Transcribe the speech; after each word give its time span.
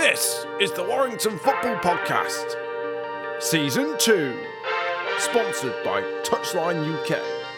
This 0.00 0.46
is 0.58 0.72
the 0.72 0.82
Warrington 0.82 1.36
Football 1.36 1.76
Podcast, 1.76 2.56
Season 3.38 3.98
2, 3.98 4.34
sponsored 5.18 5.74
by 5.84 6.00
Touchline 6.24 6.90
UK. 6.90 7.49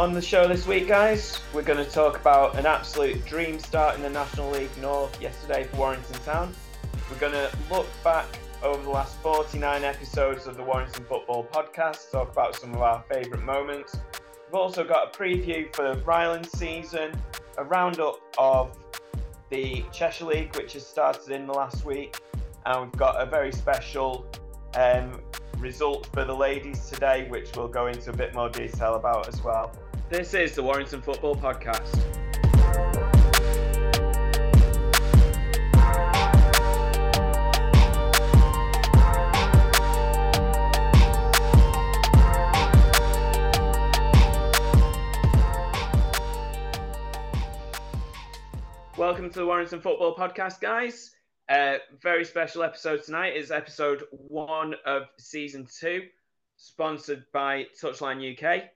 On 0.00 0.14
the 0.14 0.22
show 0.22 0.48
this 0.48 0.66
week, 0.66 0.88
guys, 0.88 1.38
we're 1.52 1.60
going 1.60 1.84
to 1.84 1.90
talk 1.90 2.18
about 2.18 2.58
an 2.58 2.64
absolute 2.64 3.22
dream 3.26 3.58
start 3.58 3.96
in 3.96 4.00
the 4.00 4.08
National 4.08 4.50
League 4.50 4.74
North 4.80 5.20
yesterday 5.20 5.64
for 5.64 5.76
Warrington 5.76 6.18
Town. 6.24 6.54
We're 7.10 7.18
going 7.18 7.34
to 7.34 7.50
look 7.70 7.86
back 8.02 8.24
over 8.62 8.82
the 8.82 8.88
last 8.88 9.18
49 9.18 9.84
episodes 9.84 10.46
of 10.46 10.56
the 10.56 10.62
Warrington 10.62 11.04
Football 11.04 11.44
Podcast, 11.52 12.10
talk 12.10 12.32
about 12.32 12.56
some 12.56 12.72
of 12.72 12.80
our 12.80 13.04
favourite 13.10 13.44
moments. 13.44 13.94
We've 14.46 14.54
also 14.54 14.84
got 14.84 15.14
a 15.14 15.18
preview 15.18 15.70
for 15.76 15.94
the 15.94 16.00
Ryland 16.00 16.46
season, 16.46 17.12
a 17.58 17.64
roundup 17.64 18.20
of 18.38 18.78
the 19.50 19.84
Cheshire 19.92 20.24
League, 20.24 20.56
which 20.56 20.72
has 20.72 20.86
started 20.86 21.30
in 21.30 21.46
the 21.46 21.52
last 21.52 21.84
week, 21.84 22.16
and 22.64 22.84
we've 22.84 22.98
got 22.98 23.20
a 23.20 23.26
very 23.26 23.52
special 23.52 24.24
um, 24.76 25.20
result 25.58 26.08
for 26.14 26.24
the 26.24 26.34
ladies 26.34 26.88
today, 26.88 27.26
which 27.28 27.54
we'll 27.54 27.68
go 27.68 27.88
into 27.88 28.08
a 28.08 28.16
bit 28.16 28.32
more 28.32 28.48
detail 28.48 28.94
about 28.94 29.28
as 29.28 29.44
well. 29.44 29.70
This 30.10 30.34
is 30.34 30.56
the 30.56 30.62
Warrington 30.64 31.00
Football 31.02 31.36
Podcast. 31.36 31.86
Welcome 48.96 49.30
to 49.30 49.38
the 49.38 49.46
Warrington 49.46 49.80
Football 49.80 50.16
Podcast, 50.16 50.60
guys. 50.60 51.12
Uh, 51.48 51.76
very 52.02 52.24
special 52.24 52.64
episode 52.64 53.04
tonight 53.04 53.36
is 53.36 53.52
episode 53.52 54.02
one 54.10 54.74
of 54.84 55.04
season 55.20 55.68
two, 55.78 56.02
sponsored 56.56 57.26
by 57.32 57.66
Touchline 57.80 58.36
UK. 58.36 58.70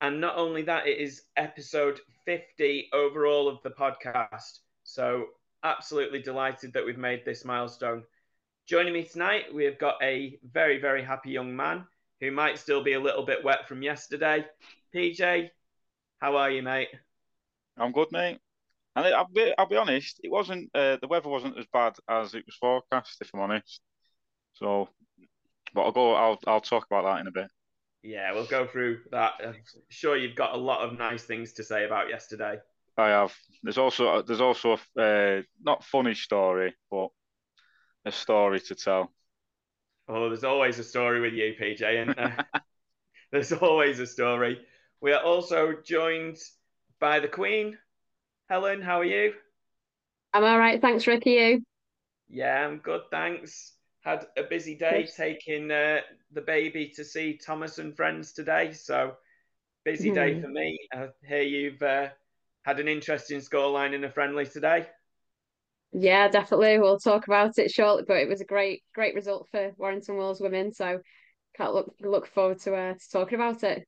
And 0.00 0.20
not 0.20 0.36
only 0.36 0.62
that, 0.62 0.86
it 0.86 0.98
is 0.98 1.22
episode 1.36 2.00
50 2.24 2.90
overall 2.92 3.48
of 3.48 3.62
the 3.62 3.70
podcast. 3.70 4.60
So, 4.84 5.26
absolutely 5.64 6.22
delighted 6.22 6.72
that 6.72 6.84
we've 6.84 6.98
made 6.98 7.24
this 7.24 7.44
milestone. 7.44 8.04
Joining 8.66 8.92
me 8.92 9.02
tonight, 9.02 9.52
we 9.52 9.64
have 9.64 9.78
got 9.78 9.96
a 10.02 10.38
very, 10.52 10.80
very 10.80 11.02
happy 11.02 11.30
young 11.30 11.54
man 11.54 11.84
who 12.20 12.30
might 12.30 12.58
still 12.58 12.82
be 12.82 12.92
a 12.92 13.00
little 13.00 13.24
bit 13.24 13.42
wet 13.42 13.66
from 13.66 13.82
yesterday. 13.82 14.44
PJ, 14.94 15.50
how 16.20 16.36
are 16.36 16.50
you, 16.50 16.62
mate? 16.62 16.88
I'm 17.76 17.92
good, 17.92 18.08
mate. 18.12 18.38
And 18.94 19.06
I'll 19.06 19.28
be, 19.28 19.52
I'll 19.56 19.68
be 19.68 19.76
honest, 19.76 20.20
it 20.22 20.30
wasn't 20.30 20.70
uh, 20.74 20.96
the 21.00 21.08
weather 21.08 21.28
wasn't 21.28 21.58
as 21.58 21.66
bad 21.72 21.94
as 22.08 22.34
it 22.34 22.44
was 22.46 22.56
forecast, 22.56 23.18
if 23.20 23.30
I'm 23.32 23.40
honest. 23.40 23.80
So, 24.54 24.88
but 25.72 25.82
I'll 25.82 25.92
go. 25.92 26.14
I'll 26.14 26.38
I'll 26.46 26.60
talk 26.60 26.86
about 26.86 27.04
that 27.04 27.20
in 27.20 27.28
a 27.28 27.30
bit. 27.30 27.48
Yeah, 28.02 28.32
we'll 28.32 28.46
go 28.46 28.66
through 28.66 29.00
that. 29.10 29.34
I'm 29.44 29.54
sure 29.88 30.16
you've 30.16 30.36
got 30.36 30.54
a 30.54 30.58
lot 30.58 30.80
of 30.80 30.98
nice 30.98 31.24
things 31.24 31.52
to 31.54 31.64
say 31.64 31.84
about 31.84 32.08
yesterday. 32.08 32.58
I 32.96 33.08
have. 33.08 33.34
There's 33.62 33.78
also 33.78 34.22
there's 34.22 34.40
also 34.40 34.78
a 34.96 35.38
uh, 35.38 35.42
not 35.62 35.84
funny 35.84 36.14
story, 36.14 36.74
but 36.90 37.08
a 38.04 38.12
story 38.12 38.60
to 38.60 38.74
tell. 38.74 39.12
Oh, 40.08 40.28
there's 40.28 40.44
always 40.44 40.78
a 40.78 40.84
story 40.84 41.20
with 41.20 41.34
you, 41.34 41.54
PJ, 41.60 41.82
and 41.82 42.44
there's 43.30 43.52
always 43.52 44.00
a 44.00 44.06
story. 44.06 44.58
We 45.00 45.12
are 45.12 45.22
also 45.22 45.74
joined 45.84 46.38
by 46.98 47.20
the 47.20 47.28
Queen, 47.28 47.78
Helen. 48.48 48.82
How 48.82 49.00
are 49.00 49.04
you? 49.04 49.34
I'm 50.32 50.44
all 50.44 50.58
right, 50.58 50.80
thanks, 50.80 51.06
Ricky. 51.06 51.30
You? 51.32 51.62
Yeah, 52.28 52.66
I'm 52.66 52.78
good, 52.78 53.02
thanks. 53.10 53.72
Had 54.08 54.26
a 54.38 54.42
busy 54.42 54.74
day 54.74 55.06
taking 55.14 55.70
uh, 55.70 56.00
the 56.32 56.40
baby 56.40 56.88
to 56.96 57.04
see 57.04 57.36
Thomas 57.36 57.78
and 57.78 57.94
friends 57.94 58.32
today, 58.32 58.72
so 58.72 59.16
busy 59.84 60.10
day 60.10 60.34
Mhm. 60.34 60.40
for 60.40 60.48
me. 60.48 60.78
I 60.92 61.08
hear 61.26 61.42
you've 61.42 61.82
uh, 61.82 62.08
had 62.62 62.80
an 62.80 62.88
interesting 62.88 63.40
scoreline 63.40 63.94
in 63.94 64.04
a 64.04 64.10
friendly 64.10 64.46
today. 64.46 64.88
Yeah, 65.92 66.28
definitely. 66.28 66.78
We'll 66.78 66.98
talk 66.98 67.26
about 67.26 67.58
it 67.58 67.70
shortly, 67.70 68.04
but 68.06 68.18
it 68.18 68.28
was 68.28 68.40
a 68.40 68.44
great, 68.44 68.82
great 68.94 69.14
result 69.14 69.48
for 69.50 69.72
Warrington 69.76 70.16
Wolves 70.16 70.40
women. 70.40 70.72
So 70.72 71.00
can't 71.56 71.74
look 71.74 71.94
look 72.00 72.26
forward 72.28 72.60
to 72.60 72.76
uh, 72.76 72.94
to 72.94 73.10
talking 73.12 73.36
about 73.36 73.64
it. 73.64 73.86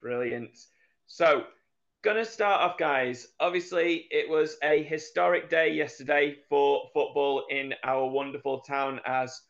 Brilliant. 0.00 0.56
So, 1.06 1.46
gonna 2.04 2.24
start 2.24 2.60
off, 2.60 2.76
guys. 2.76 3.28
Obviously, 3.40 4.06
it 4.10 4.28
was 4.28 4.58
a 4.62 4.82
historic 4.82 5.48
day 5.48 5.72
yesterday 5.72 6.36
for 6.50 6.90
football 6.92 7.46
in 7.48 7.72
our 7.82 8.06
wonderful 8.06 8.60
town 8.60 9.00
as 9.06 9.40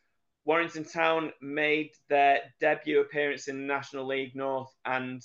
Warrington 0.45 0.85
Town 0.85 1.33
made 1.43 1.91
their 2.09 2.43
debut 2.61 3.01
appearance 3.01 3.49
in 3.49 3.67
National 3.67 4.07
League 4.07 4.37
North, 4.37 4.73
and 4.85 5.21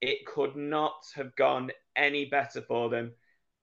it 0.00 0.26
could 0.26 0.56
not 0.56 0.96
have 1.14 1.36
gone 1.36 1.70
any 1.94 2.24
better 2.24 2.60
for 2.60 2.90
them. 2.90 3.12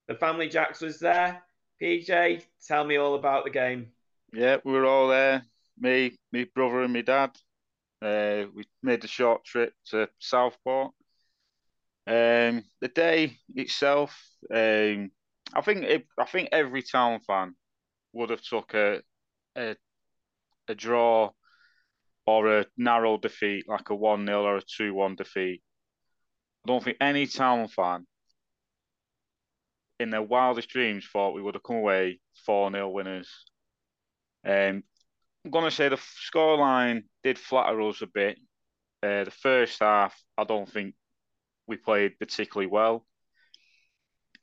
The 0.07 0.15
family 0.15 0.47
Jacks 0.47 0.79
was 0.79 0.97
there. 0.99 1.43
PJ, 1.81 2.43
tell 2.65 2.85
me 2.85 2.95
all 2.95 3.15
about 3.15 3.43
the 3.43 3.49
game. 3.49 3.87
Yeah, 4.31 4.57
we 4.63 4.71
were 4.71 4.85
all 4.85 5.09
there. 5.09 5.43
Me, 5.77 6.17
me 6.31 6.45
brother, 6.45 6.83
and 6.83 6.93
my 6.93 7.01
dad. 7.01 7.31
Uh, 8.01 8.45
we 8.55 8.63
made 8.81 9.03
a 9.03 9.07
short 9.07 9.43
trip 9.43 9.73
to 9.87 10.07
Southport. 10.19 10.93
Um, 12.07 12.63
the 12.81 12.87
day 12.93 13.37
itself, 13.55 14.19
um, 14.53 15.11
I 15.53 15.61
think 15.61 15.83
it, 15.83 16.07
I 16.17 16.25
think 16.25 16.49
every 16.51 16.81
town 16.81 17.19
fan 17.21 17.55
would 18.13 18.29
have 18.31 18.41
took 18.41 18.73
a 18.73 19.01
a, 19.55 19.75
a 20.67 20.75
draw 20.75 21.31
or 22.25 22.59
a 22.59 22.65
narrow 22.77 23.17
defeat, 23.17 23.65
like 23.67 23.89
a 23.89 23.95
one 23.95 24.25
0 24.25 24.43
or 24.43 24.57
a 24.57 24.61
two 24.61 24.93
one 24.93 25.15
defeat. 25.15 25.61
I 26.65 26.67
don't 26.67 26.83
think 26.83 26.97
any 27.01 27.27
town 27.27 27.67
fan 27.67 28.05
in 29.99 30.09
their 30.09 30.21
wildest 30.21 30.69
dreams 30.69 31.07
thought 31.11 31.33
we 31.33 31.41
would 31.41 31.55
have 31.55 31.63
come 31.63 31.77
away 31.77 32.19
4 32.45 32.71
0 32.71 32.89
winners. 32.89 33.29
Um, 34.45 34.83
I'm 35.45 35.51
to 35.51 35.71
say 35.71 35.89
the 35.89 35.97
scoreline 35.97 37.03
did 37.23 37.37
flatter 37.37 37.81
us 37.81 38.01
a 38.01 38.07
bit. 38.07 38.37
Uh, 39.03 39.23
the 39.23 39.31
first 39.31 39.79
half, 39.79 40.15
I 40.37 40.43
don't 40.43 40.69
think 40.69 40.93
we 41.67 41.77
played 41.77 42.19
particularly 42.19 42.67
well. 42.67 43.05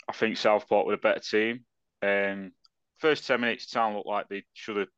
I 0.08 0.12
think 0.12 0.36
Southport 0.36 0.86
were 0.86 0.94
a 0.94 0.98
better 0.98 1.20
team. 1.20 1.64
Um, 2.02 2.52
first 2.98 3.26
10 3.26 3.40
minutes, 3.40 3.66
Town 3.66 3.94
looked 3.94 4.06
like 4.06 4.28
they 4.28 4.44
should 4.54 4.76
have 4.76 4.88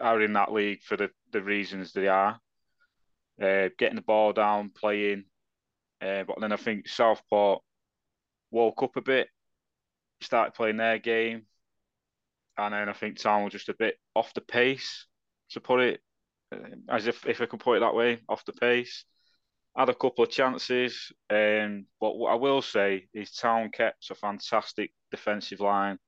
are 0.00 0.20
in 0.20 0.32
that 0.32 0.52
league 0.52 0.82
for 0.82 0.96
the, 0.96 1.10
the 1.32 1.40
reasons 1.40 1.92
they 1.92 2.08
are. 2.08 2.40
Uh, 3.40 3.68
getting 3.78 3.96
the 3.96 4.02
ball 4.02 4.32
down, 4.32 4.70
playing. 4.70 5.24
Uh, 6.00 6.24
but 6.24 6.40
then 6.40 6.52
I 6.52 6.56
think 6.56 6.88
Southport 6.88 7.62
woke 8.50 8.82
up 8.82 8.96
a 8.96 9.02
bit, 9.02 9.28
started 10.20 10.54
playing 10.54 10.76
their 10.76 10.98
game, 10.98 11.46
and 12.58 12.74
then 12.74 12.88
I 12.88 12.92
think 12.92 13.18
Town 13.18 13.44
were 13.44 13.50
just 13.50 13.68
a 13.68 13.76
bit 13.78 13.96
off 14.14 14.32
the 14.34 14.40
pace, 14.40 15.06
to 15.50 15.60
put 15.60 15.80
it, 15.80 16.00
uh, 16.52 16.58
as 16.88 17.06
if 17.06 17.26
if 17.26 17.40
I 17.40 17.46
could 17.46 17.60
put 17.60 17.76
it 17.76 17.80
that 17.80 17.94
way, 17.94 18.18
off 18.28 18.44
the 18.44 18.52
pace. 18.52 19.04
Had 19.76 19.90
a 19.90 19.94
couple 19.94 20.24
of 20.24 20.30
chances, 20.30 21.12
um, 21.28 21.84
but 22.00 22.16
what 22.16 22.32
I 22.32 22.36
will 22.36 22.62
say 22.62 23.08
is 23.12 23.32
Town 23.32 23.70
kept 23.70 24.10
a 24.10 24.14
fantastic 24.14 24.92
defensive 25.10 25.60
line, 25.60 25.98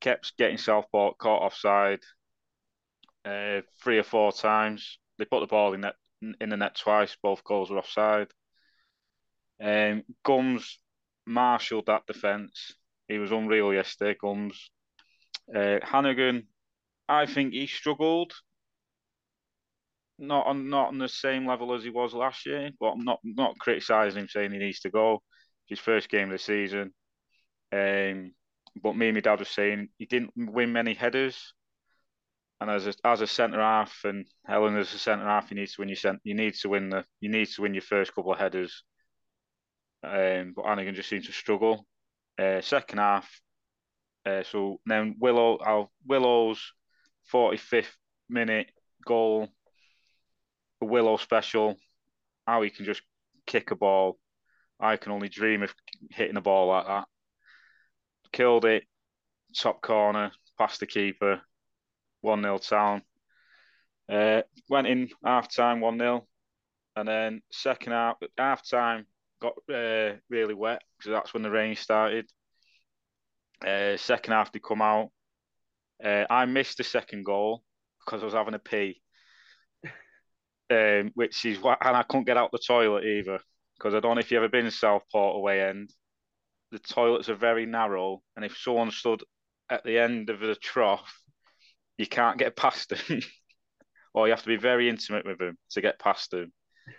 kept 0.00 0.36
getting 0.36 0.58
Southport 0.58 1.16
caught 1.16 1.40
offside 1.42 2.00
uh, 3.24 3.62
three 3.82 3.98
or 3.98 4.02
four 4.02 4.30
times. 4.30 4.98
They 5.18 5.24
put 5.24 5.40
the 5.40 5.46
ball 5.46 5.72
in 5.72 5.80
net 5.80 5.94
in 6.20 6.48
the 6.50 6.56
net 6.56 6.76
twice. 6.76 7.16
Both 7.22 7.44
goals 7.44 7.70
were 7.70 7.78
offside. 7.78 8.28
Um, 9.62 10.02
Gums 10.22 10.78
marshalled 11.26 11.86
that 11.86 12.06
defence. 12.06 12.74
He 13.08 13.18
was 13.18 13.32
unreal 13.32 13.72
yesterday. 13.72 14.16
Gums. 14.20 14.70
Uh, 15.54 15.78
Hannigan, 15.82 16.48
I 17.08 17.26
think 17.26 17.52
he 17.52 17.66
struggled. 17.66 18.32
Not 20.18 20.46
on 20.46 20.68
not 20.68 20.88
on 20.88 20.98
the 20.98 21.08
same 21.08 21.46
level 21.46 21.74
as 21.74 21.82
he 21.82 21.90
was 21.90 22.14
last 22.14 22.46
year, 22.46 22.70
but 22.78 22.92
I'm 22.92 23.04
not 23.04 23.18
not 23.24 23.58
criticising 23.58 24.22
him 24.22 24.28
saying 24.28 24.52
he 24.52 24.58
needs 24.58 24.80
to 24.80 24.90
go. 24.90 25.22
It's 25.68 25.80
His 25.80 25.84
first 25.84 26.08
game 26.08 26.24
of 26.24 26.32
the 26.32 26.38
season. 26.38 26.92
Um, 27.72 28.32
but 28.80 28.96
me 28.96 29.08
and 29.08 29.16
my 29.16 29.20
dad 29.20 29.38
were 29.38 29.44
saying 29.44 29.88
he 29.98 30.06
didn't 30.06 30.32
win 30.36 30.72
many 30.72 30.94
headers. 30.94 31.52
And 32.60 32.70
as 32.70 32.86
a 32.86 32.94
as 33.04 33.20
a 33.20 33.26
centre 33.26 33.60
half, 33.60 34.04
and 34.04 34.26
Helen 34.46 34.76
as 34.76 34.94
a 34.94 34.98
centre 34.98 35.24
half, 35.26 35.50
you 35.50 35.56
need 35.56 35.68
to 35.68 35.80
win 35.80 35.88
your 35.88 35.96
cent- 35.96 36.20
you 36.22 36.34
need 36.34 36.54
to 36.54 36.68
win 36.68 36.90
the 36.90 37.04
you 37.20 37.28
need 37.28 37.46
to 37.48 37.62
win 37.62 37.74
your 37.74 37.82
first 37.82 38.14
couple 38.14 38.32
of 38.32 38.38
headers. 38.38 38.84
Um, 40.02 40.52
but 40.54 40.66
Hannigan 40.66 40.94
just 40.94 41.08
seemed 41.08 41.24
to 41.24 41.32
struggle. 41.32 41.86
Uh, 42.38 42.60
second 42.60 42.98
half, 42.98 43.28
uh, 44.26 44.42
so 44.44 44.80
then 44.86 45.16
Willow, 45.18 45.58
our 45.58 45.88
Willow's 46.06 46.72
45th 47.32 47.92
minute 48.28 48.68
goal, 49.06 49.48
a 50.84 50.90
Willow 50.90 51.16
special, 51.16 51.76
how 52.46 52.62
he 52.62 52.70
can 52.70 52.84
just 52.84 53.02
kick 53.46 53.70
a 53.70 53.76
ball. 53.76 54.18
I 54.78 54.96
can 54.96 55.12
only 55.12 55.28
dream 55.28 55.62
of 55.62 55.74
hitting 56.10 56.36
a 56.36 56.42
ball 56.42 56.68
like 56.68 56.86
that. 56.86 57.04
Killed 58.32 58.64
it, 58.64 58.84
top 59.56 59.80
corner, 59.80 60.32
past 60.58 60.80
the 60.80 60.86
keeper, 60.86 61.40
1 62.20 62.42
0 62.42 62.58
town. 62.58 63.02
Uh, 64.08 64.42
went 64.68 64.86
in 64.86 65.08
half 65.24 65.52
time 65.54 65.80
1 65.80 65.98
0. 65.98 66.26
And 66.96 67.08
then 67.08 67.42
second 67.50 67.92
half, 67.92 68.16
half 68.36 68.68
time 68.68 69.06
got 69.40 69.54
uh, 69.72 70.16
really 70.28 70.54
wet 70.54 70.82
because 70.98 71.10
that's 71.10 71.34
when 71.34 71.42
the 71.42 71.50
rain 71.50 71.76
started. 71.76 72.26
Uh, 73.66 73.96
second 73.96 74.32
half 74.32 74.52
they 74.52 74.60
come 74.60 74.82
out. 74.82 75.10
Uh, 76.04 76.24
I 76.28 76.44
missed 76.44 76.76
the 76.76 76.84
second 76.84 77.24
goal 77.24 77.62
because 78.04 78.22
I 78.22 78.26
was 78.26 78.34
having 78.34 78.54
a 78.54 78.58
pee, 78.58 79.00
um, 80.74 81.10
which 81.14 81.44
is 81.44 81.60
what, 81.60 81.78
and 81.80 81.96
I 81.96 82.02
couldn't 82.02 82.26
get 82.26 82.36
out 82.36 82.50
the 82.52 82.58
toilet 82.58 83.04
either 83.04 83.40
because 83.78 83.94
I 83.94 84.00
don't 84.00 84.14
know 84.14 84.20
if 84.20 84.30
you've 84.30 84.42
ever 84.42 84.48
been 84.48 84.66
in 84.66 84.70
Southport 84.70 85.36
away 85.36 85.62
end. 85.62 85.90
The 86.72 86.78
toilets 86.78 87.28
are 87.28 87.34
very 87.34 87.66
narrow, 87.66 88.22
and 88.36 88.44
if 88.44 88.56
someone 88.56 88.90
stood 88.90 89.22
at 89.70 89.84
the 89.84 89.98
end 89.98 90.30
of 90.30 90.40
the 90.40 90.54
trough, 90.56 91.12
you 91.98 92.06
can't 92.06 92.38
get 92.38 92.56
past 92.56 92.90
them, 92.90 93.20
or 94.14 94.26
you 94.26 94.32
have 94.32 94.42
to 94.42 94.48
be 94.48 94.56
very 94.56 94.88
intimate 94.88 95.26
with 95.26 95.38
them 95.38 95.56
to 95.70 95.80
get 95.80 95.98
past 95.98 96.30
them. 96.30 96.52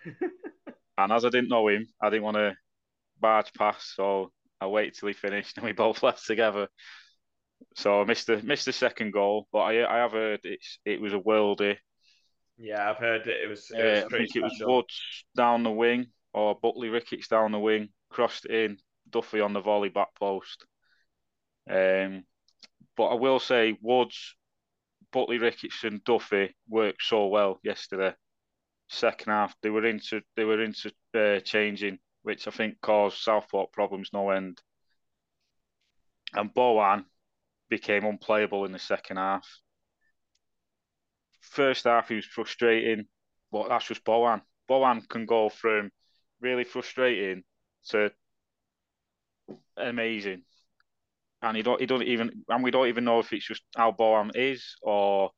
and 0.98 1.12
as 1.12 1.26
I 1.26 1.30
didn't 1.30 1.50
know 1.50 1.68
him, 1.68 1.88
I 2.02 2.10
didn't 2.10 2.24
want 2.24 2.38
to 2.38 2.56
barge 3.20 3.54
past, 3.54 3.96
so 3.96 4.32
I 4.62 4.68
waited 4.68 4.96
till 4.96 5.08
he 5.08 5.14
finished, 5.14 5.58
and 5.58 5.66
we 5.66 5.74
both 5.74 6.04
left 6.04 6.26
together. 6.26 6.68
So 7.76 8.02
I 8.02 8.06
missed 8.06 8.28
the 8.28 8.42
missed 8.44 8.66
the 8.66 8.74
second 8.74 9.12
goal, 9.12 9.48
but 9.52 9.60
I 9.60 9.86
I 9.86 9.98
have 10.00 10.12
heard 10.12 10.42
it's 10.44 10.80
it 10.86 11.02
was 11.02 11.14
a 11.14 11.20
worldie. 11.20 11.78
Yeah, 12.58 12.90
I've 12.90 12.98
heard 12.98 13.28
it. 13.28 13.42
It 13.44 13.50
was. 13.50 13.70
It 13.72 13.80
Uh, 13.80 13.84
was 13.84 14.04
I 14.04 14.08
pretty 14.08 14.26
think 14.28 14.36
it 14.38 14.44
was. 14.44 14.64
Woods 14.66 15.26
down 15.36 15.64
the 15.64 15.72
wing 15.72 16.08
or 16.34 16.56
Buckley 16.56 16.90
Ricketts 16.90 17.28
down 17.28 17.52
the 17.52 17.60
wing, 17.60 17.90
crossed 18.10 18.46
it 18.46 18.52
in, 18.52 18.78
Duffy 19.10 19.40
on 19.40 19.54
the 19.54 19.62
volley 19.62 19.90
back 19.90 20.14
post. 20.16 20.66
Um, 21.70 22.26
but 22.98 23.08
I 23.08 23.16
will 23.16 23.40
say 23.40 23.78
Woods, 23.82 24.36
Buckley 25.12 25.38
Ricketts 25.38 25.84
and 25.84 26.04
Duffy 26.04 26.56
worked 26.68 27.04
so 27.04 27.28
well 27.28 27.60
yesterday. 27.64 28.14
Second 28.88 29.32
half 29.34 29.56
they 29.62 29.70
were 29.70 29.86
into 29.86 30.22
they 30.36 30.44
were 30.44 30.62
into 30.62 30.94
uh, 31.14 31.40
changing, 31.40 32.00
which 32.24 32.48
I 32.48 32.52
think 32.52 32.80
caused 32.82 33.18
Southport 33.18 33.72
problems 33.72 34.12
no 34.14 34.30
end. 34.30 34.62
And 36.34 36.54
Bowen 36.54 37.06
became 37.70 38.06
unplayable 38.06 38.66
in 38.66 38.72
the 38.72 38.80
second 38.80 39.18
half. 39.18 39.48
First 41.52 41.86
half 41.86 42.10
he 42.10 42.16
was 42.16 42.26
frustrating, 42.26 43.08
but 43.52 43.70
that's 43.70 43.88
just 43.88 44.04
Bowen. 44.04 44.42
Bowen 44.68 45.02
can 45.02 45.26
go 45.26 45.50
from 45.50 45.92
really 46.42 46.64
frustrating 46.64 47.44
to 47.90 48.12
amazing, 49.78 50.44
and 51.42 51.56
he 51.58 51.64
don't 51.64 51.80
he 51.80 51.86
don't 51.86 52.04
even 52.04 52.44
and 52.50 52.64
we 52.64 52.72
don't 52.72 52.88
even 52.88 53.04
know 53.06 53.20
if 53.20 53.32
it's 53.34 53.48
just 53.48 53.64
how 53.76 53.92
Bowen 53.92 54.32
is 54.36 54.76
or, 54.82 55.32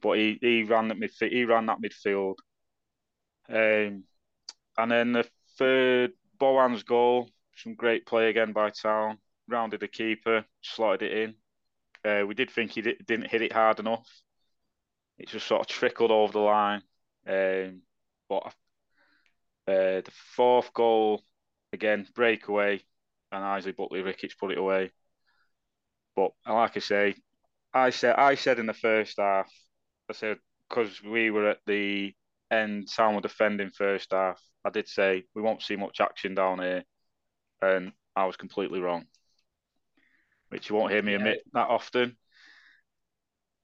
but 0.00 0.18
he 0.18 0.38
he 0.40 0.62
ran 0.64 0.88
that 0.88 0.98
midfield 0.98 1.32
he 1.32 1.44
ran 1.44 1.66
that 1.66 1.80
midfield, 1.80 2.36
um, 3.48 4.04
and 4.78 4.90
then 4.90 5.12
the 5.12 5.28
third 5.58 6.12
Bowen's 6.38 6.82
goal, 6.82 7.28
some 7.56 7.74
great 7.74 8.06
play 8.06 8.28
again 8.30 8.52
by 8.52 8.70
Town, 8.70 9.18
rounded 9.48 9.80
the 9.80 9.88
keeper, 9.88 10.44
slotted 10.62 11.02
it 11.02 11.18
in. 11.18 11.34
Uh, 12.04 12.26
we 12.26 12.34
did 12.34 12.50
think 12.50 12.72
he 12.72 12.82
di- 12.82 12.96
didn't 13.06 13.30
hit 13.30 13.42
it 13.42 13.52
hard 13.52 13.78
enough. 13.78 14.08
It 15.22 15.28
just 15.28 15.46
sort 15.46 15.60
of 15.60 15.68
trickled 15.68 16.10
over 16.10 16.32
the 16.32 16.40
line. 16.40 16.82
Um, 17.28 17.82
but 18.28 18.52
uh, 19.68 20.02
the 20.02 20.12
fourth 20.34 20.74
goal, 20.74 21.22
again, 21.72 22.08
breakaway, 22.12 22.82
and 23.30 23.44
Isaac 23.44 23.76
Buckley 23.76 24.02
Ricketts 24.02 24.34
put 24.34 24.50
it 24.50 24.58
away. 24.58 24.90
But 26.16 26.32
like 26.44 26.76
I 26.76 26.80
say, 26.80 27.14
I 27.72 27.90
said 27.90 28.16
I 28.16 28.34
said 28.34 28.58
in 28.58 28.66
the 28.66 28.74
first 28.74 29.14
half, 29.18 29.48
I 30.10 30.12
said 30.12 30.38
because 30.68 31.00
we 31.04 31.30
were 31.30 31.48
at 31.50 31.60
the 31.66 32.12
end, 32.50 32.88
Town 32.92 33.14
were 33.14 33.20
defending 33.20 33.70
first 33.70 34.10
half. 34.10 34.42
I 34.64 34.70
did 34.70 34.88
say 34.88 35.24
we 35.36 35.42
won't 35.42 35.62
see 35.62 35.76
much 35.76 36.00
action 36.00 36.34
down 36.34 36.58
here, 36.58 36.82
and 37.62 37.92
I 38.16 38.26
was 38.26 38.36
completely 38.36 38.80
wrong. 38.80 39.06
Which 40.48 40.68
you 40.68 40.74
won't 40.74 40.92
hear 40.92 41.02
me 41.02 41.12
Yeah. 41.12 41.18
admit 41.18 41.44
that 41.52 41.68
often. 41.68 42.16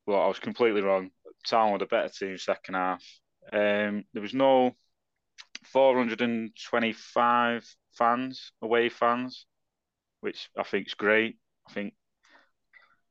Well, 0.06 0.22
I 0.22 0.28
was 0.28 0.38
completely 0.38 0.80
wrong. 0.80 1.10
Town 1.48 1.72
were 1.72 1.78
the 1.78 1.86
better 1.86 2.08
team 2.08 2.38
second 2.38 2.74
half. 2.74 3.02
Um, 3.52 4.04
there 4.12 4.22
was 4.22 4.34
no 4.34 4.76
425 5.64 7.76
fans, 7.92 8.52
away 8.62 8.88
fans, 8.88 9.46
which 10.20 10.48
I 10.56 10.62
think 10.62 10.86
is 10.86 10.94
great. 10.94 11.36
I 11.68 11.72
think 11.72 11.94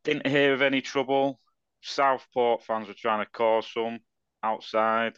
didn't 0.03 0.27
hear 0.27 0.53
of 0.53 0.61
any 0.61 0.81
trouble. 0.81 1.39
Southport 1.81 2.63
fans 2.63 2.87
were 2.87 2.93
trying 2.93 3.23
to 3.23 3.31
cause 3.31 3.67
some 3.71 3.99
outside, 4.43 5.17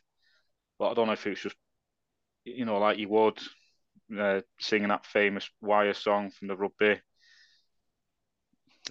but 0.77 0.91
I 0.91 0.93
don't 0.93 1.07
know 1.07 1.13
if 1.13 1.27
it's 1.27 1.41
just 1.41 1.55
you 2.45 2.65
know 2.65 2.79
like 2.79 2.97
you 2.97 3.09
would 3.09 3.39
uh, 4.17 4.41
singing 4.59 4.89
that 4.89 5.05
famous 5.05 5.49
wire 5.61 5.93
song 5.93 6.31
from 6.31 6.47
the 6.47 6.57
rugby. 6.57 6.99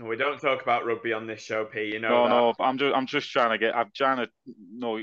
We 0.06 0.16
don't 0.16 0.40
talk 0.40 0.62
about 0.62 0.86
rugby 0.86 1.12
on 1.12 1.26
this 1.26 1.40
show, 1.40 1.64
P. 1.64 1.86
You 1.86 1.98
know 2.00 2.20
No, 2.20 2.22
that. 2.22 2.46
no, 2.48 2.54
I'm 2.60 2.78
just 2.78 2.94
I'm 2.96 3.06
just 3.06 3.30
trying 3.30 3.50
to 3.50 3.58
get. 3.58 3.76
I'm 3.76 3.90
trying 3.94 4.18
to 4.18 4.28
no, 4.46 4.98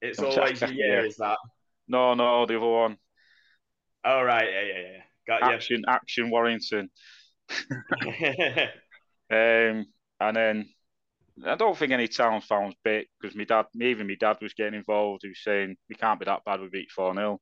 It's 0.00 0.22
I'm 0.22 0.24
always 0.24 0.62
a 0.62 0.72
year, 0.72 1.04
yeah. 1.04 1.06
is 1.06 1.16
that? 1.16 1.38
no, 1.88 2.14
no. 2.14 2.46
The 2.46 2.56
other 2.56 2.66
one, 2.66 2.98
Oh 4.04 4.22
right, 4.22 4.48
yeah, 4.50 4.62
yeah, 4.62 4.80
yeah. 4.92 5.02
Got 5.26 5.42
action, 5.42 5.82
action, 5.88 6.30
Warrington. 6.30 6.90
Um, 9.30 9.86
and 10.20 10.36
then 10.36 10.68
I 11.46 11.56
don't 11.56 11.76
think 11.76 11.92
any 11.92 12.08
town 12.08 12.40
fans 12.42 12.74
bit 12.84 13.08
because 13.20 13.36
my 13.36 13.44
dad, 13.44 13.66
even 13.80 14.08
my 14.08 14.16
dad 14.20 14.38
was 14.42 14.54
getting 14.54 14.74
involved. 14.78 15.22
He 15.22 15.28
was 15.30 15.42
saying 15.44 15.76
we 15.88 15.96
can't 15.96 16.20
be 16.20 16.26
that 16.26 16.44
bad. 16.44 16.60
We 16.60 16.68
beat 16.68 16.90
four 16.90 17.14
0 17.14 17.40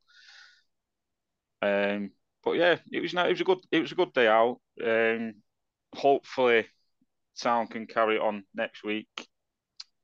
Um, 1.63 2.13
but 2.45 2.53
yeah, 2.53 2.79
it 2.93 3.01
was 3.01 3.15
no, 3.15 3.27
it 3.27 3.31
was 3.33 3.41
a 3.41 3.45
good, 3.45 3.59
it 3.73 3.81
was 3.81 3.93
a 3.93 3.97
good 3.97 4.13
day 4.13 4.29
out. 4.29 4.61
Um, 4.85 5.35
hopefully, 5.95 6.67
town 7.41 7.69
can 7.69 7.87
carry 7.87 8.19
on 8.19 8.45
next 8.55 8.85
week. 8.85 9.09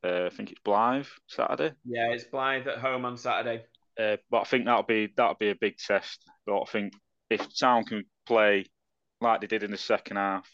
Uh, 0.04 0.26
I 0.26 0.30
think 0.30 0.50
it's 0.50 0.60
Blyth 0.64 1.08
Saturday. 1.28 1.74
yeah, 1.84 2.08
it's 2.10 2.24
Blyth 2.24 2.66
at 2.66 2.78
home 2.78 3.04
on 3.04 3.16
Saturday. 3.16 3.64
Uh, 3.98 4.16
but 4.30 4.40
I 4.40 4.44
think 4.44 4.66
that'll 4.66 4.82
be 4.82 5.12
that'll 5.16 5.36
be 5.36 5.50
a 5.50 5.56
big 5.58 5.76
test. 5.78 6.22
But 6.46 6.62
I 6.62 6.64
think 6.66 6.92
if 7.30 7.46
Town 7.58 7.84
can 7.84 8.04
play 8.26 8.66
like 9.20 9.40
they 9.40 9.46
did 9.46 9.62
in 9.62 9.70
the 9.70 9.78
second 9.78 10.16
half, 10.16 10.48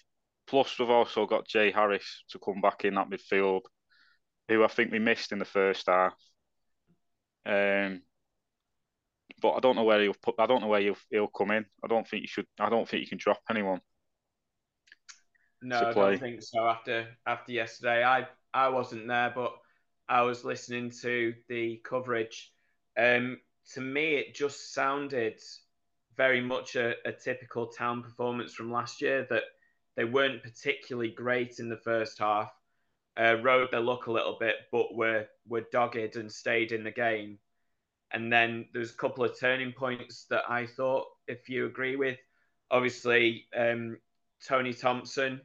plus 0.47 0.79
we've 0.79 0.91
also 0.91 1.27
got 1.27 1.49
Jay 1.49 1.71
Harris 1.71 2.25
to 2.31 2.39
come 2.39 2.61
back 2.61 2.85
in 2.85 2.95
that 2.95 3.11
midfield, 3.11 3.63
who 4.49 4.63
I 4.63 4.69
think 4.69 4.93
we 4.93 4.99
missed 4.99 5.33
in 5.33 5.39
the 5.39 5.45
first 5.45 5.87
half. 5.89 6.15
Um, 7.47 8.03
but 9.41 9.53
I 9.53 9.61
don't 9.61 9.77
know 9.77 9.85
where 9.85 10.03
he'll 10.03 10.15
put. 10.23 10.35
I 10.39 10.47
don't 10.47 10.61
know 10.61 10.69
where 10.69 10.81
he'll 10.81 10.97
he'll 11.11 11.29
come 11.29 11.51
in. 11.51 11.65
I 11.83 11.89
don't 11.89 12.07
think 12.07 12.23
you 12.23 12.29
should. 12.29 12.47
I 12.59 12.69
don't 12.69 12.89
think 12.89 13.03
you 13.03 13.09
can 13.09 13.19
drop 13.19 13.41
anyone. 13.51 13.81
No, 15.63 15.91
I 15.91 15.93
play. 15.93 16.11
don't 16.13 16.19
think 16.19 16.43
so. 16.43 16.67
After 16.69 17.07
after 17.27 17.53
yesterday, 17.53 18.05
I 18.05 18.27
I 18.55 18.69
wasn't 18.69 19.09
there, 19.09 19.33
but 19.35 19.53
I 20.09 20.23
was 20.23 20.45
listening 20.45 20.91
to 21.03 21.35
the 21.49 21.81
coverage. 21.85 22.53
Um, 22.99 23.41
to 23.75 23.81
me, 23.81 24.17
it 24.17 24.35
just 24.35 24.73
sounded 24.73 25.41
very 26.17 26.41
much 26.41 26.77
a, 26.77 26.95
a 27.07 27.13
typical 27.13 27.67
town 27.67 28.03
performance 28.03 28.55
from 28.55 28.73
last 28.73 29.01
year. 29.03 29.27
That 29.31 29.45
they 29.97 30.05
weren't 30.05 30.43
particularly 30.43 31.11
great 31.11 31.59
in 31.59 31.69
the 31.69 31.77
first 31.77 32.19
half, 32.19 32.51
uh, 33.21 33.37
rode 33.43 33.71
their 33.71 33.81
luck 33.81 34.07
a 34.07 34.13
little 34.13 34.37
bit, 34.41 34.57
but 34.73 34.95
were 34.95 35.27
were 35.47 35.67
dogged 35.73 36.17
and 36.17 36.33
stayed 36.33 36.73
in 36.73 36.85
the 36.85 36.91
game. 36.91 37.39
And 38.13 38.33
then 38.33 38.67
there's 38.73 38.91
a 38.91 38.97
couple 38.97 39.25
of 39.25 39.39
turning 39.39 39.73
points 39.73 40.25
that 40.31 40.43
I 40.49 40.67
thought, 40.67 41.07
if 41.29 41.49
you 41.49 41.67
agree 41.67 41.95
with, 41.97 42.19
obviously 42.71 43.47
um, 43.57 43.99
Tony 44.47 44.73
Thompson 44.73 45.41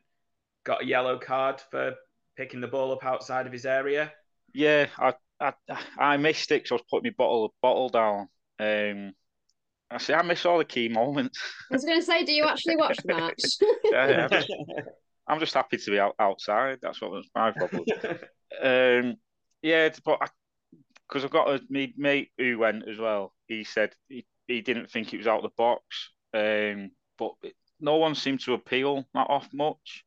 got 0.66 0.84
a 0.84 0.86
yellow 0.86 1.18
card 1.18 1.62
for 1.72 1.94
picking 2.38 2.62
the 2.62 2.68
ball 2.68 2.92
up 2.92 3.06
outside 3.06 3.48
of 3.48 3.54
his 3.54 3.66
area. 3.66 4.12
Yeah, 4.54 4.88
I 4.98 5.14
I, 5.40 5.54
I 5.98 6.18
missed 6.18 6.52
it 6.52 6.62
'cause 6.64 6.72
I 6.72 6.76
was 6.76 6.84
putting 6.90 7.12
my 7.12 7.16
bottle 7.18 7.54
bottle 7.62 7.90
down. 7.90 8.30
Um, 8.60 9.14
I 9.92 9.98
see. 10.00 10.14
I 10.14 10.22
miss 10.24 10.46
all 10.46 10.58
the 10.60 10.66
key 10.66 10.90
moments. 10.90 11.40
I 11.72 11.76
was 11.76 11.86
going 11.86 12.00
to 12.00 12.06
say, 12.06 12.24
do 12.24 12.34
you 12.34 12.46
actually 12.46 12.78
watch 12.78 12.98
the 13.00 13.10
match? 13.10 13.58
Yeah, 13.92 14.26
I'm 14.26 14.30
just, 14.32 14.50
I'm 15.28 15.40
just 15.40 15.54
happy 15.54 15.78
to 15.78 15.92
be 15.92 16.00
out, 16.00 16.16
outside. 16.20 16.80
That's 16.82 17.02
what 17.02 17.12
was 17.12 17.28
my 17.36 17.52
problem. 17.52 17.86
um, 18.64 19.18
yeah, 19.62 19.90
but 20.06 20.30
because 21.08 21.24
I've 21.26 21.32
got 21.32 21.50
a 21.50 21.62
me 21.70 21.94
mate 21.98 22.32
who 22.38 22.60
went 22.60 22.88
as 22.88 22.98
well. 22.98 23.34
He 23.48 23.64
said 23.64 23.94
he, 24.10 24.26
he 24.48 24.62
didn't 24.62 24.90
think 24.92 25.14
it 25.14 25.18
was 25.18 25.28
out 25.28 25.44
of 25.44 25.52
the 25.52 25.56
box. 25.58 26.12
Um, 26.34 26.92
but 27.18 27.34
it, 27.44 27.56
no 27.80 27.98
one 27.98 28.16
seemed 28.16 28.42
to 28.42 28.54
appeal 28.54 29.06
that 29.14 29.30
off 29.30 29.50
much. 29.54 30.05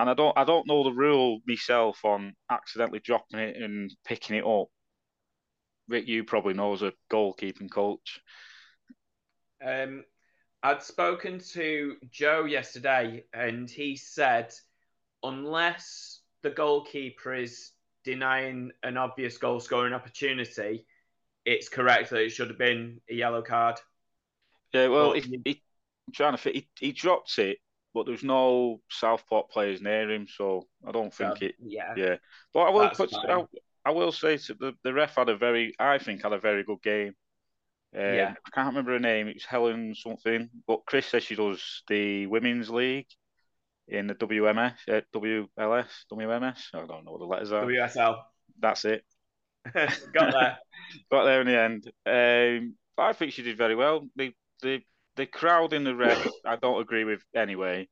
And 0.00 0.08
I 0.08 0.14
don't 0.14 0.36
I 0.36 0.44
don't 0.44 0.66
know 0.66 0.82
the 0.82 0.94
rule 0.94 1.40
myself 1.46 2.06
on 2.06 2.32
accidentally 2.50 3.00
dropping 3.00 3.38
it 3.38 3.56
and 3.62 3.94
picking 4.06 4.34
it 4.34 4.46
up. 4.46 4.68
Rick, 5.88 6.08
you 6.08 6.24
probably 6.24 6.54
know 6.54 6.72
as 6.72 6.80
a 6.80 6.94
goalkeeping 7.12 7.70
coach. 7.70 8.18
Um, 9.62 10.04
I'd 10.62 10.82
spoken 10.82 11.38
to 11.52 11.96
Joe 12.10 12.46
yesterday, 12.46 13.24
and 13.34 13.68
he 13.68 13.94
said 13.94 14.54
unless 15.22 16.22
the 16.42 16.50
goalkeeper 16.50 17.34
is 17.34 17.72
denying 18.02 18.70
an 18.82 18.96
obvious 18.96 19.36
goal 19.36 19.60
scoring 19.60 19.92
opportunity, 19.92 20.86
it's 21.44 21.68
correct 21.68 22.08
that 22.08 22.22
it 22.22 22.30
should 22.30 22.48
have 22.48 22.58
been 22.58 23.02
a 23.10 23.14
yellow 23.14 23.42
card. 23.42 23.76
Yeah, 24.72 24.88
well, 24.88 25.12
he, 25.12 25.42
he, 25.44 25.62
I'm 26.06 26.14
trying 26.14 26.32
to 26.32 26.38
fit. 26.38 26.54
He, 26.54 26.68
he 26.78 26.92
dropped 26.92 27.38
it, 27.38 27.58
but 27.94 28.06
there's 28.06 28.22
no 28.22 28.80
Southport 28.88 29.50
players 29.50 29.80
near 29.80 30.10
him, 30.10 30.26
so 30.28 30.66
I 30.86 30.92
don't 30.92 31.12
think 31.12 31.38
so, 31.38 31.46
it. 31.46 31.54
Yeah, 31.60 31.94
yeah. 31.96 32.16
But 32.54 32.60
I 32.60 32.70
will 32.70 32.90
put. 32.90 33.12
I, 33.14 33.44
I, 33.84 33.90
will 33.90 34.12
say 34.12 34.36
to 34.36 34.54
the 34.54 34.74
the 34.84 34.92
ref 34.92 35.16
had 35.16 35.28
a 35.28 35.36
very, 35.36 35.74
I 35.78 35.98
think, 35.98 36.22
had 36.22 36.32
a 36.32 36.38
very 36.38 36.62
good 36.64 36.82
game. 36.82 37.14
Um, 37.94 38.02
yeah. 38.02 38.34
I 38.46 38.50
can't 38.50 38.68
remember 38.68 38.92
her 38.92 39.00
name. 39.00 39.28
It 39.28 39.36
was 39.36 39.44
Helen 39.44 39.94
something. 39.94 40.48
But 40.66 40.86
Chris 40.86 41.06
says 41.06 41.24
she 41.24 41.34
does 41.34 41.82
the 41.88 42.26
women's 42.26 42.70
league 42.70 43.08
in 43.88 44.06
the 44.06 44.14
WMS, 44.14 44.74
uh, 44.88 45.00
WLS, 45.14 45.88
WMS. 46.12 46.58
I 46.72 46.86
don't 46.86 47.04
know 47.04 47.12
what 47.12 47.20
the 47.20 47.26
letters 47.26 47.52
are. 47.52 47.64
WSL. 47.64 48.22
That's 48.60 48.84
it. 48.84 49.04
Got 49.74 50.32
there. 50.32 50.58
Got 51.10 51.24
there 51.24 51.40
in 51.40 51.46
the 51.46 51.58
end. 51.58 51.92
Um, 52.06 52.74
I 52.96 53.12
think 53.12 53.32
she 53.32 53.42
did 53.42 53.58
very 53.58 53.74
well. 53.74 54.06
The 54.16 54.32
the 54.62 54.82
the 55.20 55.26
crowd 55.26 55.74
in 55.74 55.84
the 55.84 55.94
red, 55.94 56.16
I 56.46 56.56
don't 56.56 56.80
agree 56.80 57.04
with 57.04 57.22
anyway. 57.36 57.86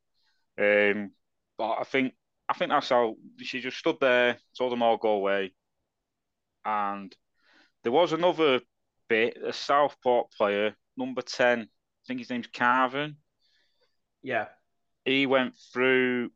Um, 0.59 1.11
but 1.59 1.73
I 1.73 1.85
think 1.85 2.15
I 2.49 2.55
think 2.55 2.71
that's 2.71 2.89
how 2.89 3.17
she 3.37 3.61
just 3.61 3.77
stood 3.77 3.97
there, 4.01 4.39
told 4.57 4.73
them 4.73 4.83
all 4.83 4.97
go 4.97 5.11
away, 5.11 5.53
and 6.65 7.15
there 7.83 7.93
was 7.93 8.15
another 8.15 8.61
bit. 9.11 9.37
A 9.45 9.53
Southport 9.53 10.33
player, 10.33 10.75
number 10.97 11.21
ten, 11.21 11.61
I 11.61 12.05
think 12.07 12.21
his 12.21 12.31
name's 12.31 12.47
Carvin. 12.47 13.17
Yeah, 14.23 14.47
he 15.05 15.27
went 15.27 15.55
through 15.75 16.31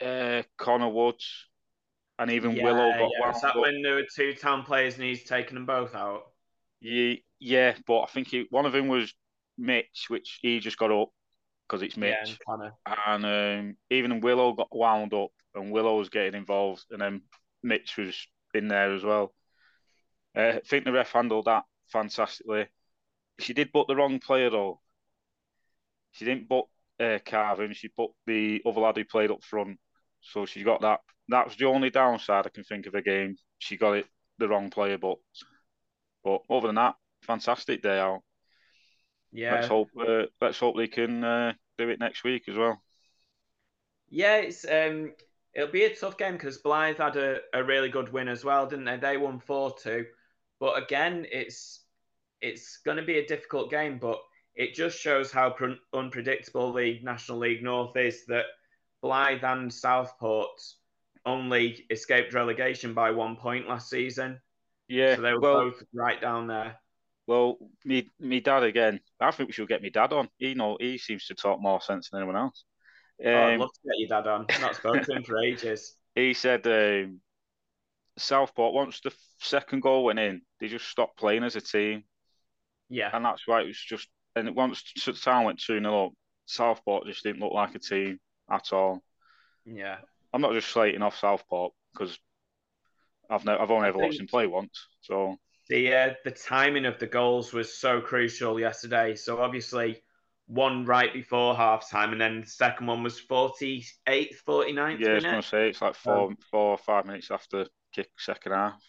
uh, 0.00 0.42
Connor 0.56 0.88
Woods, 0.88 1.48
and 2.20 2.30
even 2.30 2.52
yeah, 2.52 2.62
Willow 2.62 2.92
got 2.92 3.10
yeah. 3.18 3.26
Was 3.26 3.42
that 3.42 3.58
when 3.58 3.82
there 3.82 3.96
were 3.96 4.06
two 4.14 4.34
town 4.34 4.62
players 4.62 4.94
and 4.94 5.02
he's 5.02 5.24
taken 5.24 5.56
them 5.56 5.66
both 5.66 5.96
out? 5.96 6.30
Yeah, 6.80 7.14
yeah, 7.40 7.74
but 7.88 8.02
I 8.02 8.06
think 8.06 8.28
he, 8.28 8.46
one 8.50 8.66
of 8.66 8.72
them 8.72 8.86
was 8.86 9.12
Mitch, 9.58 10.06
which 10.08 10.38
he 10.42 10.60
just 10.60 10.78
got 10.78 10.90
up 10.90 11.08
because 11.68 11.82
it's 11.82 11.96
Mitch, 11.96 12.38
yeah, 12.48 12.70
and, 12.86 13.24
and 13.24 13.60
um, 13.70 13.76
even 13.90 14.20
Willow 14.20 14.52
got 14.52 14.74
wound 14.74 15.14
up, 15.14 15.30
and 15.54 15.70
Willow 15.70 15.98
was 15.98 16.08
getting 16.10 16.34
involved, 16.34 16.84
and 16.90 17.00
then 17.00 17.22
Mitch 17.62 17.96
was 17.96 18.14
in 18.52 18.68
there 18.68 18.94
as 18.94 19.02
well. 19.02 19.34
Uh, 20.36 20.54
I 20.56 20.60
think 20.64 20.84
the 20.84 20.92
ref 20.92 21.12
handled 21.12 21.46
that 21.46 21.64
fantastically. 21.90 22.66
She 23.38 23.54
did 23.54 23.70
but 23.72 23.88
the 23.88 23.96
wrong 23.96 24.18
player 24.20 24.50
though. 24.50 24.80
She 26.12 26.24
didn't 26.24 26.48
but 26.48 26.66
uh, 27.00 27.18
Carvin. 27.24 27.72
She 27.72 27.88
put 27.88 28.10
the 28.26 28.62
other 28.64 28.80
lad 28.80 28.96
who 28.96 29.04
played 29.04 29.30
up 29.30 29.42
front. 29.42 29.78
So 30.20 30.46
she 30.46 30.62
got 30.62 30.80
that. 30.82 31.00
That 31.28 31.46
was 31.46 31.56
the 31.56 31.66
only 31.66 31.90
downside 31.90 32.46
I 32.46 32.50
can 32.50 32.64
think 32.64 32.86
of 32.86 32.94
a 32.94 33.02
game. 33.02 33.36
She 33.58 33.76
got 33.76 33.96
it 33.96 34.06
the 34.38 34.48
wrong 34.48 34.70
player, 34.70 34.98
but 34.98 35.16
but 36.22 36.42
other 36.50 36.68
than 36.68 36.76
that, 36.76 36.94
fantastic 37.22 37.82
day 37.82 37.98
out. 37.98 38.22
Yeah. 39.34 39.56
Let's 39.56 39.66
hope. 39.66 39.90
Uh, 40.00 40.22
let's 40.40 40.60
hope 40.60 40.76
they 40.76 40.86
can 40.86 41.24
uh, 41.24 41.52
do 41.76 41.88
it 41.88 41.98
next 41.98 42.22
week 42.22 42.44
as 42.48 42.56
well. 42.56 42.80
Yeah, 44.08 44.36
it's 44.36 44.64
um, 44.64 45.12
it'll 45.52 45.72
be 45.72 45.84
a 45.84 45.94
tough 45.94 46.16
game 46.16 46.34
because 46.34 46.62
Blyth 46.62 46.98
had 46.98 47.16
a, 47.16 47.40
a 47.52 47.64
really 47.64 47.88
good 47.88 48.12
win 48.12 48.28
as 48.28 48.44
well, 48.44 48.66
didn't 48.66 48.84
they? 48.84 48.96
They 48.96 49.16
won 49.16 49.40
four 49.40 49.74
two, 49.76 50.06
but 50.60 50.80
again, 50.80 51.26
it's 51.32 51.80
it's 52.40 52.78
going 52.84 52.96
to 52.96 53.02
be 53.02 53.18
a 53.18 53.26
difficult 53.26 53.72
game. 53.72 53.98
But 53.98 54.20
it 54.54 54.72
just 54.72 55.00
shows 55.00 55.32
how 55.32 55.56
unpredictable 55.92 56.72
the 56.72 57.00
National 57.02 57.38
League 57.38 57.64
North 57.64 57.96
is 57.96 58.24
that 58.26 58.44
Blyth 59.02 59.42
and 59.42 59.72
Southport 59.72 60.60
only 61.26 61.84
escaped 61.90 62.34
relegation 62.34 62.94
by 62.94 63.10
one 63.10 63.34
point 63.34 63.68
last 63.68 63.90
season. 63.90 64.40
Yeah, 64.86 65.16
so 65.16 65.22
they 65.22 65.32
were 65.32 65.40
well, 65.40 65.54
both 65.64 65.82
right 65.92 66.20
down 66.20 66.46
there. 66.46 66.76
Well, 67.26 67.56
me, 67.84 68.10
me 68.20 68.40
dad 68.40 68.64
again. 68.64 69.00
I 69.20 69.30
think 69.30 69.48
we 69.48 69.52
should 69.52 69.68
get 69.68 69.82
me 69.82 69.90
dad 69.90 70.12
on. 70.12 70.28
He 70.36 70.54
know 70.54 70.76
he 70.78 70.98
seems 70.98 71.26
to 71.26 71.34
talk 71.34 71.60
more 71.60 71.80
sense 71.80 72.10
than 72.10 72.20
anyone 72.20 72.36
else. 72.36 72.64
Um, 73.24 73.32
oh, 73.32 73.46
I'd 73.46 73.60
love 73.60 73.72
to 73.72 73.80
get 73.88 73.98
your 73.98 74.08
dad 74.08 74.28
on. 74.28 74.46
not 74.60 74.76
spoken 74.76 75.04
to 75.04 75.12
him 75.12 75.24
for 75.24 75.38
ages. 75.38 75.96
He 76.16 76.32
said 76.32 76.64
um, 76.68 77.18
Southport 78.16 78.72
once 78.72 79.00
the 79.00 79.12
second 79.40 79.82
goal 79.82 80.04
went 80.04 80.20
in, 80.20 80.42
they 80.60 80.68
just 80.68 80.86
stopped 80.86 81.18
playing 81.18 81.42
as 81.42 81.56
a 81.56 81.60
team. 81.60 82.04
Yeah, 82.88 83.10
and 83.12 83.24
that's 83.24 83.48
why 83.48 83.62
it 83.62 83.66
was 83.66 83.80
just 83.80 84.06
and 84.36 84.54
once 84.54 84.82
Town 85.22 85.44
went 85.44 85.60
2 85.60 85.80
0 85.80 86.06
up, 86.06 86.12
Southport 86.46 87.06
just 87.06 87.22
didn't 87.22 87.40
look 87.40 87.52
like 87.52 87.74
a 87.74 87.78
team 87.78 88.18
at 88.50 88.72
all. 88.72 89.02
Yeah. 89.64 89.98
I'm 90.32 90.40
not 90.40 90.52
just 90.52 90.68
slating 90.68 91.02
off 91.02 91.18
Southport 91.18 91.72
because 91.92 92.18
I've 93.30 93.44
no, 93.44 93.56
I've 93.56 93.70
only 93.70 93.86
I 93.86 93.88
ever 93.88 93.98
watched 93.98 94.20
him 94.20 94.26
play 94.26 94.46
once. 94.46 94.88
So 95.00 95.36
the 95.68 95.94
uh, 95.94 96.14
the 96.24 96.30
timing 96.30 96.86
of 96.86 96.98
the 96.98 97.06
goals 97.06 97.52
was 97.52 97.74
so 97.74 98.00
crucial 98.00 98.60
yesterday. 98.60 99.14
So 99.14 99.40
obviously 99.40 100.02
one 100.46 100.84
right 100.84 101.12
before 101.12 101.56
half 101.56 101.88
time 101.88 102.12
and 102.12 102.20
then 102.20 102.42
the 102.42 102.46
second 102.46 102.86
one 102.86 103.02
was 103.02 103.20
48th, 103.20 104.36
49th 104.46 105.00
Yeah, 105.00 105.10
I 105.10 105.14
was 105.14 105.24
going 105.24 105.42
to 105.42 105.42
say 105.42 105.68
it's 105.70 105.80
like 105.80 105.94
four, 105.94 106.28
um, 106.28 106.36
four 106.50 106.72
or 106.72 106.78
five 106.78 107.06
minutes 107.06 107.30
after 107.30 107.66
kick 107.94 108.10
second 108.18 108.52
half. 108.52 108.82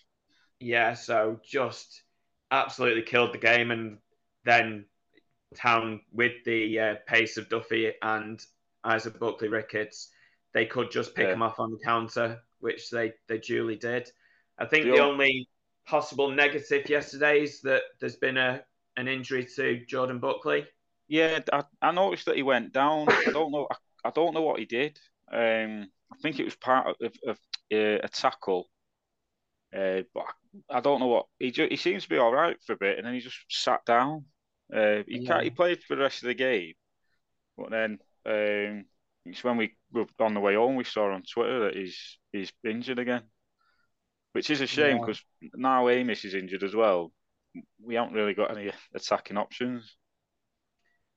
Yeah, 0.59 0.93
so 0.95 1.39
just 1.45 2.03
absolutely 2.51 3.03
killed 3.03 3.33
the 3.33 3.37
game 3.37 3.71
and 3.71 3.99
then 4.43 4.85
Town 5.55 6.01
with 6.11 6.33
the 6.43 6.79
uh, 6.79 6.95
pace 7.07 7.37
of 7.37 7.47
Duffy 7.47 7.93
and 8.01 8.41
Isaac 8.83 9.17
Buckley 9.19 9.47
Ricketts, 9.47 10.09
they 10.53 10.65
could 10.65 10.91
just 10.91 11.15
pick 11.15 11.27
yeah. 11.27 11.33
him 11.33 11.41
off 11.41 11.59
on 11.59 11.71
the 11.71 11.79
counter, 11.83 12.41
which 12.59 12.89
they, 12.89 13.13
they 13.27 13.37
duly 13.37 13.77
did. 13.77 14.09
I 14.57 14.65
think 14.65 14.85
the, 14.85 14.91
the 14.91 14.99
only 14.99 15.47
possible 15.85 16.31
negative 16.31 16.89
yesterday 16.89 17.41
is 17.43 17.61
that 17.61 17.81
there's 17.99 18.15
been 18.15 18.37
a 18.37 18.61
an 18.97 19.07
injury 19.07 19.45
to 19.55 19.85
Jordan 19.85 20.19
Buckley. 20.19 20.65
Yeah, 21.07 21.39
I, 21.51 21.63
I 21.81 21.91
noticed 21.91 22.25
that 22.25 22.37
he 22.37 22.43
went 22.43 22.73
down. 22.73 23.07
I 23.09 23.31
don't 23.31 23.51
know. 23.51 23.67
I, 23.69 23.75
I 24.07 24.11
don't 24.11 24.33
know 24.33 24.41
what 24.41 24.59
he 24.59 24.65
did. 24.65 24.97
Um, 25.31 25.89
I 26.11 26.17
think 26.21 26.39
it 26.39 26.45
was 26.45 26.55
part 26.55 26.95
of, 27.01 27.11
of, 27.27 27.37
uh, 27.73 27.99
a 28.03 28.07
tackle, 28.07 28.69
uh, 29.75 30.01
but 30.13 30.25
I 30.69 30.79
don't 30.79 30.99
know 30.99 31.07
what 31.07 31.25
he. 31.39 31.51
Just, 31.51 31.71
he 31.71 31.77
seems 31.77 32.03
to 32.03 32.09
be 32.09 32.17
all 32.17 32.31
right 32.31 32.57
for 32.65 32.73
a 32.73 32.77
bit, 32.77 32.97
and 32.97 33.05
then 33.05 33.13
he 33.13 33.19
just 33.19 33.37
sat 33.49 33.83
down. 33.85 34.25
Uh, 34.73 35.03
he 35.07 35.19
yeah. 35.19 35.27
can't. 35.27 35.43
He 35.43 35.49
played 35.49 35.83
for 35.83 35.95
the 35.95 36.03
rest 36.03 36.23
of 36.23 36.27
the 36.27 36.33
game, 36.33 36.73
but 37.57 37.69
then 37.69 37.99
um, 38.25 38.85
it's 39.25 39.43
when 39.43 39.57
we 39.57 39.75
were 39.91 40.05
on 40.19 40.33
the 40.33 40.39
way 40.39 40.55
home 40.55 40.75
we 40.75 40.83
saw 40.83 41.11
on 41.11 41.23
Twitter 41.23 41.65
that 41.65 41.75
he's 41.75 42.17
he's 42.31 42.51
injured 42.63 42.99
again, 42.99 43.23
which 44.35 44.49
is 44.49 44.59
a 44.59 44.67
shame 44.67 44.99
because 44.99 45.23
yeah. 45.39 45.47
now 45.55 45.87
Amis 45.87 46.25
is 46.25 46.33
injured 46.33 46.63
as 46.63 46.75
well. 46.75 47.13
We 47.81 47.95
haven't 47.95 48.15
really 48.15 48.33
got 48.33 48.51
any 48.51 48.69
attacking 48.93 49.37
options. 49.37 49.95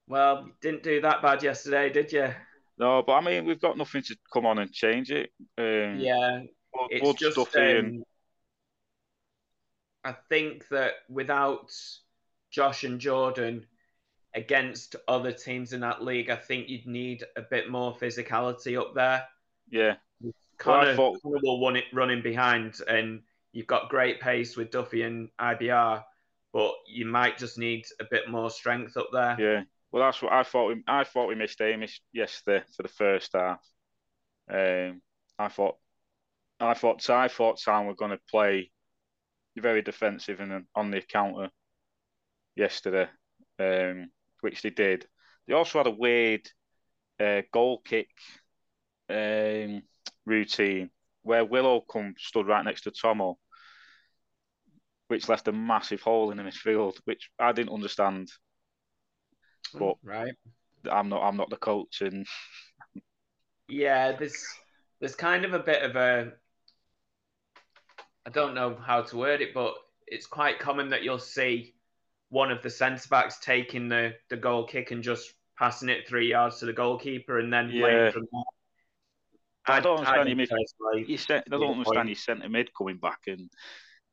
Well, 0.07 0.49
didn't 0.63 0.85
do 0.85 1.01
that 1.01 1.21
bad 1.21 1.43
yesterday, 1.43 1.91
did 1.91 2.13
you? 2.13 2.33
No, 2.79 3.03
but 3.05 3.15
I 3.15 3.21
mean 3.21 3.45
we've 3.45 3.61
got 3.61 3.77
nothing 3.77 4.03
to 4.03 4.17
come 4.33 4.47
on 4.47 4.61
and 4.61 4.73
change 4.73 5.11
it. 5.11 5.31
Um, 5.59 5.99
yeah, 5.99 6.43
it's 6.91 7.05
Wood, 7.05 7.17
just. 7.19 7.37
Um, 7.37 7.47
and... 7.57 8.05
I 10.05 10.15
think 10.29 10.69
that 10.69 10.93
without 11.09 11.73
Josh 12.53 12.85
and 12.85 13.01
Jordan 13.01 13.67
against 14.33 14.95
other 15.09 15.33
teams 15.33 15.73
in 15.73 15.81
that 15.81 16.05
league, 16.05 16.31
I 16.31 16.37
think 16.37 16.69
you'd 16.69 16.87
need 16.87 17.25
a 17.37 17.43
bit 17.43 17.69
more 17.69 17.97
physicality 17.97 18.81
up 18.81 18.95
there. 18.95 19.25
Yeah. 19.69 19.97
Connor, 20.59 20.87
well, 20.87 20.97
thought... 20.97 21.23
Connor 21.23 21.39
will 21.43 21.61
run 21.61 21.77
it 21.77 21.85
running 21.93 22.23
behind, 22.23 22.75
and 22.89 23.23
you've 23.53 23.67
got 23.67 23.91
great 23.91 24.21
pace 24.21 24.57
with 24.57 24.71
Duffy 24.71 25.03
and 25.03 25.29
IBR, 25.41 26.03
but 26.53 26.73
you 26.87 27.07
might 27.07 27.39
just 27.39 27.59
need 27.59 27.85
a 28.01 28.05
bit 28.11 28.29
more 28.29 28.51
strength 28.51 28.97
up 28.97 29.09
there. 29.13 29.37
Yeah. 29.39 29.63
Well, 29.91 30.03
that's 30.03 30.21
what 30.21 30.33
I 30.33 30.43
thought. 30.43 30.69
We, 30.69 30.83
I 30.87 31.05
thought 31.05 31.29
we 31.29 31.35
missed 31.35 31.61
Amis 31.61 32.01
yesterday 32.13 32.65
for 32.77 32.83
the 32.83 32.89
first 32.89 33.31
half. 33.35 33.61
Um, 34.51 35.01
I 35.39 35.49
thought, 35.49 35.77
I 36.61 36.75
thought, 36.75 37.09
I 37.09 37.29
thought 37.29 37.61
Town 37.61 37.87
were 37.87 37.95
going 37.95 38.11
to 38.11 38.21
play 38.31 38.71
very 39.57 39.83
defensive 39.83 40.41
and 40.41 40.65
on 40.75 40.91
the 40.91 41.01
counter 41.01 41.51
yesterday, 42.57 43.09
um, 43.59 44.11
which 44.41 44.63
they 44.63 44.71
did. 44.71 45.07
They 45.47 45.55
also 45.55 45.79
had 45.79 45.87
a 45.87 45.91
weird 45.91 46.49
uh, 47.19 47.43
goal 47.53 47.81
kick 47.85 48.09
um, 49.09 49.83
routine 50.27 50.91
where 51.23 51.45
Willow 51.45 51.81
come 51.81 52.15
stood 52.19 52.47
right 52.47 52.65
next 52.65 52.83
to 52.83 52.91
Tomo, 52.91 53.39
which 55.09 55.29
left 55.29 55.49
a 55.49 55.53
massive 55.53 56.01
hole 56.01 56.31
in 56.31 56.37
the 56.37 56.43
midfield, 56.43 56.97
which 57.05 57.31
I 57.39 57.53
didn't 57.53 57.75
understand. 57.75 58.29
But 59.75 59.97
right, 60.03 60.35
I'm 60.91 61.09
not 61.09 61.23
I'm 61.23 61.37
not 61.37 61.51
the 61.51 61.57
coach, 61.57 62.01
and 62.01 62.27
Yeah, 63.69 64.13
there's 64.13 64.43
there's 65.01 65.15
kind 65.15 65.45
of 65.45 65.55
a 65.55 65.59
bit 65.59 65.83
of 65.83 65.97
a 65.97 66.33
I 68.27 68.31
don't 68.31 68.55
know 68.55 68.77
how 68.77 69.03
to 69.03 69.17
word 69.17 69.41
it, 69.41 69.55
but 69.55 69.75
it's 70.07 70.27
quite 70.27 70.59
common 70.59 70.91
that 70.91 71.03
you'll 71.03 71.19
see 71.19 71.75
one 72.31 72.51
of 72.51 72.63
the 72.63 72.71
centre 72.71 73.09
backs 73.09 73.39
taking 73.41 73.89
the, 73.89 74.15
the 74.29 74.37
goal 74.37 74.67
kick 74.67 74.91
and 74.91 75.03
just 75.03 75.33
passing 75.59 75.89
it 75.89 76.07
three 76.07 76.29
yards 76.29 76.59
to 76.59 76.67
the 76.67 76.73
goalkeeper 76.73 77.39
and 77.39 77.53
then 77.53 77.71
Yeah. 77.73 77.81
playing 77.81 78.13
from 78.13 78.29
there. 78.31 78.43
I 79.69 79.81
don't 79.81 79.99
understand 79.99 80.37
mid- 80.37 80.49
personally- 80.49 81.11
you 81.11 81.17
cent- 81.19 81.45
I 81.47 81.51
don't 81.51 81.63
understand 81.73 81.97
point. 81.97 82.09
your 82.09 82.17
centre 82.17 82.49
mid 82.49 82.71
coming 82.77 82.97
back 82.99 83.21
and 83.27 83.51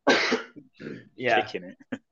yeah, 1.15 1.41
kicking 1.41 1.63
it. 1.69 1.77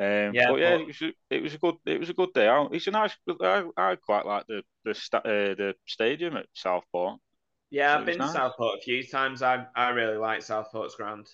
Um, 0.00 0.32
Yeah, 0.32 0.50
but 0.52 0.60
yeah, 0.60 0.76
but- 0.76 0.80
it 0.82 0.86
was 0.86 1.02
a, 1.02 1.12
it 1.30 1.42
was 1.42 1.54
a 1.54 1.58
good 1.58 1.74
it 1.84 1.98
was 1.98 2.08
a 2.08 2.14
good 2.14 2.32
day 2.32 2.46
out. 2.46 2.72
It's 2.72 2.86
a 2.86 2.92
nice. 2.92 3.16
I, 3.42 3.64
I 3.76 3.96
quite 3.96 4.26
like 4.26 4.46
the 4.46 4.62
the 4.84 4.94
sta- 4.94 5.18
uh, 5.24 5.54
the 5.56 5.74
stadium 5.88 6.36
at 6.36 6.46
Southport. 6.54 7.18
yeah. 7.70 7.96
it 7.96 7.98
I've 7.98 8.06
been 8.06 8.18
nice. 8.18 8.30
to 8.30 8.38
Southport 8.38 8.78
a 8.78 8.82
few 8.82 9.02
times. 9.04 9.42
I 9.42 9.66
I 9.74 9.88
really 9.88 10.16
like 10.16 10.42
Southport's 10.42 10.94
ground. 10.94 11.26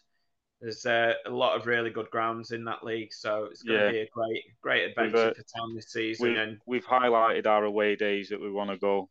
There's 0.63 0.87
uh, 0.87 1.13
a 1.27 1.31
lot 1.31 1.57
of 1.61 1.67
really 1.67 1.91
good 1.91 2.09
grounds 2.11 2.53
in 2.53 2.65
that 2.65 2.83
league, 2.83 3.13
so 3.13 3.49
it's 3.51 3.63
going 3.63 3.81
to 3.81 3.85
Yeah. 3.85 3.91
be 3.93 3.99
a 4.01 4.09
great 4.11 4.43
great 4.63 4.85
adventure 4.89 5.29
uh, 5.29 5.35
for 5.35 5.43
town 5.59 5.75
this 5.75 5.93
season. 5.93 6.27
We've 6.27 6.39
And 6.39 6.59
we've 6.65 6.87
highlighted 6.87 7.47
our 7.47 7.65
away 7.65 7.97
days 7.97 8.31
that 8.31 8.41
we 8.41 8.51
want 8.51 8.71
to 8.71 8.79
go. 8.79 9.11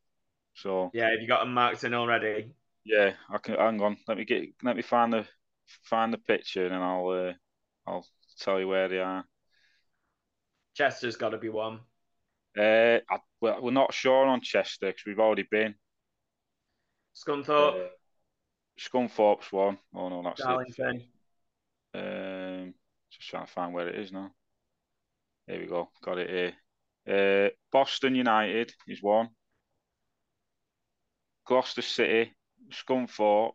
So 0.53 0.91
yeah, 0.93 1.09
have 1.11 1.21
you 1.21 1.27
got 1.27 1.41
them 1.41 1.53
marked 1.53 1.83
in 1.83 1.93
already? 1.93 2.51
yeah, 2.85 3.13
I 3.29 3.37
can 3.37 3.55
hang 3.55 3.81
on. 3.81 3.97
Let 4.07 4.17
me 4.17 4.25
get 4.25 4.49
let 4.63 4.75
me 4.75 4.81
find 4.81 5.13
the 5.13 5.25
find 5.83 6.13
the 6.13 6.17
picture 6.17 6.65
and 6.65 6.75
I'll 6.75 7.07
uh, 7.09 7.33
I'll 7.87 8.05
tell 8.39 8.59
you 8.59 8.67
where 8.67 8.87
they 8.87 8.99
are. 8.99 9.25
Chester's 10.75 11.15
got 11.15 11.29
to 11.29 11.37
be 11.37 11.49
one. 11.49 11.79
Uh, 12.57 12.99
I, 13.09 13.17
well, 13.41 13.61
we're 13.61 13.71
not 13.71 13.93
sure 13.93 14.25
on 14.25 14.41
Chester 14.41 14.87
because 14.87 15.03
we've 15.05 15.19
already 15.19 15.47
been. 15.49 15.75
Scunthorpe, 17.15 17.85
Uh, 17.85 17.89
Scunthorpe's 18.79 19.51
one. 19.51 19.77
Oh 19.93 20.09
no, 20.09 20.21
that's 20.23 20.39
it. 20.41 20.45
Darlington. 20.45 21.03
Um, 21.93 22.73
just 23.11 23.29
trying 23.29 23.45
to 23.45 23.51
find 23.51 23.73
where 23.73 23.87
it 23.87 23.99
is 23.99 24.11
now. 24.11 24.31
Here 25.47 25.59
we 25.59 25.67
go. 25.67 25.89
Got 26.03 26.19
it 26.19 26.29
here. 26.29 26.53
Uh, 27.05 27.49
Boston 27.71 28.15
United 28.15 28.73
is 28.87 29.01
one. 29.01 29.29
Gloucester 31.45 31.81
City, 31.81 32.33
Scunthorpe. 32.71 33.53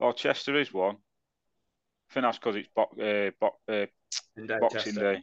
Oh, 0.00 0.12
Chester 0.12 0.58
is 0.58 0.72
one. 0.72 0.96
I 2.10 2.14
think 2.14 2.24
that's 2.24 2.38
because 2.38 2.56
it's 2.56 2.68
bo- 2.74 2.82
uh, 3.00 3.30
bo- 3.40 3.72
uh, 3.72 3.86
Boxing 4.60 4.94
Chester. 4.94 5.14
Day. 5.14 5.22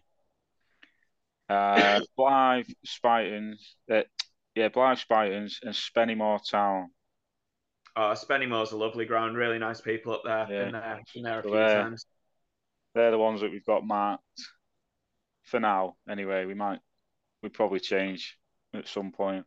Uh, 1.50 2.00
Blyth. 2.18 2.74
Uh, 3.92 4.02
yeah, 4.56 4.70
Blyth, 4.70 5.00
Spartans, 5.00 5.60
and 5.64 5.74
Spennymoor 5.74 6.40
Town. 6.50 6.92
Oh, 7.96 8.14
Spennymoor's 8.14 8.72
a 8.72 8.78
lovely 8.78 9.06
ground. 9.06 9.36
Really 9.38 9.58
nice 9.58 9.82
people 9.82 10.14
up 10.14 10.22
there. 10.24 10.48
Yeah. 10.50 10.64
Been 10.66 10.72
there, 10.74 11.02
been 11.14 11.24
there 11.24 11.40
a 11.40 11.44
So 11.44 11.50
few 11.50 11.58
times. 11.58 12.06
They're 12.94 13.12
the 13.12 13.18
ones 13.18 13.42
that 13.42 13.52
we've 13.52 13.66
got 13.66 13.86
marked 13.86 14.24
for 15.44 15.60
now. 15.60 15.96
Anyway, 16.10 16.46
we 16.46 16.54
might 16.54 16.80
we 17.42 17.50
probably 17.50 17.80
change 17.80 18.38
at 18.74 18.88
some 18.88 19.12
point. 19.12 19.46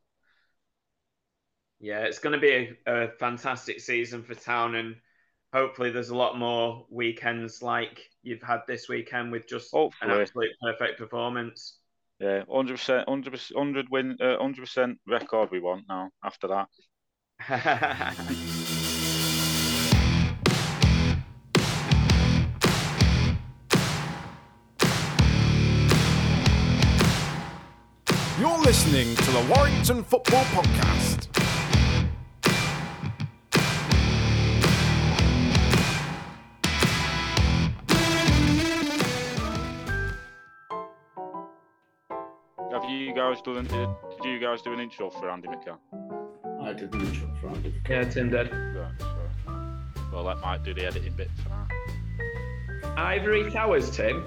Yeah, 1.81 2.01
it's 2.01 2.19
going 2.19 2.35
to 2.35 2.39
be 2.39 2.77
a, 2.87 3.05
a 3.05 3.09
fantastic 3.19 3.81
season 3.81 4.23
for 4.23 4.35
town, 4.35 4.75
and 4.75 4.97
hopefully 5.53 5.91
there's 5.91 6.11
a 6.11 6.17
lot 6.17 6.39
more 6.39 6.87
weekends 6.91 7.63
like 7.63 8.11
you've 8.23 8.43
had 8.43 8.61
this 8.69 8.89
weekend 8.89 9.33
with 9.33 9.49
just 9.49 9.73
an 9.73 9.81
Hopefully. 9.81 10.21
absolute 10.21 10.51
perfect 10.61 10.99
performance. 10.99 11.79
Yeah, 12.19 12.45
hundred 12.53 12.75
percent, 12.77 13.09
hundred 13.09 13.31
percent, 13.31 13.59
hundred 13.59 13.89
win, 13.89 14.19
uh, 14.21 14.37
hundred 14.37 14.61
percent 14.61 14.99
record 15.07 15.51
we 15.51 15.61
want 15.61 15.87
now. 15.89 16.11
After 16.23 16.49
that, 16.49 16.69
You're 28.39 28.59
listening 28.59 29.15
to 29.17 29.31
the 29.33 29.55
Warrington 29.55 30.03
Football 30.03 30.45
Podcast. 30.45 31.40
Guys 43.31 43.43
done? 43.43 43.67
Uh, 43.69 43.95
did 44.23 44.33
you 44.33 44.39
guys 44.41 44.61
do 44.63 44.73
an 44.73 44.81
intro 44.81 45.09
for 45.09 45.31
Andy 45.31 45.47
McCann? 45.47 45.79
I 46.63 46.73
did 46.73 46.93
an 46.93 47.01
intro 47.01 47.29
for 47.41 47.49
Andy. 47.51 47.73
yeah, 47.89 48.05
Tim 48.05 48.31
did. 48.31 48.53
Right, 48.53 48.93
so, 48.99 49.17
well, 50.13 50.25
that 50.25 50.41
might 50.41 50.65
do 50.65 50.75
the 50.75 50.85
editing 50.85 51.15
bit 51.15 51.31
for 51.37 51.51
that. 51.51 52.99
Ivory 52.99 53.49
Towers, 53.51 53.91
Tim. 53.91 54.25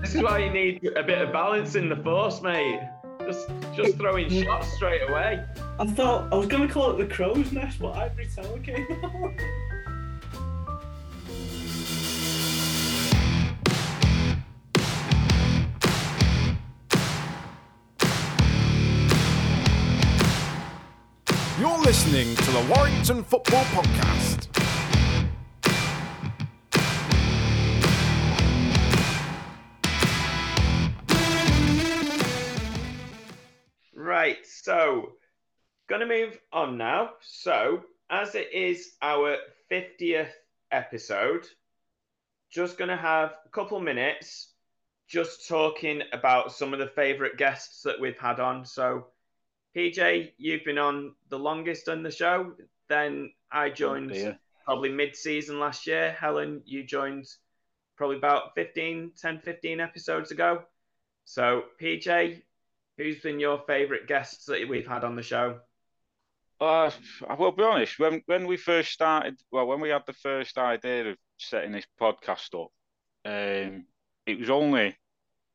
this 0.00 0.14
is 0.16 0.22
why 0.22 0.38
you 0.38 0.50
need 0.50 0.84
a 0.96 1.02
bit 1.04 1.22
of 1.22 1.32
balance 1.32 1.76
in 1.76 1.88
the 1.88 1.96
force, 1.96 2.42
mate. 2.42 2.80
Just, 3.24 3.48
just 3.76 3.96
throwing 3.98 4.28
shots 4.28 4.72
straight 4.72 5.08
away. 5.08 5.44
I 5.78 5.86
thought 5.86 6.32
I 6.32 6.36
was 6.36 6.48
going 6.48 6.66
to 6.66 6.74
call 6.74 6.90
it 6.90 6.98
the 6.98 7.14
Crow's 7.14 7.52
Nest, 7.52 7.78
but 7.78 7.94
Ivory 7.94 8.28
Tower 8.34 8.58
came 8.58 8.86
out. 9.04 9.69
You're 21.60 21.78
listening 21.80 22.34
to 22.36 22.50
the 22.52 22.74
Warrington 22.74 23.22
Football 23.22 23.64
Podcast. 23.64 24.48
Right, 33.94 34.38
so 34.46 35.12
gonna 35.86 36.06
move 36.06 36.40
on 36.50 36.78
now. 36.78 37.10
So, 37.20 37.84
as 38.08 38.34
it 38.34 38.50
is 38.54 38.92
our 39.02 39.36
50th 39.70 40.32
episode, 40.72 41.46
just 42.50 42.78
gonna 42.78 42.96
have 42.96 43.34
a 43.44 43.50
couple 43.50 43.78
minutes 43.80 44.54
just 45.08 45.46
talking 45.46 46.00
about 46.14 46.52
some 46.52 46.72
of 46.72 46.78
the 46.78 46.86
favorite 46.86 47.36
guests 47.36 47.82
that 47.82 48.00
we've 48.00 48.18
had 48.18 48.40
on. 48.40 48.64
So, 48.64 49.08
PJ, 49.76 50.32
you've 50.36 50.64
been 50.64 50.78
on 50.78 51.14
the 51.28 51.38
longest 51.38 51.88
on 51.88 52.02
the 52.02 52.10
show. 52.10 52.52
Then 52.88 53.32
I 53.52 53.70
joined 53.70 54.12
dear. 54.12 54.38
probably 54.64 54.90
mid 54.90 55.16
season 55.16 55.60
last 55.60 55.86
year. 55.86 56.16
Helen, 56.18 56.62
you 56.64 56.84
joined 56.84 57.26
probably 57.96 58.16
about 58.16 58.54
15, 58.54 59.12
10, 59.20 59.40
15 59.40 59.80
episodes 59.80 60.30
ago. 60.30 60.62
So, 61.24 61.64
PJ, 61.80 62.42
who's 62.96 63.20
been 63.20 63.38
your 63.38 63.62
favourite 63.66 64.06
guests 64.06 64.46
that 64.46 64.68
we've 64.68 64.86
had 64.86 65.04
on 65.04 65.16
the 65.16 65.22
show? 65.22 65.60
Uh, 66.60 66.90
I 67.26 67.34
will 67.34 67.52
be 67.52 67.62
honest. 67.62 67.98
When 67.98 68.22
when 68.26 68.46
we 68.46 68.58
first 68.58 68.92
started, 68.92 69.40
well, 69.50 69.66
when 69.66 69.80
we 69.80 69.88
had 69.88 70.02
the 70.06 70.12
first 70.12 70.58
idea 70.58 71.10
of 71.10 71.16
setting 71.38 71.72
this 71.72 71.86
podcast 71.98 72.54
up, 72.54 72.70
um, 73.24 73.86
it 74.26 74.38
was 74.38 74.50
only 74.50 74.96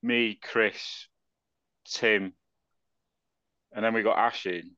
me, 0.02 0.40
Chris, 0.42 1.08
Tim, 1.86 2.34
and 3.76 3.84
then 3.84 3.94
we 3.94 4.02
got 4.02 4.18
Ash 4.18 4.46
in, 4.46 4.72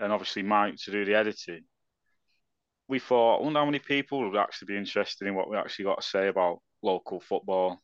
and 0.00 0.12
obviously 0.12 0.42
Mike 0.42 0.76
to 0.76 0.92
do 0.92 1.04
the 1.04 1.16
editing. 1.16 1.64
We 2.88 3.00
thought, 3.00 3.40
I 3.40 3.42
wonder 3.42 3.58
how 3.58 3.64
many 3.66 3.80
people 3.80 4.30
would 4.30 4.38
actually 4.38 4.66
be 4.66 4.78
interested 4.78 5.26
in 5.26 5.34
what 5.34 5.50
we 5.50 5.56
actually 5.56 5.86
got 5.86 6.00
to 6.00 6.08
say 6.08 6.28
about 6.28 6.60
local 6.82 7.20
football. 7.20 7.80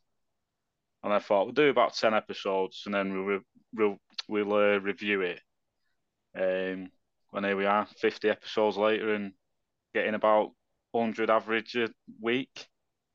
And 1.03 1.13
I 1.13 1.19
thought 1.19 1.47
we'll 1.47 1.55
do 1.55 1.71
about 1.71 1.95
ten 1.95 2.15
episodes, 2.15 2.83
and 2.87 2.95
then 2.95 3.27
we'll 3.27 3.41
we'll, 3.75 3.99
we'll 4.29 4.53
uh, 4.53 4.79
review 4.79 5.23
it. 5.23 5.41
Um, 6.37 6.91
and 7.33 7.47
here 7.47 7.57
we 7.57 7.67
are, 7.67 7.87
50 7.99 8.29
episodes 8.29 8.77
later 8.77 9.15
and 9.15 9.33
getting 9.95 10.15
about 10.15 10.53
100 10.93 11.31
average 11.31 11.77
a 11.77 11.89
week, 12.21 12.69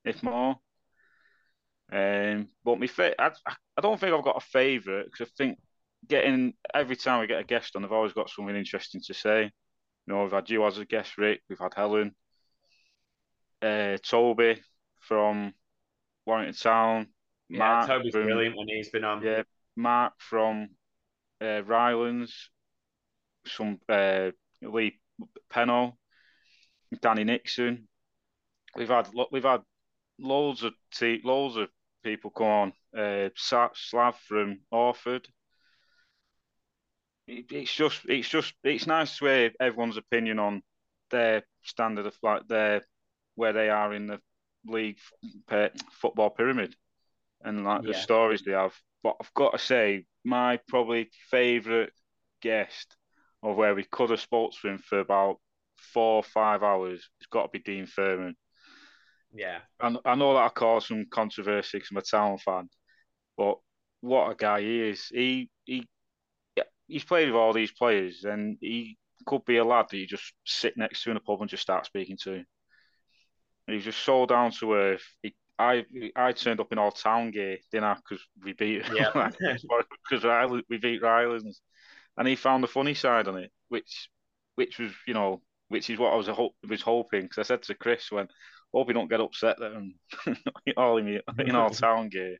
if 0.03 0.23
more. 0.23 0.57
Um, 1.91 2.49
but 2.63 2.79
my 2.79 2.87
fa- 2.87 3.21
I, 3.21 3.31
I 3.77 3.81
don't 3.81 3.99
think 3.99 4.13
I've 4.13 4.23
got 4.23 4.37
a 4.37 4.45
favourite 4.45 5.05
because 5.05 5.27
I 5.27 5.31
think 5.37 5.59
getting 6.07 6.53
every 6.73 6.95
time 6.95 7.19
we 7.21 7.27
get 7.27 7.39
a 7.41 7.43
guest 7.43 7.75
on, 7.75 7.81
they've 7.81 7.91
always 7.91 8.13
got 8.13 8.29
something 8.29 8.55
interesting 8.55 9.01
to 9.05 9.13
say. 9.13 9.43
You 9.43 10.13
know, 10.13 10.23
we've 10.23 10.31
had 10.31 10.49
you 10.49 10.65
as 10.65 10.77
a 10.77 10.85
guest, 10.85 11.17
Rick. 11.17 11.41
We've 11.49 11.59
had 11.59 11.73
Helen, 11.75 12.15
uh, 13.61 13.97
Toby 14.03 14.61
from 14.99 15.53
Warrington 16.25 16.55
Town, 16.55 17.07
Yeah, 17.49 17.59
Mark 17.59 17.87
Toby's 17.87 18.11
from- 18.13 18.23
brilliant 18.23 18.55
when 18.57 18.67
he's 18.67 18.89
been 18.89 19.03
on. 19.03 19.23
yeah, 19.23 19.43
Mark 19.75 20.13
from 20.19 20.69
uh, 21.41 21.61
Rylands, 21.63 22.49
some 23.47 23.79
uh, 23.89 24.31
Lee 24.61 24.99
Pennell, 25.49 25.97
Danny 27.01 27.23
Nixon. 27.23 27.87
We've 28.75 28.89
had 28.89 29.09
we've 29.31 29.43
had 29.43 29.61
loads 30.19 30.63
of 30.63 30.73
te- 30.91 31.21
loads 31.23 31.55
of 31.55 31.69
people 32.03 32.29
come 32.31 32.47
on. 32.47 32.73
Uh, 32.97 33.29
Slav 33.35 34.17
from 34.27 34.59
Orford. 34.71 35.27
It, 37.27 37.45
it's 37.51 37.73
just, 37.73 38.01
it's 38.07 38.29
just, 38.29 38.53
it's 38.63 38.87
nice 38.87 39.17
to 39.17 39.25
hear 39.25 39.51
everyone's 39.59 39.97
opinion 39.97 40.39
on 40.39 40.61
their 41.11 41.43
standard 41.63 42.05
of 42.05 42.15
like 42.23 42.47
their 42.47 42.83
where 43.35 43.53
they 43.53 43.69
are 43.69 43.93
in 43.93 44.07
the 44.07 44.19
league 44.65 44.97
football 45.91 46.29
pyramid 46.29 46.75
and 47.43 47.63
like 47.63 47.83
yeah. 47.83 47.91
the 47.91 47.97
stories 47.97 48.41
they 48.41 48.53
have. 48.53 48.73
But 49.03 49.15
I've 49.21 49.33
got 49.33 49.51
to 49.51 49.59
say, 49.59 50.05
my 50.23 50.59
probably 50.67 51.09
favourite 51.29 51.91
guest 52.41 52.95
of 53.43 53.55
where 53.55 53.75
we 53.75 53.83
could 53.83 54.09
have 54.09 54.19
spoke 54.19 54.53
to 54.61 54.69
him 54.69 54.79
for 54.79 54.99
about 54.99 55.37
four 55.77 56.15
or 56.15 56.23
five 56.23 56.63
hours 56.63 57.07
has 57.19 57.27
got 57.29 57.43
to 57.43 57.49
be 57.49 57.59
Dean 57.59 57.85
Furman. 57.85 58.35
Yeah. 59.33 59.59
I, 59.79 59.95
I 60.05 60.15
know 60.15 60.33
that 60.33 60.45
I 60.45 60.49
caused 60.49 60.87
some 60.87 61.05
controversy 61.11 61.77
because 61.77 61.89
I'm 61.91 61.97
a 61.97 62.01
town 62.01 62.37
fan, 62.39 62.69
but 63.37 63.57
what 64.01 64.31
a 64.31 64.35
guy 64.35 64.61
he 64.61 64.81
is. 64.81 65.07
He 65.07 65.49
he 65.65 65.87
he's 66.87 67.03
played 67.03 67.27
with 67.27 67.35
all 67.35 67.53
these 67.53 67.71
players 67.71 68.23
and 68.23 68.57
he 68.61 68.97
could 69.25 69.45
be 69.45 69.57
a 69.57 69.63
lad 69.63 69.87
that 69.89 69.97
you 69.97 70.07
just 70.07 70.33
sit 70.45 70.77
next 70.77 71.03
to 71.03 71.11
in 71.11 71.17
a 71.17 71.19
pub 71.19 71.41
and 71.41 71.49
just 71.49 71.63
start 71.63 71.85
speaking 71.85 72.17
to. 72.23 72.43
He's 73.67 73.83
just 73.83 74.03
so 74.03 74.25
down 74.25 74.51
to 74.59 74.73
earth. 74.73 75.03
He, 75.23 75.35
I 75.57 75.85
I 76.15 76.33
turned 76.33 76.59
up 76.59 76.71
in 76.71 76.77
all 76.77 76.91
town 76.91 77.31
gear, 77.31 77.57
didn't 77.71 77.85
I? 77.85 77.95
Because 77.95 78.23
we 78.43 78.53
beat 78.53 78.83
yeah 78.93 79.11
because 80.09 80.63
we 80.69 80.77
beat 80.77 81.01
Rylands, 81.01 81.61
and 82.17 82.27
he 82.27 82.35
found 82.35 82.63
the 82.63 82.67
funny 82.67 82.93
side 82.93 83.27
on 83.27 83.37
it, 83.37 83.51
which 83.69 84.09
which 84.55 84.77
was 84.77 84.91
you 85.07 85.13
know 85.13 85.41
which 85.69 85.89
is 85.89 85.97
what 85.97 86.13
I 86.13 86.15
was 86.15 86.29
was 86.67 86.81
hoping 86.81 87.23
because 87.23 87.39
I 87.39 87.43
said 87.43 87.63
to 87.63 87.73
Chris 87.73 88.11
when 88.11 88.27
hope 88.73 88.87
he 88.87 88.93
don't 88.93 89.09
get 89.09 89.21
upset 89.21 89.57
that 89.59 89.71
I'm 89.73 89.95
all 90.77 90.97
in, 90.97 91.21
in 91.39 91.55
all 91.55 91.69
town 91.69 92.09
gear. 92.09 92.37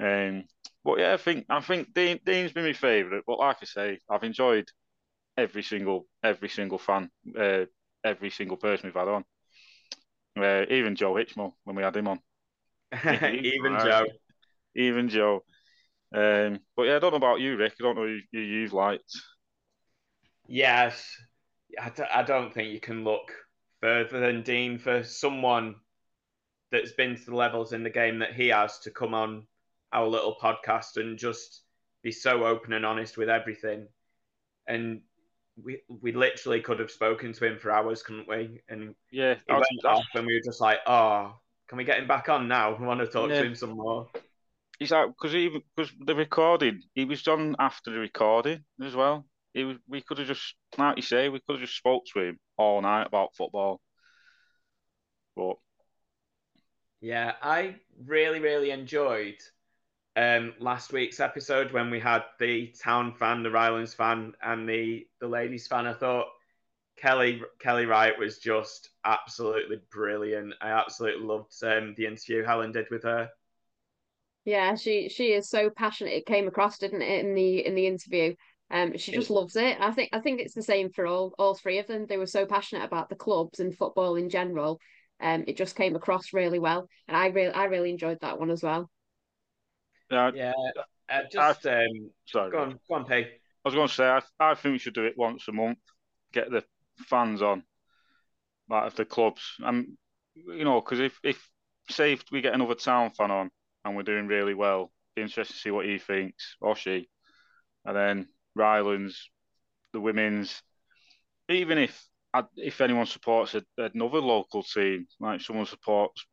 Um, 0.00 0.44
but 0.84 0.98
yeah, 0.98 1.14
I 1.14 1.16
think 1.16 1.46
I 1.48 1.60
think 1.60 1.92
Dean, 1.94 2.20
Dean's 2.24 2.52
been 2.52 2.64
my 2.64 2.72
favourite. 2.72 3.24
But 3.26 3.38
like 3.38 3.58
I 3.62 3.64
say, 3.64 3.98
I've 4.10 4.24
enjoyed 4.24 4.68
every 5.36 5.62
single 5.62 6.06
every 6.22 6.48
single 6.48 6.78
fan, 6.78 7.10
uh, 7.38 7.64
every 8.04 8.30
single 8.30 8.56
person 8.56 8.86
we've 8.88 8.94
had 8.94 9.08
on. 9.08 9.24
Uh, 10.36 10.64
even 10.70 10.96
Joe 10.96 11.14
Hitchmo 11.14 11.52
when 11.64 11.76
we 11.76 11.82
had 11.82 11.96
him 11.96 12.08
on. 12.08 12.20
even 13.04 13.78
Joe. 13.78 14.06
Even 14.74 15.08
Joe. 15.08 15.44
Um, 16.14 16.60
but 16.76 16.84
yeah, 16.84 16.96
I 16.96 16.98
don't 16.98 17.12
know 17.12 17.16
about 17.16 17.40
you, 17.40 17.56
Rick. 17.56 17.74
I 17.80 17.82
don't 17.82 17.96
know 17.96 18.06
who, 18.06 18.18
who 18.32 18.38
you've 18.38 18.72
liked. 18.72 19.12
Yes, 20.46 21.16
I 21.80 21.90
d- 21.90 22.02
I 22.02 22.22
don't 22.22 22.52
think 22.52 22.72
you 22.72 22.80
can 22.80 23.04
look 23.04 23.32
further 23.80 24.20
than 24.20 24.42
Dean 24.42 24.78
for 24.78 25.04
someone 25.04 25.76
that's 26.70 26.92
been 26.92 27.16
to 27.16 27.24
the 27.24 27.34
levels 27.36 27.72
in 27.72 27.82
the 27.82 27.90
game 27.90 28.18
that 28.20 28.34
he 28.34 28.48
has 28.48 28.78
to 28.80 28.90
come 28.90 29.14
on 29.14 29.46
our 29.92 30.06
little 30.06 30.36
podcast 30.40 30.96
and 30.96 31.18
just 31.18 31.62
be 32.02 32.12
so 32.12 32.44
open 32.44 32.72
and 32.72 32.84
honest 32.84 33.16
with 33.16 33.28
everything. 33.28 33.86
And 34.66 35.02
we 35.62 35.80
we 35.88 36.12
literally 36.12 36.60
could 36.60 36.78
have 36.78 36.90
spoken 36.90 37.32
to 37.32 37.44
him 37.44 37.58
for 37.58 37.70
hours, 37.70 38.02
couldn't 38.02 38.28
we? 38.28 38.60
And 38.68 38.94
yeah, 39.10 39.34
he 39.46 39.52
went 39.52 39.84
off, 39.84 40.04
and 40.14 40.26
we 40.26 40.34
were 40.34 40.44
just 40.44 40.60
like, 40.60 40.78
"Oh, 40.86 41.34
can 41.68 41.78
we 41.78 41.84
get 41.84 41.98
him 41.98 42.06
back 42.06 42.28
on 42.28 42.48
now? 42.48 42.76
We 42.76 42.86
want 42.86 43.00
to 43.00 43.06
talk 43.06 43.30
yeah. 43.30 43.40
to 43.40 43.46
him 43.46 43.54
some 43.54 43.70
more." 43.70 44.08
He's 44.78 44.90
like, 44.90 45.08
because 45.08 45.34
even 45.34 45.62
because 45.76 45.92
the 46.00 46.14
recording, 46.14 46.82
he 46.94 47.04
was 47.04 47.22
done 47.22 47.54
after 47.58 47.92
the 47.92 47.98
recording 47.98 48.64
as 48.82 48.96
well. 48.96 49.26
He 49.54 49.64
was, 49.64 49.76
we 49.86 50.00
could 50.00 50.18
have 50.18 50.26
just, 50.26 50.54
like 50.78 50.96
you 50.96 51.02
say, 51.02 51.28
we 51.28 51.40
could 51.40 51.60
have 51.60 51.60
just 51.60 51.76
spoke 51.76 52.04
to 52.12 52.20
him 52.20 52.40
all 52.56 52.80
night 52.80 53.06
about 53.06 53.34
football. 53.36 53.80
But 55.36 55.56
yeah, 57.00 57.32
I 57.42 57.76
really, 58.04 58.40
really 58.40 58.70
enjoyed 58.70 59.36
um, 60.16 60.54
last 60.58 60.92
week's 60.92 61.20
episode 61.20 61.72
when 61.72 61.90
we 61.90 62.00
had 62.00 62.24
the 62.38 62.68
town 62.82 63.14
fan, 63.14 63.42
the 63.42 63.50
Rylands 63.50 63.94
fan, 63.94 64.34
and 64.42 64.68
the 64.68 65.06
the 65.20 65.28
ladies 65.28 65.66
fan. 65.66 65.86
I 65.86 65.94
thought 65.94 66.28
Kelly 66.96 67.42
Kelly 67.60 67.86
Wright 67.86 68.18
was 68.18 68.38
just 68.38 68.90
absolutely 69.04 69.80
brilliant. 69.90 70.54
I 70.60 70.70
absolutely 70.70 71.26
loved 71.26 71.52
um, 71.64 71.94
the 71.96 72.06
interview 72.06 72.44
Helen 72.44 72.72
did 72.72 72.88
with 72.90 73.04
her. 73.04 73.30
Yeah, 74.44 74.74
she 74.74 75.08
she 75.08 75.32
is 75.32 75.48
so 75.48 75.70
passionate. 75.70 76.14
It 76.14 76.26
came 76.26 76.48
across, 76.48 76.78
didn't 76.78 77.02
it, 77.02 77.24
in 77.24 77.34
the 77.34 77.64
in 77.64 77.74
the 77.74 77.86
interview? 77.86 78.34
Um, 78.70 78.96
she 78.96 79.12
just 79.12 79.30
loves 79.30 79.56
it. 79.56 79.78
I 79.80 79.92
think 79.92 80.10
I 80.12 80.20
think 80.20 80.40
it's 80.40 80.54
the 80.54 80.62
same 80.62 80.90
for 80.90 81.06
all 81.06 81.34
all 81.38 81.54
three 81.54 81.78
of 81.78 81.86
them. 81.86 82.06
They 82.06 82.16
were 82.18 82.26
so 82.26 82.46
passionate 82.46 82.84
about 82.84 83.08
the 83.08 83.16
clubs 83.16 83.60
and 83.60 83.76
football 83.76 84.16
in 84.16 84.28
general. 84.30 84.80
Um, 85.20 85.44
it 85.46 85.56
just 85.56 85.76
came 85.76 85.94
across 85.94 86.32
really 86.32 86.58
well, 86.58 86.88
and 87.06 87.16
I 87.16 87.26
really 87.28 87.52
I 87.52 87.64
really 87.66 87.90
enjoyed 87.90 88.20
that 88.20 88.38
one 88.40 88.50
as 88.50 88.62
well. 88.62 88.90
Yeah, 90.12 90.30
yeah. 90.34 90.52
Uh, 91.10 91.22
just 91.30 91.66
I, 91.66 91.84
um, 91.84 92.10
sorry, 92.26 92.50
go 92.50 92.58
on, 92.58 92.78
go 92.88 92.94
on, 92.94 93.04
Peg. 93.04 93.26
I 93.64 93.68
was 93.68 93.74
going 93.74 93.88
to 93.88 93.94
say 93.94 94.06
I, 94.06 94.20
I 94.40 94.54
think 94.54 94.72
we 94.72 94.78
should 94.78 94.94
do 94.94 95.04
it 95.04 95.16
once 95.16 95.46
a 95.48 95.52
month. 95.52 95.78
Get 96.32 96.50
the 96.50 96.64
fans 97.08 97.42
on, 97.42 97.62
like 98.68 98.86
of 98.86 98.96
the 98.96 99.04
clubs, 99.04 99.42
and 99.60 99.96
you 100.34 100.64
know, 100.64 100.80
because 100.80 101.00
if 101.00 101.18
if 101.22 101.48
say 101.90 102.12
if 102.12 102.24
we 102.30 102.40
get 102.40 102.54
another 102.54 102.74
town 102.74 103.10
fan 103.10 103.30
on 103.30 103.50
and 103.84 103.96
we're 103.96 104.02
doing 104.02 104.26
really 104.26 104.54
well, 104.54 104.90
be 105.14 105.22
interested 105.22 105.54
to 105.54 105.60
see 105.60 105.70
what 105.70 105.86
he 105.86 105.98
thinks 105.98 106.56
or 106.60 106.76
she, 106.76 107.08
and 107.84 107.96
then 107.96 108.28
Rylands, 108.56 109.16
the 109.92 110.00
women's. 110.00 110.62
Even 111.48 111.76
if 111.76 112.06
if 112.56 112.80
anyone 112.80 113.06
supports 113.06 113.54
a, 113.54 113.62
another 113.76 114.20
local 114.20 114.62
team, 114.62 115.06
like 115.20 115.40
someone 115.40 115.66
supports 115.66 116.24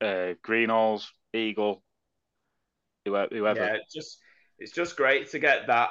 uh, 0.00 0.34
Greenhalls, 0.44 1.06
Eagle, 1.32 1.82
whoever. 3.10 3.60
Yeah, 3.60 3.74
it's 3.74 3.92
just 3.92 4.18
it's 4.58 4.72
just 4.72 4.96
great 4.96 5.30
to 5.30 5.38
get 5.38 5.66
that 5.66 5.90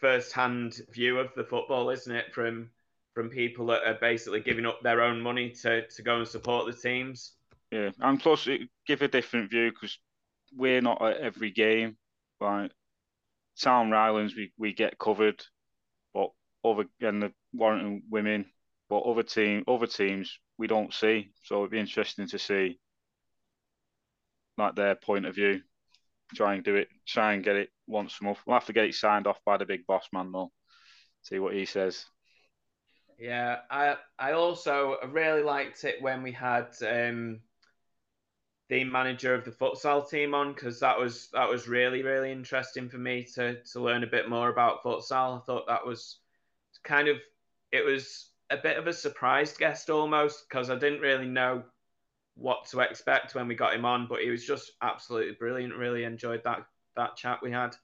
first-hand 0.00 0.80
view 0.92 1.18
of 1.18 1.28
the 1.36 1.44
football, 1.44 1.90
isn't 1.90 2.14
it? 2.14 2.32
From 2.32 2.70
from 3.14 3.28
people 3.28 3.66
that 3.66 3.82
are 3.84 3.98
basically 4.00 4.40
giving 4.40 4.64
up 4.64 4.80
their 4.82 5.02
own 5.02 5.20
money 5.20 5.50
to, 5.50 5.86
to 5.88 6.02
go 6.02 6.18
and 6.18 6.28
support 6.28 6.66
the 6.66 6.72
teams. 6.72 7.32
Yeah, 7.72 7.90
and 8.00 8.20
plus 8.20 8.46
it 8.46 8.62
give 8.86 9.02
a 9.02 9.08
different 9.08 9.50
view 9.50 9.70
because 9.72 9.98
we're 10.56 10.80
not 10.80 11.02
at 11.02 11.16
every 11.18 11.50
game. 11.50 11.96
Like 12.40 12.70
Town 13.60 13.90
Rylands, 13.90 14.36
we, 14.36 14.52
we 14.56 14.72
get 14.72 14.98
covered, 14.98 15.42
but 16.14 16.30
other 16.64 16.84
and 17.00 17.22
the 17.22 17.32
Warrington 17.52 18.02
women, 18.08 18.46
but 18.88 19.00
other 19.00 19.24
team 19.24 19.64
other 19.66 19.88
teams 19.88 20.38
we 20.56 20.66
don't 20.66 20.94
see. 20.94 21.30
So 21.42 21.58
it'd 21.58 21.72
be 21.72 21.80
interesting 21.80 22.28
to 22.28 22.38
see 22.38 22.78
like 24.56 24.76
their 24.76 24.94
point 24.94 25.26
of 25.26 25.34
view. 25.34 25.60
Try 26.34 26.54
and 26.54 26.64
do 26.64 26.76
it. 26.76 26.88
Try 27.06 27.34
and 27.34 27.44
get 27.44 27.56
it 27.56 27.70
once 27.86 28.18
a 28.20 28.24
month. 28.24 28.38
We'll 28.46 28.54
have 28.54 28.66
to 28.66 28.72
get 28.72 28.84
it 28.84 28.94
signed 28.94 29.26
off 29.26 29.38
by 29.44 29.56
the 29.56 29.66
big 29.66 29.86
boss 29.86 30.08
man 30.12 30.32
though. 30.32 30.52
See 31.22 31.38
what 31.38 31.54
he 31.54 31.64
says. 31.64 32.04
Yeah, 33.18 33.58
I 33.70 33.96
I 34.18 34.32
also 34.32 34.96
really 35.08 35.42
liked 35.42 35.84
it 35.84 36.00
when 36.00 36.22
we 36.22 36.32
had 36.32 36.68
um, 36.86 37.40
the 38.68 38.84
manager 38.84 39.34
of 39.34 39.44
the 39.44 39.50
futsal 39.50 40.08
team 40.08 40.34
on 40.34 40.52
because 40.52 40.78
that 40.80 40.98
was 40.98 41.28
that 41.32 41.48
was 41.48 41.66
really 41.66 42.02
really 42.02 42.30
interesting 42.30 42.88
for 42.88 42.98
me 42.98 43.24
to 43.34 43.62
to 43.72 43.80
learn 43.80 44.04
a 44.04 44.08
bit 44.08 44.28
more 44.28 44.50
about 44.50 44.82
futsal. 44.82 45.38
I 45.38 45.44
thought 45.44 45.66
that 45.66 45.86
was 45.86 46.18
kind 46.84 47.08
of 47.08 47.16
it 47.72 47.84
was 47.84 48.30
a 48.50 48.56
bit 48.56 48.78
of 48.78 48.86
a 48.86 48.92
surprised 48.92 49.58
guest 49.58 49.90
almost 49.90 50.48
because 50.48 50.70
I 50.70 50.76
didn't 50.76 51.00
really 51.00 51.26
know 51.26 51.64
what 52.38 52.66
to 52.66 52.80
expect 52.80 53.34
when 53.34 53.48
we 53.48 53.54
got 53.54 53.74
him 53.74 53.84
on, 53.84 54.06
but 54.08 54.20
he 54.20 54.30
was 54.30 54.44
just 54.44 54.72
absolutely 54.80 55.34
brilliant. 55.38 55.74
Really 55.74 56.04
enjoyed 56.04 56.42
that 56.44 56.66
that 56.96 57.16
chat 57.16 57.40
we 57.42 57.50
had. 57.50 57.76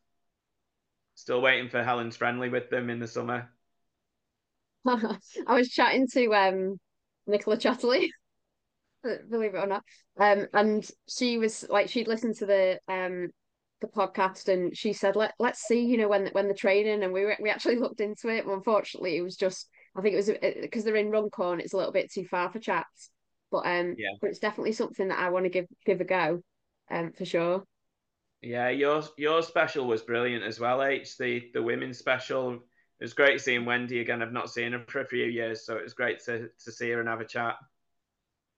Still 1.16 1.42
waiting 1.42 1.68
for 1.68 1.82
Helen's 1.82 2.16
friendly 2.16 2.48
with 2.48 2.70
them 2.70 2.90
in 2.90 2.98
the 2.98 3.06
summer. 3.06 3.50
I 4.86 5.18
was 5.48 5.68
chatting 5.68 6.06
to 6.12 6.34
um 6.34 6.80
Nicola 7.26 7.56
Chatterley 7.56 8.08
believe 9.30 9.54
it 9.54 9.58
or 9.58 9.66
not. 9.66 9.84
Um, 10.18 10.46
and 10.52 10.88
she 11.08 11.38
was 11.38 11.64
like, 11.68 11.88
she'd 11.88 12.08
listened 12.08 12.36
to 12.36 12.46
the 12.46 12.78
um 12.88 13.28
the 13.80 13.88
podcast, 13.88 14.48
and 14.48 14.76
she 14.76 14.92
said, 14.92 15.16
"Let 15.16 15.34
let's 15.38 15.60
see, 15.60 15.84
you 15.84 15.98
know, 15.98 16.08
when 16.08 16.28
when 16.28 16.48
the 16.48 16.54
training." 16.54 17.02
And 17.02 17.12
we 17.12 17.26
we 17.40 17.50
actually 17.50 17.76
looked 17.76 18.00
into 18.00 18.28
it. 18.28 18.46
unfortunately, 18.46 19.16
it 19.16 19.22
was 19.22 19.36
just, 19.36 19.68
I 19.96 20.00
think 20.00 20.14
it 20.14 20.16
was 20.16 20.30
because 20.62 20.84
they're 20.84 20.96
in 20.96 21.10
Runcorn, 21.10 21.60
it's 21.60 21.72
a 21.74 21.76
little 21.76 21.92
bit 21.92 22.12
too 22.12 22.24
far 22.24 22.50
for 22.50 22.58
chats. 22.58 23.10
But 23.50 23.66
um, 23.66 23.94
yeah, 23.96 24.10
but 24.20 24.30
it's 24.30 24.38
definitely 24.38 24.72
something 24.72 25.08
that 25.08 25.18
I 25.18 25.30
want 25.30 25.44
to 25.44 25.50
give 25.50 25.66
give 25.84 26.00
a 26.00 26.04
go, 26.04 26.42
um, 26.90 27.12
for 27.12 27.24
sure. 27.24 27.64
Yeah, 28.42 28.68
your 28.68 29.02
your 29.16 29.42
special 29.42 29.86
was 29.86 30.02
brilliant 30.02 30.44
as 30.44 30.60
well, 30.60 30.82
H. 30.82 31.16
The 31.16 31.50
the 31.54 31.62
women's 31.62 31.98
special. 31.98 32.54
It 32.54 33.04
was 33.04 33.14
great 33.14 33.40
seeing 33.40 33.64
Wendy 33.64 34.00
again. 34.00 34.22
I've 34.22 34.32
not 34.32 34.50
seen 34.50 34.72
her 34.72 34.84
for 34.86 35.00
a 35.00 35.06
few 35.06 35.24
years, 35.24 35.66
so 35.66 35.76
it 35.76 35.82
was 35.82 35.94
great 35.94 36.20
to 36.24 36.48
to 36.64 36.72
see 36.72 36.90
her 36.90 37.00
and 37.00 37.08
have 37.08 37.20
a 37.20 37.24
chat. 37.24 37.56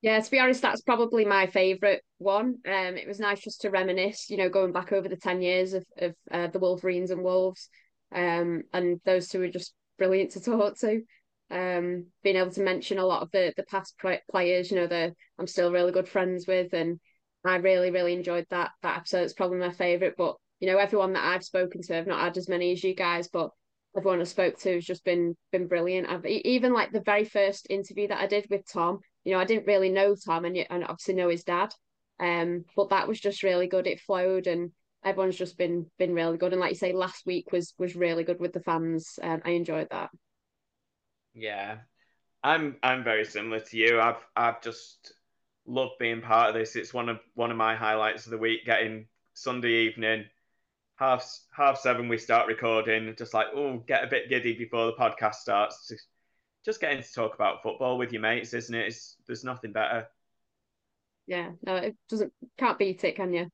Yeah, 0.03 0.21
to 0.21 0.31
be 0.31 0.39
honest, 0.39 0.63
that's 0.63 0.83
probably 0.83 1.25
my 1.25 1.47
favourite 1.47 2.01
one. 2.19 2.59
Um, 2.67 2.97
it 2.97 3.09
was 3.09 3.19
nice 3.19 3.41
just 3.41 3.63
to 3.63 3.71
reminisce, 3.71 4.29
you 4.29 4.37
know, 4.37 4.49
going 4.49 4.73
back 4.73 4.93
over 4.93 5.09
the 5.09 5.17
ten 5.17 5.41
years 5.41 5.73
of 5.73 5.85
of 5.99 6.15
uh, 6.31 6.49
the 6.49 6.59
Wolverines 6.59 7.11
and 7.11 7.23
Wolves, 7.23 7.69
um, 8.15 8.63
and 8.73 9.01
those 9.05 9.29
two 9.29 9.41
were 9.41 9.49
just 9.49 9.75
brilliant 9.99 10.33
to 10.33 10.41
talk 10.41 10.79
to. 10.81 11.03
Um, 11.51 12.07
being 12.23 12.37
able 12.37 12.51
to 12.53 12.63
mention 12.63 12.99
a 12.99 13.07
lot 13.07 13.23
of 13.23 13.31
the 13.31 13.53
the 13.57 13.65
past 13.65 13.97
players, 14.31 14.71
you 14.71 14.77
know, 14.77 14.87
that 14.87 15.15
I'm 15.39 15.47
still 15.47 15.73
really 15.73 15.93
good 15.93 16.09
friends 16.09 16.47
with, 16.47 16.73
and 16.73 16.99
I 17.45 17.57
really, 17.57 17.91
really 17.91 18.13
enjoyed 18.13 18.47
that 18.51 18.71
that 18.83 18.99
episode. 18.99 19.23
It's 19.23 19.33
probably 19.33 19.59
my 19.59 19.73
favourite. 19.73 20.15
But 20.17 20.37
you 20.61 20.67
know, 20.67 20.79
everyone 20.79 21.13
that 21.13 21.25
I've 21.25 21.45
spoken 21.45 21.83
to, 21.83 21.99
I've 21.99 22.07
not 22.07 22.21
had 22.21 22.37
as 22.37 22.49
many 22.49 22.73
as 22.73 22.83
you 22.83 22.95
guys, 22.95 23.29
but 23.29 23.51
everyone 23.97 24.21
I 24.21 24.25
spoke 24.25 24.59
to 24.61 24.75
has 24.75 24.85
just 24.85 25.05
been 25.05 25.37
been 25.53 25.69
brilliant. 25.69 26.09
I've 26.09 26.27
even 26.27 26.73
like 26.73 26.93
the 26.93 27.01
very 27.01 27.25
first 27.25 27.67
interview 27.71 28.09
that 28.09 28.21
I 28.21 28.27
did 28.27 28.47
with 28.51 28.71
Tom. 28.71 29.01
You 29.25 29.33
know, 29.33 29.41
I 29.41 29.45
didn't 29.45 29.67
really 29.67 29.91
know 29.91 30.15
Tom, 30.15 30.45
and 30.45 30.57
and 30.57 30.85
obviously 30.85 31.15
know 31.15 31.29
his 31.29 31.45
dad. 31.45 31.73
Um, 32.19 32.65
but 32.75 32.91
that 32.91 33.09
was 33.09 33.21
just 33.21 33.43
really 33.43 33.67
good. 33.67 33.87
It 33.87 34.01
flowed, 34.01 34.47
and 34.47 34.73
everyone's 35.05 35.37
just 35.37 35.59
been 35.59 35.87
been 35.99 36.15
really 36.15 36.39
good. 36.39 36.53
And 36.53 36.61
like 36.61 36.71
you 36.71 36.77
say, 36.77 36.93
last 36.93 37.27
week 37.27 37.53
was 37.53 37.75
was 37.79 37.97
really 37.97 38.25
good 38.25 38.41
with 38.41 38.53
the 38.53 38.61
fans. 38.61 39.19
Um, 39.23 39.43
I 39.45 39.51
enjoyed 39.51 39.89
that. 39.91 40.11
Yeah, 41.37 41.77
I'm 42.43 42.77
I'm 42.83 43.05
very 43.05 43.27
similar 43.27 43.61
to 43.61 43.77
you. 43.77 44.01
I've 44.01 44.25
I've 44.35 44.63
just 44.63 45.13
loved 45.67 45.99
being 46.01 46.23
part 46.23 46.49
of 46.49 46.55
this. 46.55 46.77
It's 46.77 46.95
one 46.95 47.11
of 47.11 47.21
one 47.35 47.51
of 47.51 47.59
my 47.59 47.77
highlights 47.77 48.25
of 48.25 48.31
the 48.31 48.39
week. 48.39 48.65
Getting 48.65 49.07
Sunday 49.35 49.87
evening, 49.87 50.25
half 50.97 51.29
half 51.55 51.79
seven, 51.79 52.09
we 52.09 52.17
start 52.17 52.49
recording. 52.49 53.15
Just 53.19 53.35
like 53.35 53.49
oh, 53.55 53.85
get 53.87 54.03
a 54.03 54.07
bit 54.07 54.31
giddy 54.31 54.55
before 54.57 54.87
the 54.87 54.95
podcast 54.95 55.35
starts. 55.35 55.89
Just, 55.89 56.07
just 56.65 56.81
getting 56.81 57.03
to 57.03 57.13
talk 57.13 57.35
about 57.35 57.63
football 57.63 57.99
with 57.99 58.13
your 58.13 58.23
mates, 58.23 58.55
isn't 58.55 58.75
it? 58.75 58.87
It's, 58.87 59.17
there's 59.27 59.45
nothing 59.45 59.73
better. 59.73 60.09
Yeah, 61.27 61.51
no, 61.67 61.77
it 61.77 61.97
doesn't 62.09 62.33
can't 62.57 62.79
beat 62.79 63.05
it, 63.05 63.15
can 63.15 63.35
you? 63.35 63.51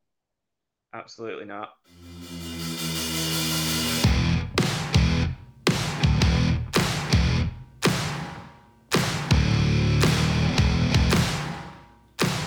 Absolutely 0.94 1.46
not. 1.46 1.70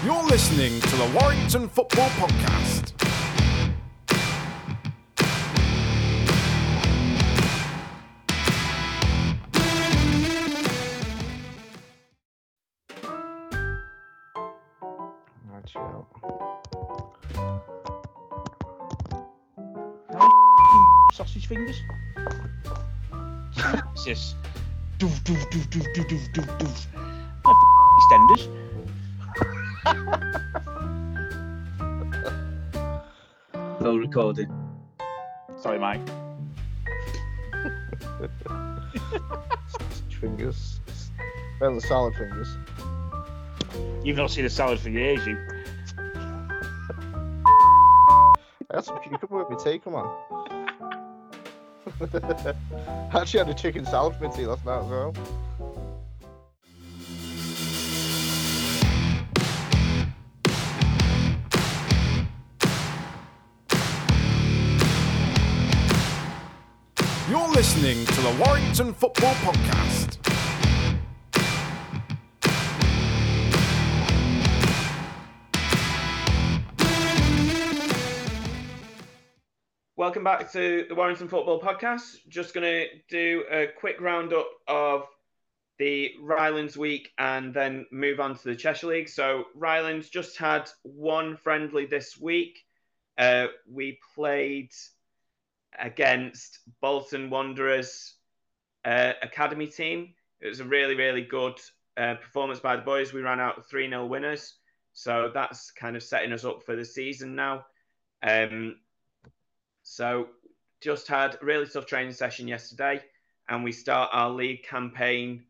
You're 0.05 0.23
listening 0.25 0.79
to 0.81 0.95
the 0.97 1.17
Warrington 1.19 1.67
Football 1.67 2.09
Podcast. 2.09 2.93
Chill. 15.65 16.05
sausage 21.13 21.47
fingers. 21.47 21.77
Yes. 24.05 24.35
Doof, 24.99 25.17
doof, 25.23 25.41
doof, 25.49 25.65
doof, 25.69 25.87
doof, 25.95 26.07
doof, 26.11 26.25
doof, 26.35 26.57
doof. 26.59 26.85
My 27.43 27.51
f- 27.51 27.57
extenders. 27.97 28.64
Full 33.79 33.99
recording. 33.99 34.51
Sorry, 35.61 35.77
Mike. 35.77 36.01
Sausage 39.67 40.15
fingers. 40.19 40.79
Better 41.59 41.71
than 41.71 41.81
salad 41.81 42.15
fingers. 42.15 42.57
You've 44.03 44.17
not 44.17 44.31
seen 44.31 44.45
a 44.45 44.49
salad 44.49 44.79
for 44.79 44.89
years, 44.89 45.25
you. 45.25 45.37
I 48.71 48.75
had 48.75 48.85
some 48.85 48.99
cucumber 49.01 49.43
with 49.43 49.49
me 49.49 49.57
tea, 49.63 49.79
come 49.79 49.95
on. 49.95 50.07
I 52.01 53.19
actually 53.19 53.39
had 53.39 53.49
a 53.49 53.53
chicken 53.53 53.85
salad 53.85 54.15
for 54.15 54.27
my 54.27 54.35
tea 54.35 54.47
last 54.47 54.65
night 54.65 54.79
as 54.79 54.89
well. 54.89 55.13
Listening 67.85 68.05
to 68.15 68.21
the 68.21 68.43
Warrington 68.43 68.93
Football 68.95 69.33
Podcast. 69.35 70.17
Welcome 79.95 80.23
back 80.23 80.51
to 80.53 80.85
the 80.89 80.95
Warrington 80.95 81.27
Football 81.27 81.61
Podcast. 81.61 82.27
Just 82.27 82.55
going 82.55 82.63
to 82.63 82.87
do 83.07 83.43
a 83.51 83.67
quick 83.67 84.01
roundup 84.01 84.49
of 84.67 85.03
the 85.77 86.11
Rylands 86.23 86.75
week 86.75 87.11
and 87.19 87.53
then 87.53 87.85
move 87.91 88.19
on 88.19 88.35
to 88.35 88.43
the 88.45 88.55
Cheshire 88.55 88.87
League. 88.87 89.09
So, 89.09 89.43
Rylands 89.55 90.09
just 90.09 90.37
had 90.37 90.71
one 90.81 91.37
friendly 91.37 91.85
this 91.85 92.17
week. 92.19 92.65
Uh, 93.15 93.47
we 93.71 93.99
played 94.15 94.71
against 95.79 96.59
Bolton 96.81 97.29
Wanderers 97.29 98.15
uh, 98.83 99.13
Academy 99.21 99.67
team. 99.67 100.13
It 100.41 100.47
was 100.47 100.59
a 100.59 100.65
really, 100.65 100.95
really 100.95 101.23
good 101.23 101.59
uh, 101.97 102.15
performance 102.15 102.59
by 102.59 102.75
the 102.75 102.81
boys. 102.81 103.13
We 103.13 103.21
ran 103.21 103.39
out 103.39 103.67
3 103.69 103.89
0 103.89 104.05
winners. 104.05 104.55
So, 104.93 105.29
that's 105.33 105.71
kind 105.71 105.95
of 105.95 106.03
setting 106.03 106.31
us 106.31 106.45
up 106.45 106.63
for 106.63 106.75
the 106.75 106.85
season 106.85 107.35
now. 107.35 107.65
Um, 108.23 108.77
so 109.83 110.29
just 110.81 111.07
had 111.07 111.37
a 111.41 111.45
really 111.45 111.67
tough 111.67 111.85
training 111.85 112.13
session 112.13 112.47
yesterday, 112.47 113.01
and 113.49 113.63
we 113.63 113.71
start 113.71 114.09
our 114.13 114.29
league 114.29 114.63
campaign 114.63 115.43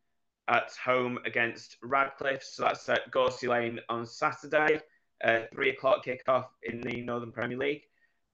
at 0.48 0.72
home 0.84 1.20
against 1.26 1.78
Radcliffe. 1.82 2.44
So 2.44 2.64
that's 2.64 2.88
at 2.90 3.10
Gorsey 3.12 3.48
Lane 3.48 3.80
on 3.90 4.06
Saturday, 4.06 4.82
uh, 5.24 5.42
three 5.54 5.70
o'clock 5.70 6.06
kickoff 6.06 6.48
in 6.64 6.82
the 6.82 7.02
Northern 7.02 7.32
Premier 7.32 7.58
League. 7.58 7.84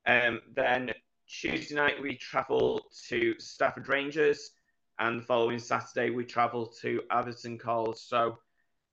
Um, 0.07 0.41
then 0.55 0.91
Tuesday 1.31 1.75
night 1.75 2.01
we 2.01 2.15
travel 2.15 2.81
to 3.07 3.35
Stafford 3.39 3.87
Rangers, 3.87 4.51
and 4.99 5.21
the 5.21 5.23
following 5.23 5.59
Saturday 5.59 6.09
we 6.09 6.25
travel 6.25 6.67
to 6.81 7.01
Atherton 7.09 7.57
Colls. 7.57 8.03
So 8.05 8.37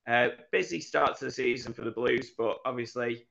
uh, 0.06 0.28
busy 0.52 0.80
start 0.80 1.18
to 1.18 1.26
the 1.26 1.30
season 1.30 1.72
for 1.72 1.82
the 1.82 1.90
Blues, 1.90 2.30
but 2.38 2.58
obviously 2.64 3.26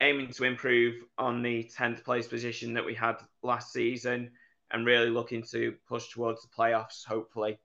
aiming 0.00 0.30
to 0.32 0.44
improve 0.44 0.96
on 1.18 1.40
the 1.40 1.70
10th 1.76 2.04
place 2.04 2.26
position 2.26 2.74
that 2.74 2.84
we 2.84 2.94
had 2.94 3.16
last 3.42 3.72
season 3.72 4.30
and 4.72 4.84
really 4.84 5.10
looking 5.10 5.42
to 5.42 5.74
push 5.88 6.08
towards 6.08 6.42
the 6.42 6.48
playoffs, 6.48 7.04
hopefully. 7.06 7.58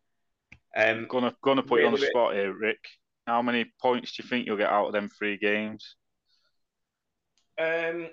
Um, 0.78 1.08
Gonna 1.10 1.36
gonna 1.44 1.64
put 1.64 1.82
you 1.82 1.88
on 1.88 1.94
the 1.94 2.00
spot 2.00 2.36
here, 2.36 2.54
Rick. 2.54 2.80
How 3.28 3.42
many 3.42 3.66
points 3.82 4.16
do 4.16 4.24
you 4.24 4.30
think 4.30 4.46
you'll 4.46 4.58
get 4.58 4.70
out 4.70 4.88
of 4.88 4.94
them 4.94 5.10
three 5.10 5.38
games? 5.38 5.96
um, 7.60 8.08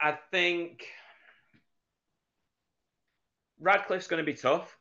I 0.00 0.18
think 0.30 0.84
Radcliffe's 3.60 4.06
going 4.06 4.24
to 4.24 4.30
be 4.30 4.36
tough. 4.36 4.76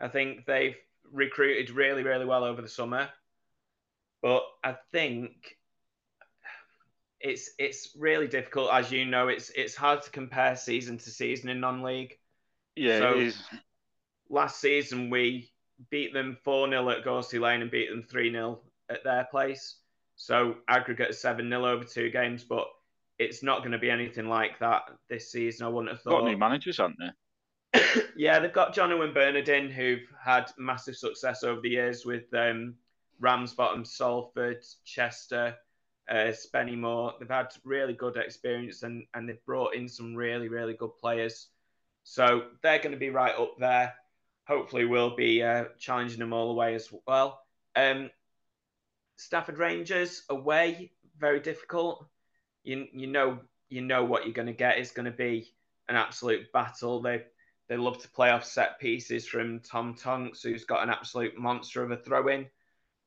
I 0.00 0.08
think 0.08 0.46
they've 0.46 0.76
recruited 1.10 1.70
really, 1.70 2.02
really 2.02 2.24
well 2.24 2.44
over 2.44 2.62
the 2.62 2.68
summer. 2.68 3.08
But 4.20 4.44
I 4.62 4.76
think 4.92 5.56
it's 7.20 7.50
it's 7.58 7.90
really 7.96 8.28
difficult, 8.28 8.72
as 8.72 8.90
you 8.90 9.04
know. 9.04 9.28
It's 9.28 9.50
it's 9.50 9.74
hard 9.74 10.02
to 10.02 10.10
compare 10.10 10.56
season 10.56 10.98
to 10.98 11.10
season 11.10 11.48
in 11.48 11.60
non-league. 11.60 12.18
Yeah, 12.76 12.98
So- 12.98 13.30
last 14.28 14.60
season 14.60 15.10
we 15.10 15.50
beat 15.90 16.12
them 16.14 16.38
4 16.44 16.68
0 16.68 16.88
at 16.90 17.04
Gorsey 17.04 17.38
Lane 17.38 17.62
and 17.62 17.70
beat 17.70 17.90
them 17.90 18.02
3 18.02 18.30
0 18.30 18.60
at 18.88 19.04
their 19.04 19.24
place. 19.24 19.76
So 20.16 20.56
aggregate 20.68 21.14
7 21.14 21.48
0 21.48 21.66
over 21.66 21.84
two 21.84 22.10
games, 22.10 22.44
but 22.44 22.68
it's 23.24 23.42
not 23.42 23.60
going 23.60 23.72
to 23.72 23.78
be 23.78 23.90
anything 23.90 24.28
like 24.28 24.58
that 24.60 24.82
this 25.08 25.30
season. 25.30 25.66
I 25.66 25.70
wouldn't 25.70 25.92
have 25.92 26.02
thought. 26.02 26.20
Got 26.20 26.30
new 26.30 26.36
managers, 26.36 26.78
haven't 26.78 26.98
they? 26.98 27.10
yeah, 28.16 28.38
they've 28.38 28.52
got 28.52 28.74
John 28.74 28.92
Owen 28.92 29.12
Bernardin, 29.14 29.70
who've 29.70 30.06
had 30.22 30.50
massive 30.58 30.96
success 30.96 31.42
over 31.42 31.60
the 31.60 31.70
years 31.70 32.04
with 32.04 32.32
um, 32.34 32.74
Ramsbottom, 33.20 33.84
Salford, 33.84 34.64
Chester, 34.84 35.56
uh, 36.10 36.32
Spennymoor. 36.32 37.18
They've 37.18 37.28
had 37.28 37.48
really 37.64 37.94
good 37.94 38.16
experience 38.16 38.82
and, 38.82 39.04
and 39.14 39.28
they've 39.28 39.44
brought 39.46 39.74
in 39.74 39.88
some 39.88 40.14
really, 40.14 40.48
really 40.48 40.74
good 40.74 40.96
players. 41.00 41.48
So 42.04 42.44
they're 42.62 42.78
going 42.78 42.92
to 42.92 42.98
be 42.98 43.10
right 43.10 43.34
up 43.34 43.54
there. 43.58 43.94
Hopefully, 44.48 44.84
we'll 44.84 45.14
be 45.14 45.42
uh, 45.42 45.66
challenging 45.78 46.18
them 46.18 46.32
all 46.32 46.50
away 46.50 46.74
as 46.74 46.92
well. 47.06 47.40
Um, 47.76 48.10
Stafford 49.16 49.58
Rangers 49.58 50.24
away, 50.28 50.90
very 51.18 51.38
difficult. 51.38 52.06
You 52.64 52.86
you 52.92 53.06
know 53.06 53.40
you 53.68 53.80
know 53.80 54.04
what 54.04 54.24
you're 54.24 54.34
going 54.34 54.46
to 54.46 54.52
get. 54.52 54.78
It's 54.78 54.92
going 54.92 55.06
to 55.06 55.10
be 55.10 55.52
an 55.88 55.96
absolute 55.96 56.52
battle. 56.52 57.00
They 57.00 57.22
they 57.68 57.76
love 57.76 57.98
to 58.02 58.08
play 58.10 58.30
off 58.30 58.44
set 58.44 58.78
pieces 58.78 59.26
from 59.26 59.60
Tom 59.60 59.94
Tonks, 59.94 60.42
who's 60.42 60.64
got 60.64 60.82
an 60.82 60.90
absolute 60.90 61.38
monster 61.38 61.82
of 61.82 61.90
a 61.90 61.96
throw 61.96 62.28
in. 62.28 62.46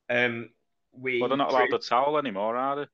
Um, 0.09 0.49
we 0.91 1.19
Well, 1.19 1.29
they're 1.29 1.37
not 1.37 1.51
allowed 1.51 1.71
the 1.71 1.79
towel 1.79 2.17
anymore, 2.17 2.55
are 2.55 2.75
they? 2.77 2.85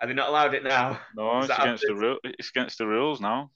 Are 0.00 0.06
they 0.06 0.14
not 0.14 0.28
allowed 0.28 0.54
it 0.54 0.62
now? 0.62 1.00
No, 1.16 1.38
it's 1.42 1.50
against 1.50 1.84
the 1.86 1.94
rule. 1.94 2.18
It's 2.24 2.50
against 2.50 2.78
the 2.78 2.86
rules 2.86 3.20
now. 3.20 3.50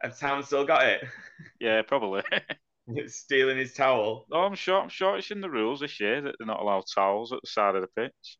Have 0.00 0.18
Town 0.18 0.42
still 0.42 0.64
got 0.64 0.86
it? 0.86 1.04
Yeah, 1.60 1.82
probably. 1.82 2.22
Stealing 3.06 3.58
his 3.58 3.74
towel. 3.74 4.24
no, 4.30 4.38
I'm 4.38 4.54
sure. 4.54 4.80
I'm 4.80 4.88
sure 4.88 5.18
it's 5.18 5.30
in 5.30 5.40
the 5.40 5.50
rules 5.50 5.80
this 5.80 6.00
year 6.00 6.20
that 6.22 6.36
they're 6.38 6.46
not 6.46 6.60
allowed 6.60 6.84
towels 6.94 7.32
at 7.32 7.40
the 7.42 7.48
side 7.48 7.74
of 7.74 7.82
the 7.82 7.88
pitch. 7.88 8.38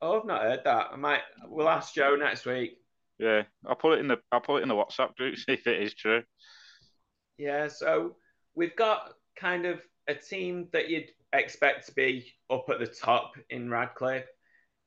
Oh, 0.00 0.20
I've 0.20 0.26
not 0.26 0.42
heard 0.42 0.64
that. 0.64 0.88
I 0.92 0.96
might. 0.96 1.20
We'll 1.46 1.68
ask 1.68 1.94
Joe 1.94 2.16
next 2.16 2.44
week. 2.44 2.81
Yeah, 3.22 3.42
I'll 3.64 3.76
put 3.76 3.98
it 3.98 4.00
in 4.00 4.08
the 4.08 4.16
I'll 4.32 4.40
put 4.40 4.56
it 4.56 4.62
in 4.62 4.68
the 4.68 4.74
WhatsApp 4.74 5.14
group 5.14 5.36
see 5.36 5.52
if 5.52 5.68
it 5.68 5.80
is 5.80 5.94
true. 5.94 6.24
Yeah, 7.38 7.68
so 7.68 8.16
we've 8.56 8.74
got 8.74 9.12
kind 9.36 9.64
of 9.64 9.80
a 10.08 10.14
team 10.14 10.66
that 10.72 10.90
you'd 10.90 11.10
expect 11.32 11.86
to 11.86 11.94
be 11.94 12.34
up 12.50 12.68
at 12.68 12.80
the 12.80 12.86
top 12.86 13.34
in 13.48 13.70
Radcliffe, 13.70 14.26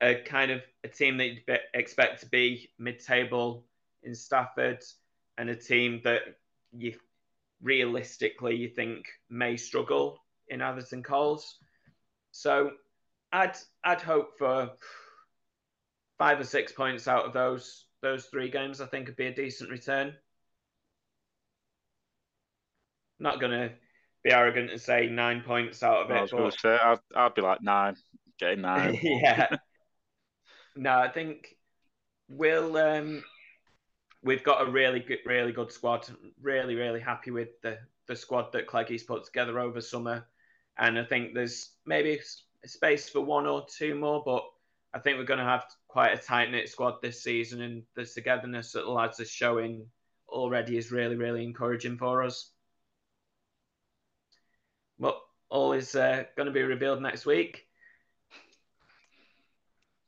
a 0.02 0.15
kind 0.15 0.52
of 0.52 0.62
a 0.84 0.89
team 0.89 1.15
that 1.17 1.28
you'd 1.28 1.60
expect 1.74 2.19
to 2.21 2.26
be 2.28 2.69
mid-table 2.78 3.65
in 4.04 4.13
Stafford, 4.13 4.84
and 5.38 5.50
a 5.50 5.56
team 5.56 6.02
that 6.04 6.21
you 6.74 6.93
realistically 7.62 8.58
you 8.58 8.67
think 8.67 9.06
may 9.30 9.56
struggle 9.56 10.19
in 10.50 10.62
Atherton 10.62 11.04
Colls. 11.04 11.58
So 12.32 12.71
I'd 13.32 13.56
I'd 13.86 14.02
hope 14.02 14.38
for 14.38 14.71
five 16.17 16.38
or 16.38 16.43
six 16.43 16.74
points 16.74 17.08
out 17.08 17.26
of 17.26 17.32
those 17.32 17.85
those 18.01 18.25
three 18.25 18.49
games. 18.49 18.81
I 18.81 18.88
think 18.88 19.08
would 19.08 19.15
be 19.15 19.27
a 19.27 19.34
decent 19.34 19.69
return. 19.69 20.13
Not 23.19 23.39
gonna 23.39 23.71
be 24.23 24.31
arrogant 24.31 24.71
and 24.71 24.81
say 24.81 25.08
nine 25.08 25.41
points 25.41 25.84
out 25.84 26.03
of 26.03 26.12
it. 26.12 26.15
I 26.15 26.21
was 26.21 26.31
going 26.31 26.51
to 26.51 26.58
say 26.58 26.75
I'd, 26.75 26.99
I'd 27.15 27.36
be 27.36 27.41
like 27.43 27.62
nine, 27.62 27.95
getting 28.39 28.62
nine. 28.62 28.97
yeah. 29.03 29.55
No, 30.75 30.99
I 30.99 31.08
think 31.08 31.55
we'll 32.27 32.75
um 32.75 33.23
we've 34.23 34.43
got 34.43 34.67
a 34.67 34.71
really 34.71 34.99
good 34.99 35.19
really 35.25 35.51
good 35.51 35.71
squad. 35.71 36.08
Really, 36.41 36.75
really 36.75 36.99
happy 36.99 37.31
with 37.31 37.49
the 37.62 37.77
the 38.08 38.15
squad 38.15 38.51
that 38.51 38.67
Cleggie's 38.67 39.03
put 39.03 39.25
together 39.25 39.60
over 39.60 39.79
summer. 39.79 40.25
And 40.77 40.99
I 40.99 41.05
think 41.05 41.34
there's 41.34 41.71
maybe 41.86 42.19
space 42.65 43.08
for 43.08 43.21
one 43.21 43.45
or 43.45 43.65
two 43.65 43.95
more, 43.95 44.21
but 44.25 44.43
I 44.95 44.99
think 44.99 45.17
we're 45.17 45.25
going 45.25 45.39
to 45.39 45.45
have 45.45 45.65
quite 45.89 46.13
a 46.13 46.17
tight 46.17 46.51
knit 46.51 46.69
squad 46.69 47.01
this 47.01 47.21
season, 47.21 47.62
and 47.62 47.84
the 47.95 48.05
togetherness 48.05 48.71
that 48.71 48.86
the 48.86 48.91
lads 48.91 49.19
are 49.19 49.25
showing 49.25 49.86
already 50.29 50.77
is 50.77 50.89
really, 50.89 51.17
really 51.17 51.43
encouraging 51.43 51.97
for 51.97 52.23
us. 52.23 52.51
But 54.97 55.19
all 55.49 55.73
is 55.73 55.95
uh, 55.95 56.23
going 56.38 56.47
to 56.47 56.53
be 56.53 56.63
revealed 56.63 57.01
next 57.01 57.25
week. 57.25 57.67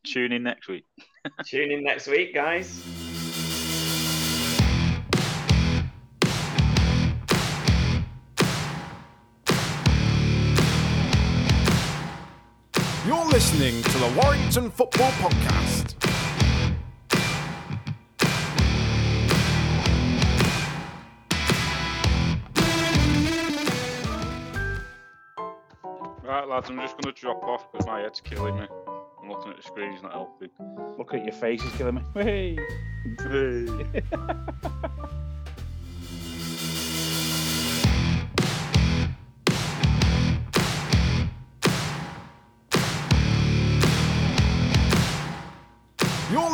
Tune 0.05 0.31
in 0.31 0.43
next 0.43 0.69
week. 0.69 0.85
Tune 1.45 1.69
in 1.71 1.83
next 1.83 2.07
week, 2.07 2.33
guys. 2.33 2.96
Listening 13.37 13.83
to 13.83 13.97
the 13.99 14.19
Warrington 14.19 14.71
Football 14.71 15.11
Podcast. 15.11 15.93
Right, 26.23 26.47
lads, 26.47 26.71
I'm 26.71 26.77
just 26.77 26.97
going 26.97 27.13
to 27.13 27.21
drop 27.21 27.43
off 27.43 27.71
because 27.71 27.85
my 27.85 27.99
head's 27.99 28.21
killing 28.21 28.55
me. 28.55 28.65
I'm 29.21 29.29
looking 29.29 29.51
at 29.51 29.57
the 29.57 29.61
screen, 29.61 29.91
it's 29.91 30.01
not 30.01 30.13
helping. 30.13 30.49
Look 30.97 31.13
at 31.13 31.23
your 31.23 31.33
face 31.33 31.63
is 31.63 31.71
killing 31.73 31.93
me. 31.93 32.01
Hey. 32.15 32.57
You're 33.19 33.67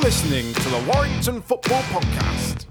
listening 0.03 0.53
to 0.55 0.69
the 0.69 0.91
Warrington 0.93 1.41
Football 1.41 1.81
Podcast. 1.83 2.65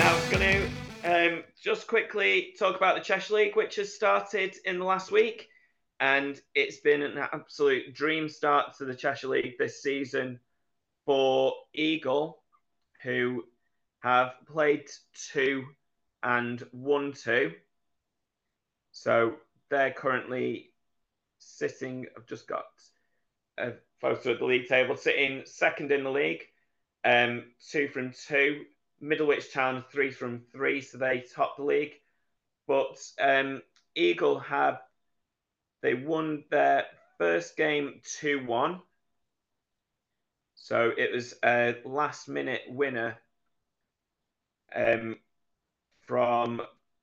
Now, 0.00 0.16
I'm 0.16 0.30
going 0.32 0.68
to 1.04 1.36
um, 1.36 1.44
just 1.62 1.86
quickly 1.86 2.54
talk 2.58 2.76
about 2.76 2.96
the 2.96 3.02
Cheshire 3.02 3.34
League, 3.34 3.54
which 3.54 3.76
has 3.76 3.94
started 3.94 4.56
in 4.64 4.80
the 4.80 4.84
last 4.84 5.12
week. 5.12 5.48
And 6.00 6.40
it's 6.56 6.80
been 6.80 7.02
an 7.02 7.16
absolute 7.16 7.94
dream 7.94 8.28
start 8.28 8.76
to 8.78 8.84
the 8.84 8.96
Cheshire 8.96 9.28
League 9.28 9.58
this 9.60 9.80
season 9.80 10.40
for 11.06 11.54
Eagle, 11.72 12.42
who 13.04 13.44
have 14.00 14.32
played 14.44 14.90
two 15.30 15.66
and 16.24 16.66
won 16.72 17.12
two. 17.12 17.52
So 18.90 19.36
they're 19.72 19.90
currently 19.90 20.70
sitting, 21.38 22.06
I've 22.14 22.26
just 22.26 22.46
got 22.46 22.66
a 23.58 23.72
photo 24.00 24.32
of 24.32 24.38
the 24.38 24.44
league 24.44 24.68
table, 24.68 24.96
sitting 24.96 25.42
second 25.46 25.90
in 25.90 26.04
the 26.04 26.10
league, 26.10 26.42
um, 27.04 27.44
two 27.70 27.88
from 27.88 28.12
two. 28.12 28.64
Middlewich 29.02 29.52
Town 29.52 29.82
three 29.90 30.12
from 30.12 30.42
three, 30.52 30.80
so 30.80 30.98
they 30.98 31.24
top 31.34 31.56
the 31.56 31.64
league. 31.64 31.94
But 32.68 32.98
um, 33.20 33.62
Eagle 33.96 34.38
have 34.38 34.78
they 35.80 35.94
won 35.94 36.44
their 36.50 36.84
first 37.18 37.56
game 37.56 38.00
two 38.04 38.46
one. 38.46 38.80
So 40.54 40.92
it 40.96 41.12
was 41.12 41.34
a 41.44 41.76
last 41.84 42.28
minute 42.28 42.62
winner 42.68 43.16
um, 44.76 45.16
from 46.06 46.60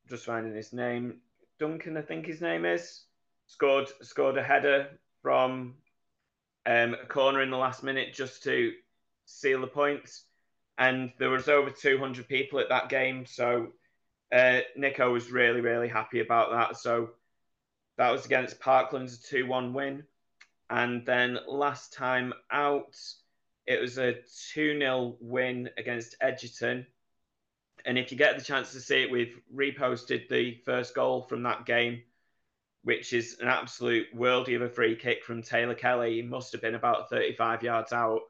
just 0.07 0.25
finding 0.25 0.55
his 0.55 0.71
name 0.71 1.19
Duncan, 1.59 1.97
I 1.97 2.01
think 2.01 2.25
his 2.25 2.41
name 2.41 2.65
is 2.65 3.03
scored 3.47 3.89
scored 4.01 4.37
a 4.37 4.43
header 4.43 4.87
from 5.21 5.75
um, 6.65 6.95
a 7.01 7.05
corner 7.07 7.41
in 7.41 7.49
the 7.49 7.57
last 7.57 7.83
minute 7.83 8.13
just 8.13 8.43
to 8.43 8.73
seal 9.25 9.61
the 9.61 9.67
points 9.67 10.25
and 10.79 11.11
there 11.19 11.29
was 11.29 11.49
over 11.49 11.69
200 11.69 12.27
people 12.27 12.59
at 12.59 12.69
that 12.69 12.87
game. 12.89 13.25
So 13.25 13.73
uh, 14.33 14.61
Nico 14.77 15.11
was 15.11 15.29
really, 15.29 15.59
really 15.59 15.89
happy 15.89 16.21
about 16.21 16.51
that. 16.51 16.77
So 16.77 17.09
that 17.97 18.09
was 18.09 18.25
against 18.25 18.61
Parkland's 18.61 19.19
2 19.19 19.45
1 19.45 19.73
win. 19.73 20.03
And 20.69 21.05
then 21.05 21.37
last 21.47 21.93
time 21.93 22.33
out, 22.49 22.95
it 23.67 23.81
was 23.81 23.97
a 23.97 24.13
2 24.53 24.79
0 24.79 25.17
win 25.19 25.69
against 25.77 26.15
Egerton. 26.21 26.87
And 27.85 27.97
if 27.97 28.11
you 28.11 28.17
get 28.17 28.37
the 28.37 28.43
chance 28.43 28.71
to 28.73 28.79
see 28.79 29.03
it, 29.03 29.11
we've 29.11 29.39
reposted 29.53 30.27
the 30.27 30.59
first 30.65 30.93
goal 30.93 31.21
from 31.21 31.43
that 31.43 31.65
game, 31.65 32.01
which 32.83 33.13
is 33.13 33.37
an 33.39 33.47
absolute 33.47 34.07
worldie 34.15 34.55
of 34.55 34.61
a 34.61 34.69
free 34.69 34.95
kick 34.95 35.23
from 35.23 35.41
Taylor 35.41 35.75
Kelly. 35.75 36.15
He 36.15 36.21
must 36.21 36.51
have 36.51 36.61
been 36.61 36.75
about 36.75 37.09
35 37.09 37.63
yards 37.63 37.93
out 37.93 38.21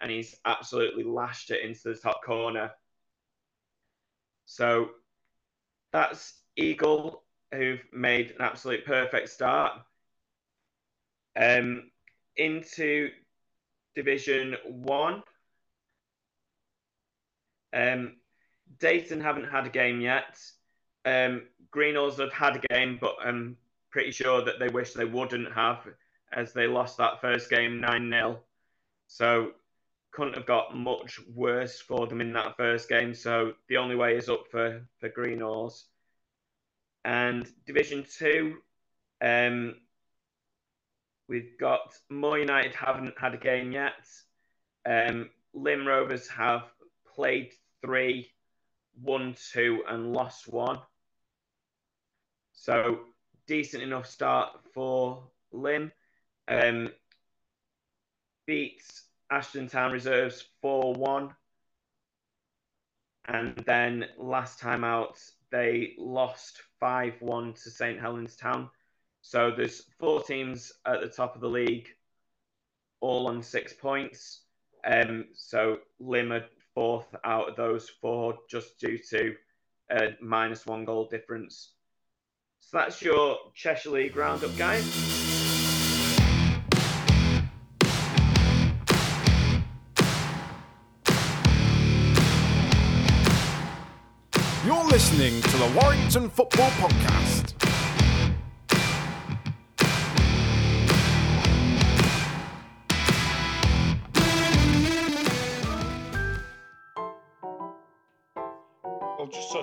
and 0.00 0.10
he's 0.10 0.36
absolutely 0.44 1.04
lashed 1.04 1.50
it 1.50 1.64
into 1.64 1.82
the 1.84 1.94
top 1.94 2.22
corner. 2.24 2.70
So 4.44 4.90
that's 5.92 6.34
Eagle, 6.56 7.22
who've 7.52 7.82
made 7.92 8.30
an 8.32 8.40
absolute 8.40 8.84
perfect 8.84 9.28
start. 9.28 9.72
Um, 11.34 11.90
into 12.36 13.10
Division 13.94 14.56
One. 14.66 15.22
Um, 17.72 18.16
Daten 18.78 19.20
haven't 19.20 19.48
had 19.48 19.66
a 19.66 19.70
game 19.70 20.00
yet. 20.00 20.38
Um, 21.04 21.42
have 21.74 22.32
had 22.32 22.56
a 22.56 22.74
game, 22.74 22.98
but 23.00 23.16
I'm 23.22 23.56
pretty 23.90 24.10
sure 24.10 24.42
that 24.44 24.58
they 24.58 24.68
wish 24.68 24.92
they 24.92 25.04
wouldn't 25.04 25.52
have, 25.52 25.86
as 26.32 26.52
they 26.52 26.66
lost 26.66 26.96
that 26.98 27.20
first 27.20 27.50
game 27.50 27.80
9 27.80 28.10
0. 28.10 28.40
So 29.08 29.52
couldn't 30.10 30.34
have 30.34 30.46
got 30.46 30.74
much 30.74 31.20
worse 31.34 31.80
for 31.80 32.06
them 32.06 32.20
in 32.22 32.32
that 32.32 32.56
first 32.56 32.88
game. 32.88 33.14
So 33.14 33.52
the 33.68 33.76
only 33.76 33.96
way 33.96 34.16
is 34.16 34.28
up 34.28 34.46
for 34.50 34.86
for 34.98 35.10
Greenalls. 35.10 35.84
And 37.04 37.46
Division 37.66 38.04
Two, 38.18 38.56
um, 39.20 39.76
we've 41.28 41.58
got 41.60 41.94
Moore 42.08 42.38
United 42.38 42.74
haven't 42.74 43.18
had 43.18 43.34
a 43.34 43.38
game 43.38 43.72
yet. 43.72 44.08
Um, 44.86 45.30
Lymm 45.52 45.86
Rovers 45.86 46.28
have 46.28 46.64
played 47.14 47.52
three, 47.82 48.30
won 49.00 49.34
two, 49.52 49.82
and 49.88 50.12
lost 50.12 50.48
one. 50.48 50.78
So 52.52 53.00
decent 53.46 53.82
enough 53.82 54.06
start 54.06 54.50
for 54.72 55.22
Lymm. 55.52 55.92
Um, 56.48 56.90
beats 58.46 59.02
Ashton 59.30 59.68
Town 59.68 59.92
Reserves 59.92 60.44
4 60.62 60.94
1. 60.94 61.34
And 63.28 63.56
then 63.66 64.06
last 64.18 64.60
time 64.60 64.84
out, 64.84 65.18
they 65.50 65.94
lost 65.98 66.62
5 66.80 67.20
1 67.20 67.52
to 67.54 67.70
St. 67.70 68.00
Helens 68.00 68.36
Town. 68.36 68.70
So 69.22 69.50
there's 69.50 69.82
four 69.98 70.22
teams 70.22 70.72
at 70.86 71.00
the 71.00 71.08
top 71.08 71.34
of 71.34 71.40
the 71.40 71.48
league, 71.48 71.88
all 73.00 73.26
on 73.26 73.42
six 73.42 73.72
points. 73.72 74.42
Um, 74.84 75.24
so 75.34 75.78
Lymm 75.98 76.32
are 76.32 76.44
fourth 76.76 77.06
out 77.24 77.48
of 77.48 77.56
those 77.56 77.88
four, 77.88 78.36
just 78.50 78.78
due 78.78 78.98
to 79.10 79.34
a 79.90 80.10
minus 80.20 80.66
one 80.66 80.84
goal 80.84 81.08
difference. 81.08 81.72
So 82.60 82.76
that's 82.76 83.00
your 83.00 83.38
Cheshire 83.54 83.90
League 83.90 84.14
roundup, 84.14 84.54
guys. 84.58 84.84
You're 94.66 94.84
listening 94.84 95.40
to 95.40 95.56
the 95.56 95.80
Warrington 95.80 96.28
Football 96.28 96.70
Podcast. 96.72 97.54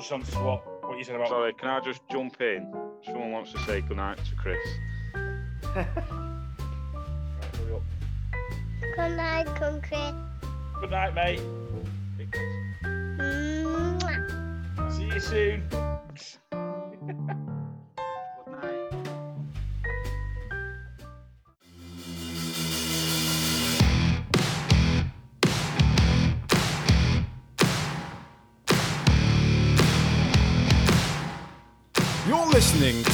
I'll 0.04 0.20
touch 0.20 0.28
on 0.28 0.34
to 0.34 0.40
what, 0.40 0.84
what 0.84 0.98
you 0.98 1.04
said 1.06 1.16
about. 1.16 1.30
Sorry, 1.30 1.54
can 1.54 1.70
I 1.70 1.80
just 1.80 2.02
jump 2.12 2.42
in? 2.42 2.74
Someone 3.06 3.32
wants 3.32 3.54
to 3.54 3.60
say 3.60 3.80
goodnight 3.80 4.18
to 4.18 4.36
Chris. 4.36 4.58
Right, 5.14 5.86
hurry 7.56 7.74
up. 7.74 7.84
Good 8.98 9.16
night, 9.16 9.46
Concrete. 9.56 10.14
Good 10.82 10.92
night, 10.92 11.16
mate. 11.16 11.42
Mwah. 13.64 14.92
See 14.92 15.06
you 15.06 15.20
soon. 15.22 15.64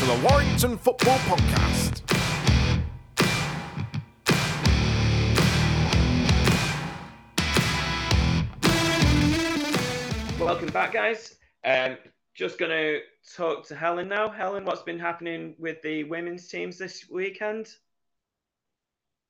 the 0.10 0.28
Warrington 0.28 0.76
Football 0.76 1.20
Podcast. 1.20 2.02
Welcome 10.40 10.70
back, 10.70 10.94
guys. 10.94 11.36
Um, 11.64 11.96
just 12.34 12.58
going 12.58 12.72
to 12.72 13.02
talk 13.36 13.68
to 13.68 13.76
Helen 13.76 14.08
now. 14.08 14.30
Helen, 14.30 14.66
what's 14.66 14.82
been 14.82 14.98
happening 14.98 15.54
with 15.60 15.80
the 15.84 16.06
women's 16.06 16.48
teams 16.48 16.80
this 16.80 17.06
weekend? 17.12 17.68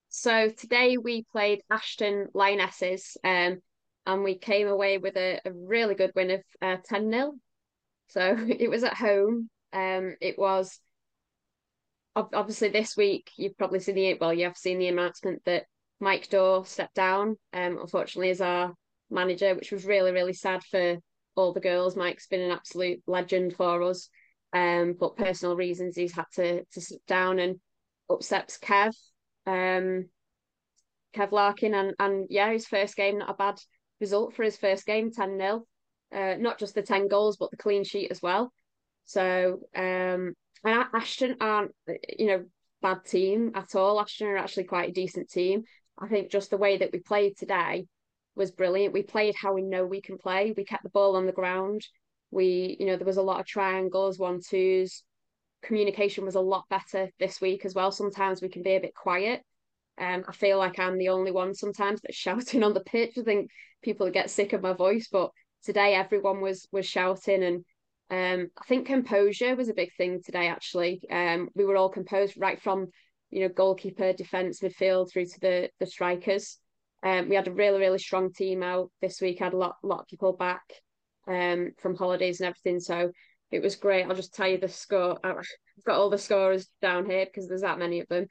So 0.07 0.47
today 0.47 0.95
we 0.95 1.25
played 1.29 1.61
Ashton 1.69 2.29
Lionesses, 2.33 3.17
um, 3.25 3.61
and 4.05 4.23
we 4.23 4.37
came 4.37 4.69
away 4.69 4.97
with 4.97 5.17
a, 5.17 5.41
a 5.43 5.51
really 5.51 5.95
good 5.95 6.13
win 6.15 6.31
of 6.31 6.43
uh, 6.61 6.77
10 6.85 7.11
0. 7.11 7.33
So 8.07 8.37
it 8.47 8.69
was 8.69 8.85
at 8.85 8.93
home. 8.93 9.49
Um, 9.73 10.15
it 10.21 10.37
was 10.37 10.79
obviously 12.15 12.69
this 12.69 12.97
week 12.97 13.29
you've 13.37 13.57
probably 13.57 13.79
seen 13.79 13.95
the 13.95 14.17
well, 14.19 14.33
you 14.33 14.45
have 14.45 14.57
seen 14.57 14.79
the 14.79 14.87
announcement 14.87 15.43
that 15.45 15.65
Mike 15.99 16.29
Dorr 16.29 16.65
stepped 16.65 16.95
down, 16.95 17.37
um, 17.53 17.77
unfortunately, 17.79 18.29
as 18.29 18.41
our 18.41 18.73
manager, 19.09 19.53
which 19.55 19.71
was 19.71 19.85
really, 19.85 20.11
really 20.11 20.33
sad 20.33 20.63
for 20.63 20.97
all 21.35 21.53
the 21.53 21.59
girls. 21.59 21.95
Mike's 21.95 22.27
been 22.27 22.41
an 22.41 22.51
absolute 22.51 23.01
legend 23.07 23.55
for 23.55 23.81
us. 23.83 24.09
Um, 24.51 24.95
but 24.99 25.15
personal 25.15 25.55
reasons 25.55 25.95
he's 25.95 26.13
had 26.13 26.25
to 26.33 26.63
to 26.63 26.81
sit 26.81 27.05
down 27.05 27.37
and 27.37 27.59
upsets 28.09 28.57
Kev 28.57 28.95
um, 29.45 30.09
Kev 31.15 31.31
Larkin, 31.31 31.73
and 31.73 31.93
and 31.99 32.27
yeah, 32.29 32.51
his 32.51 32.65
first 32.65 32.95
game 32.95 33.19
not 33.19 33.29
a 33.29 33.33
bad 33.33 33.59
result 33.99 34.33
for 34.33 34.43
his 34.43 34.57
first 34.57 34.85
game, 34.85 35.11
10-0. 35.11 35.61
Uh, 36.11 36.35
not 36.39 36.57
just 36.57 36.73
the 36.73 36.81
10 36.81 37.07
goals, 37.07 37.37
but 37.37 37.51
the 37.51 37.57
clean 37.57 37.83
sheet 37.83 38.11
as 38.11 38.21
well. 38.21 38.51
So 39.09 39.61
um, 39.75 40.35
and 40.63 40.85
Ashton 40.93 41.37
aren't 41.41 41.71
you 42.19 42.27
know 42.27 42.45
bad 42.83 43.03
team 43.05 43.51
at 43.55 43.73
all. 43.73 43.99
Ashton 43.99 44.27
are 44.27 44.37
actually 44.37 44.65
quite 44.65 44.89
a 44.89 44.93
decent 44.93 45.31
team. 45.31 45.63
I 45.97 46.07
think 46.07 46.29
just 46.29 46.51
the 46.51 46.57
way 46.57 46.77
that 46.77 46.91
we 46.93 46.99
played 46.99 47.35
today 47.35 47.87
was 48.35 48.51
brilliant. 48.51 48.93
We 48.93 49.01
played 49.01 49.33
how 49.35 49.55
we 49.55 49.63
know 49.63 49.83
we 49.83 49.99
can 49.99 50.19
play. 50.19 50.53
We 50.55 50.63
kept 50.63 50.83
the 50.83 50.89
ball 50.89 51.15
on 51.15 51.25
the 51.25 51.31
ground. 51.31 51.81
We, 52.29 52.77
you 52.79 52.85
know, 52.85 52.97
there 52.97 53.05
was 53.07 53.17
a 53.17 53.23
lot 53.23 53.39
of 53.39 53.47
triangles, 53.47 54.19
one 54.19 54.41
twos. 54.47 55.01
Communication 55.63 56.23
was 56.23 56.35
a 56.35 56.39
lot 56.39 56.65
better 56.69 57.09
this 57.19 57.41
week 57.41 57.65
as 57.65 57.73
well. 57.73 57.91
Sometimes 57.91 58.43
we 58.43 58.49
can 58.49 58.61
be 58.61 58.75
a 58.75 58.79
bit 58.79 58.93
quiet. 58.93 59.41
Um, 59.97 60.23
I 60.27 60.33
feel 60.33 60.59
like 60.59 60.77
I'm 60.77 60.99
the 60.99 61.09
only 61.09 61.31
one 61.31 61.55
sometimes 61.55 61.99
that's 62.01 62.15
shouting 62.25 62.61
on 62.61 62.75
the 62.75 62.81
pitch. 62.81 63.17
I 63.17 63.23
think 63.23 63.49
people 63.81 64.11
get 64.11 64.29
sick 64.29 64.53
of 64.53 64.61
my 64.61 64.73
voice, 64.73 65.07
but 65.11 65.31
today 65.63 65.95
everyone 65.95 66.41
was 66.41 66.67
was 66.71 66.85
shouting 66.85 67.41
and 67.43 67.65
um, 68.09 68.49
I 68.57 68.65
think 68.65 68.87
composure 68.87 69.55
was 69.55 69.69
a 69.69 69.73
big 69.73 69.93
thing 69.95 70.21
today. 70.23 70.47
Actually, 70.47 71.01
um, 71.11 71.49
we 71.55 71.65
were 71.65 71.77
all 71.77 71.89
composed 71.89 72.35
right 72.37 72.59
from 72.61 72.87
you 73.29 73.41
know 73.41 73.49
goalkeeper, 73.49 74.13
defense, 74.13 74.61
midfield 74.61 75.11
through 75.11 75.25
to 75.25 75.39
the 75.39 75.69
the 75.79 75.85
strikers. 75.85 76.57
Um, 77.03 77.29
we 77.29 77.35
had 77.35 77.47
a 77.47 77.53
really 77.53 77.79
really 77.79 77.99
strong 77.99 78.33
team 78.33 78.63
out 78.63 78.91
this 79.01 79.21
week. 79.21 79.39
Had 79.39 79.53
a 79.53 79.57
lot 79.57 79.75
lot 79.83 80.01
of 80.01 80.07
people 80.07 80.33
back 80.33 80.63
um, 81.27 81.71
from 81.79 81.95
holidays 81.95 82.41
and 82.41 82.47
everything, 82.47 82.79
so 82.79 83.11
it 83.51 83.61
was 83.61 83.75
great. 83.75 84.05
I'll 84.05 84.15
just 84.15 84.33
tell 84.33 84.47
you 84.47 84.57
the 84.57 84.67
score. 84.67 85.19
I've 85.23 85.45
got 85.85 85.99
all 85.99 86.09
the 86.09 86.17
scorers 86.17 86.67
down 86.81 87.05
here 87.05 87.25
because 87.25 87.47
there's 87.47 87.61
that 87.61 87.79
many 87.79 87.99
of 87.99 88.07
them. 88.07 88.25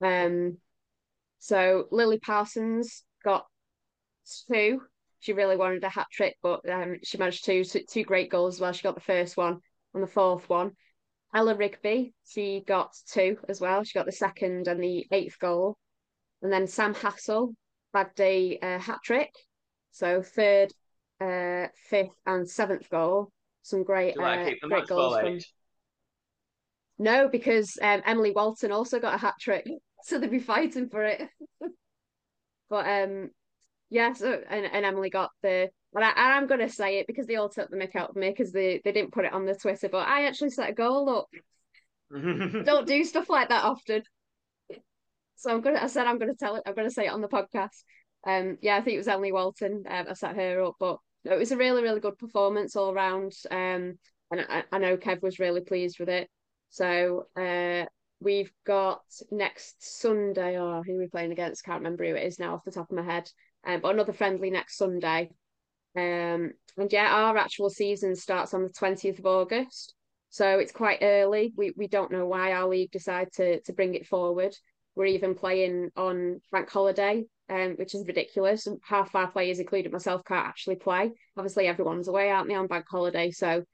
Um, 0.00 0.58
so 1.38 1.86
Lily 1.90 2.18
Parsons 2.20 3.04
got 3.24 3.46
two. 4.50 4.82
She 5.26 5.32
really 5.32 5.56
wanted 5.56 5.82
a 5.82 5.88
hat 5.88 6.06
trick, 6.12 6.36
but 6.40 6.60
um, 6.70 6.98
she 7.02 7.18
managed 7.18 7.44
two 7.44 8.04
great 8.04 8.30
goals 8.30 8.54
as 8.54 8.60
well. 8.60 8.72
She 8.72 8.84
got 8.84 8.94
the 8.94 9.00
first 9.00 9.36
one 9.36 9.58
and 9.92 10.00
the 10.00 10.06
fourth 10.06 10.48
one. 10.48 10.70
Ella 11.34 11.56
Rigby, 11.56 12.14
she 12.24 12.62
got 12.64 12.92
two 13.10 13.36
as 13.48 13.60
well. 13.60 13.82
She 13.82 13.98
got 13.98 14.06
the 14.06 14.12
second 14.12 14.68
and 14.68 14.80
the 14.80 15.04
eighth 15.10 15.40
goal. 15.40 15.78
And 16.42 16.52
then 16.52 16.68
Sam 16.68 16.94
Hassel 16.94 17.54
bagged 17.92 18.20
a 18.20 18.56
uh, 18.62 18.78
hat 18.78 19.00
trick. 19.02 19.32
So 19.90 20.22
third, 20.22 20.72
uh, 21.20 21.70
fifth, 21.90 22.14
and 22.24 22.48
seventh 22.48 22.88
goal. 22.88 23.32
Some 23.62 23.82
great, 23.82 24.16
uh, 24.16 24.36
to 24.36 24.44
keep 24.44 24.60
the 24.62 24.68
great 24.68 24.86
goals 24.86 25.18
from. 25.18 25.40
No, 27.00 27.28
because 27.28 27.76
um, 27.82 28.00
Emily 28.06 28.30
Walton 28.30 28.70
also 28.70 29.00
got 29.00 29.16
a 29.16 29.18
hat 29.18 29.34
trick, 29.40 29.66
so 30.04 30.20
they'd 30.20 30.30
be 30.30 30.38
fighting 30.38 30.88
for 30.88 31.02
it. 31.02 31.28
but 32.70 32.86
um, 32.86 33.30
yeah, 33.90 34.12
so 34.12 34.40
and, 34.48 34.66
and 34.66 34.84
Emily 34.84 35.10
got 35.10 35.30
the. 35.42 35.68
But 35.92 36.02
I, 36.02 36.36
I'm 36.36 36.46
gonna 36.46 36.68
say 36.68 36.98
it 36.98 37.06
because 37.06 37.26
they 37.26 37.36
all 37.36 37.48
took 37.48 37.70
the 37.70 37.76
mick 37.76 37.96
out 37.96 38.10
of 38.10 38.16
me 38.16 38.30
because 38.30 38.52
they, 38.52 38.80
they 38.84 38.92
didn't 38.92 39.12
put 39.12 39.24
it 39.24 39.32
on 39.32 39.46
the 39.46 39.54
Twitter. 39.54 39.88
But 39.88 40.06
I 40.06 40.26
actually 40.26 40.50
set 40.50 40.70
a 40.70 40.74
goal 40.74 41.08
up. 41.08 41.26
Don't 42.64 42.86
do 42.86 43.04
stuff 43.04 43.30
like 43.30 43.48
that 43.48 43.64
often. 43.64 44.02
So 45.36 45.50
I'm 45.50 45.60
gonna. 45.60 45.80
I 45.80 45.86
said 45.86 46.06
I'm 46.06 46.18
gonna 46.18 46.34
tell 46.34 46.56
it. 46.56 46.62
I'm 46.66 46.74
gonna 46.74 46.90
say 46.90 47.06
it 47.06 47.12
on 47.12 47.20
the 47.20 47.28
podcast. 47.28 47.82
Um, 48.26 48.58
yeah, 48.60 48.76
I 48.76 48.80
think 48.80 48.94
it 48.94 48.98
was 48.98 49.08
Emily 49.08 49.32
Walton. 49.32 49.84
Um, 49.88 50.06
I 50.10 50.12
set 50.14 50.36
her 50.36 50.62
up, 50.62 50.74
but 50.80 50.98
no, 51.24 51.32
it 51.32 51.38
was 51.38 51.52
a 51.52 51.56
really, 51.56 51.82
really 51.82 52.00
good 52.00 52.18
performance 52.18 52.74
all 52.76 52.92
round. 52.92 53.32
Um, 53.50 53.98
and 54.30 54.46
I, 54.48 54.64
I 54.72 54.78
know 54.78 54.96
Kev 54.96 55.22
was 55.22 55.38
really 55.38 55.60
pleased 55.60 55.98
with 56.00 56.08
it. 56.08 56.28
So 56.70 57.26
uh, 57.36 57.86
we've 58.20 58.52
got 58.66 59.02
next 59.30 59.76
Sunday, 60.00 60.58
or 60.58 60.82
who 60.82 60.96
are 60.96 60.98
we 60.98 61.08
playing 61.08 61.32
against? 61.32 61.64
Can't 61.64 61.78
remember 61.78 62.04
who 62.04 62.14
it 62.14 62.26
is 62.26 62.38
now 62.38 62.54
off 62.54 62.64
the 62.64 62.72
top 62.72 62.90
of 62.90 62.96
my 62.96 63.04
head. 63.04 63.30
Um, 63.66 63.80
but 63.80 63.94
another 63.94 64.12
friendly 64.12 64.50
next 64.50 64.76
Sunday. 64.76 65.30
Um, 65.96 66.52
and 66.76 66.92
yeah, 66.92 67.12
our 67.12 67.36
actual 67.36 67.70
season 67.70 68.14
starts 68.14 68.54
on 68.54 68.62
the 68.62 68.70
20th 68.70 69.18
of 69.18 69.26
August. 69.26 69.94
So 70.28 70.58
it's 70.58 70.72
quite 70.72 70.98
early. 71.02 71.52
We 71.56 71.72
we 71.76 71.88
don't 71.88 72.12
know 72.12 72.26
why 72.26 72.52
our 72.52 72.68
league 72.68 72.90
decided 72.90 73.32
to 73.34 73.60
to 73.62 73.72
bring 73.72 73.94
it 73.94 74.06
forward. 74.06 74.54
We're 74.94 75.06
even 75.06 75.34
playing 75.34 75.90
on 75.96 76.40
bank 76.52 76.68
holiday, 76.70 77.24
um, 77.48 77.72
which 77.76 77.94
is 77.94 78.06
ridiculous. 78.06 78.66
Half 78.82 79.14
our 79.14 79.30
players, 79.30 79.58
including 79.58 79.92
myself, 79.92 80.22
can't 80.24 80.46
actually 80.46 80.76
play. 80.76 81.12
Obviously, 81.36 81.66
everyone's 81.66 82.08
away, 82.08 82.30
aren't 82.30 82.48
they, 82.48 82.54
on 82.54 82.66
bank 82.66 82.86
holiday? 82.88 83.30
So, 83.30 83.64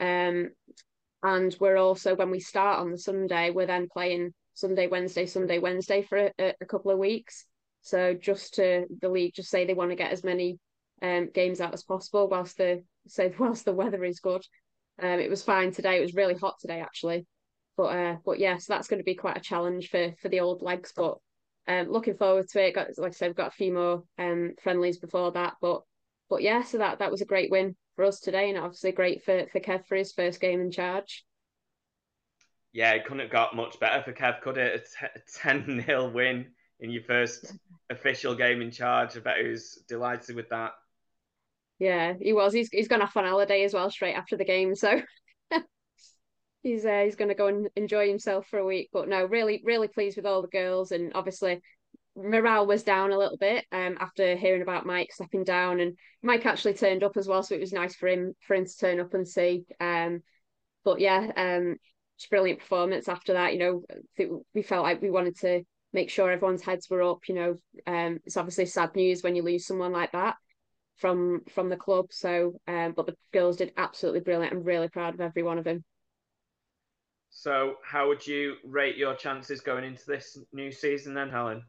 um, 0.00 0.50
and 1.22 1.56
we're 1.60 1.76
also 1.76 2.14
when 2.14 2.30
we 2.30 2.40
start 2.40 2.80
on 2.80 2.90
the 2.90 2.98
Sunday, 2.98 3.50
we're 3.50 3.66
then 3.66 3.88
playing 3.92 4.32
Sunday, 4.54 4.86
Wednesday, 4.86 5.26
Sunday, 5.26 5.58
Wednesday 5.58 6.02
for 6.02 6.30
a, 6.38 6.54
a 6.60 6.66
couple 6.66 6.90
of 6.90 6.98
weeks. 6.98 7.44
So 7.86 8.14
just 8.14 8.54
to 8.54 8.86
the 9.00 9.08
league, 9.08 9.34
just 9.34 9.48
say 9.48 9.64
they 9.64 9.72
want 9.72 9.90
to 9.92 9.96
get 9.96 10.10
as 10.10 10.24
many 10.24 10.58
um 11.02 11.30
games 11.32 11.60
out 11.60 11.72
as 11.72 11.84
possible 11.84 12.26
whilst 12.28 12.56
the 12.56 12.82
say 13.06 13.32
whilst 13.38 13.64
the 13.64 13.72
weather 13.72 14.02
is 14.02 14.18
good. 14.18 14.42
Um, 15.00 15.20
it 15.20 15.30
was 15.30 15.44
fine 15.44 15.70
today. 15.70 15.98
It 15.98 16.02
was 16.02 16.14
really 16.14 16.34
hot 16.34 16.56
today 16.60 16.80
actually, 16.80 17.26
but 17.76 17.96
uh, 17.96 18.16
but 18.24 18.40
yeah, 18.40 18.56
so 18.56 18.72
that's 18.72 18.88
going 18.88 18.98
to 18.98 19.04
be 19.04 19.14
quite 19.14 19.36
a 19.36 19.40
challenge 19.40 19.88
for 19.88 20.12
for 20.20 20.28
the 20.28 20.40
old 20.40 20.62
legs. 20.62 20.92
But 20.96 21.18
um, 21.68 21.88
looking 21.88 22.16
forward 22.16 22.48
to 22.48 22.66
it. 22.66 22.74
Got 22.74 22.88
like 22.98 23.10
I 23.10 23.12
said, 23.12 23.28
we've 23.28 23.36
got 23.36 23.52
a 23.52 23.56
few 23.56 23.72
more 23.72 24.02
um 24.18 24.54
friendlies 24.60 24.98
before 24.98 25.30
that, 25.32 25.54
but 25.60 25.82
but 26.28 26.42
yeah, 26.42 26.64
so 26.64 26.78
that 26.78 26.98
that 26.98 27.12
was 27.12 27.20
a 27.20 27.26
great 27.26 27.52
win 27.52 27.76
for 27.94 28.04
us 28.04 28.18
today, 28.18 28.48
and 28.48 28.58
obviously 28.58 28.90
great 28.90 29.22
for 29.22 29.46
for 29.52 29.60
Kev 29.60 29.86
for 29.86 29.94
his 29.94 30.12
first 30.12 30.40
game 30.40 30.60
in 30.60 30.72
charge. 30.72 31.24
Yeah, 32.72 32.90
it 32.94 33.04
couldn't 33.04 33.20
have 33.20 33.30
got 33.30 33.54
much 33.54 33.78
better 33.78 34.02
for 34.02 34.12
Kev, 34.12 34.40
could 34.40 34.58
it? 34.58 34.88
A 35.02 35.08
10 35.38 35.84
0 35.86 36.10
win 36.10 36.46
in 36.80 36.90
your 36.90 37.02
first 37.02 37.54
official 37.90 38.34
game 38.34 38.60
in 38.60 38.70
charge. 38.70 39.16
I 39.16 39.20
bet 39.20 39.38
he 39.38 39.48
was 39.48 39.82
delighted 39.88 40.36
with 40.36 40.48
that. 40.50 40.72
Yeah, 41.78 42.14
he 42.20 42.32
was. 42.32 42.52
He's 42.52 42.68
he's 42.70 42.88
gone 42.88 43.02
off 43.02 43.16
on 43.16 43.24
holiday 43.24 43.64
as 43.64 43.74
well 43.74 43.90
straight 43.90 44.14
after 44.14 44.36
the 44.36 44.44
game, 44.44 44.74
so 44.74 45.00
he's 46.62 46.86
uh, 46.86 47.02
he's 47.04 47.16
going 47.16 47.28
to 47.28 47.34
go 47.34 47.48
and 47.48 47.68
enjoy 47.76 48.08
himself 48.08 48.46
for 48.48 48.58
a 48.58 48.64
week. 48.64 48.88
But 48.92 49.08
no, 49.08 49.24
really, 49.26 49.62
really 49.64 49.88
pleased 49.88 50.16
with 50.16 50.26
all 50.26 50.42
the 50.42 50.48
girls, 50.48 50.92
and 50.92 51.12
obviously 51.14 51.60
morale 52.16 52.66
was 52.66 52.82
down 52.82 53.12
a 53.12 53.18
little 53.18 53.36
bit 53.36 53.66
um, 53.72 53.98
after 54.00 54.36
hearing 54.36 54.62
about 54.62 54.86
Mike 54.86 55.12
stepping 55.12 55.44
down, 55.44 55.80
and 55.80 55.96
Mike 56.22 56.46
actually 56.46 56.74
turned 56.74 57.04
up 57.04 57.16
as 57.16 57.28
well, 57.28 57.42
so 57.42 57.54
it 57.54 57.60
was 57.60 57.72
nice 57.72 57.94
for 57.94 58.08
him 58.08 58.34
for 58.46 58.54
him 58.54 58.64
to 58.64 58.76
turn 58.78 59.00
up 59.00 59.12
and 59.12 59.28
see. 59.28 59.64
Um, 59.78 60.22
but 60.82 61.00
yeah, 61.00 61.30
um, 61.36 61.76
brilliant 62.30 62.60
performance 62.60 63.08
after 63.08 63.34
that. 63.34 63.52
You 63.52 63.58
know, 63.58 64.32
we 64.54 64.62
felt 64.62 64.84
like 64.84 65.02
we 65.02 65.10
wanted 65.10 65.38
to 65.40 65.62
make 65.96 66.10
sure 66.10 66.30
everyone's 66.30 66.62
heads 66.62 66.88
were 66.90 67.02
up. 67.02 67.26
You 67.26 67.34
know, 67.34 67.56
um, 67.86 68.20
it's 68.26 68.36
obviously 68.36 68.66
sad 68.66 68.94
news 68.94 69.22
when 69.22 69.34
you 69.34 69.42
lose 69.42 69.66
someone 69.66 69.92
like 69.92 70.12
that 70.12 70.36
from 70.98 71.40
from 71.52 71.70
the 71.70 71.76
club. 71.76 72.06
So, 72.10 72.60
um, 72.68 72.92
but 72.94 73.06
the 73.06 73.16
girls 73.32 73.56
did 73.56 73.72
absolutely 73.76 74.20
brilliant. 74.20 74.54
I'm 74.54 74.62
really 74.62 74.88
proud 74.88 75.14
of 75.14 75.20
every 75.22 75.42
one 75.42 75.58
of 75.58 75.64
them. 75.64 75.82
So, 77.30 77.76
how 77.82 78.08
would 78.08 78.26
you 78.26 78.56
rate 78.62 78.96
your 78.96 79.14
chances 79.14 79.60
going 79.62 79.84
into 79.84 80.04
this 80.06 80.38
new 80.52 80.70
season 80.70 81.14
then, 81.14 81.30
Helen? 81.30 81.64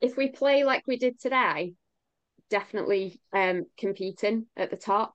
If 0.00 0.16
we 0.16 0.28
play 0.28 0.64
like 0.64 0.82
we 0.88 0.96
did 0.96 1.20
today, 1.20 1.74
definitely 2.50 3.20
um, 3.32 3.66
competing 3.78 4.46
at 4.56 4.70
the 4.70 4.76
top. 4.76 5.14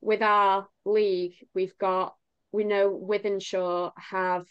With 0.00 0.22
our 0.22 0.66
league, 0.84 1.34
we've 1.54 1.76
got 1.78 2.14
we 2.52 2.64
know 2.64 2.90
Wythenshawe 2.90 3.92
have. 3.96 4.46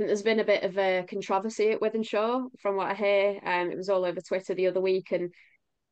Think 0.00 0.08
there's 0.08 0.22
been 0.22 0.40
a 0.40 0.44
bit 0.44 0.62
of 0.62 0.78
a 0.78 1.04
controversy 1.06 1.72
at 1.72 1.80
Wythenshawe 1.82 2.48
from 2.62 2.76
what 2.76 2.90
I 2.90 2.94
hear. 2.94 3.38
Um, 3.44 3.70
it 3.70 3.76
was 3.76 3.90
all 3.90 4.06
over 4.06 4.18
Twitter 4.22 4.54
the 4.54 4.68
other 4.68 4.80
week, 4.80 5.12
and 5.12 5.30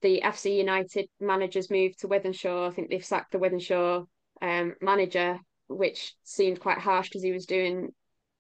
the 0.01 0.23
FC 0.25 0.57
United 0.57 1.11
managers 1.21 1.71
moved 1.71 1.99
to 1.99 2.09
Wythenshawe. 2.09 2.69
I 2.69 2.71
think 2.71 2.89
they've 2.89 3.05
sacked 3.05 3.33
the 3.33 3.39
Wythenshawe 3.39 4.07
um, 4.41 4.75
manager, 4.81 5.39
which 5.67 6.15
seemed 6.23 6.59
quite 6.59 6.79
harsh 6.79 7.11
because 7.11 7.23
he 7.23 7.33
was 7.33 7.45
doing 7.45 7.91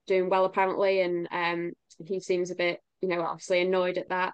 doing 0.07 0.31
well 0.31 0.47
apparently, 0.47 1.03
and 1.03 1.29
um, 1.31 1.73
he 2.03 2.19
seems 2.19 2.51
a 2.51 2.55
bit, 2.55 2.81
you 3.03 3.09
know, 3.11 3.21
obviously 3.21 3.61
annoyed 3.61 3.99
at 3.99 4.09
that. 4.09 4.33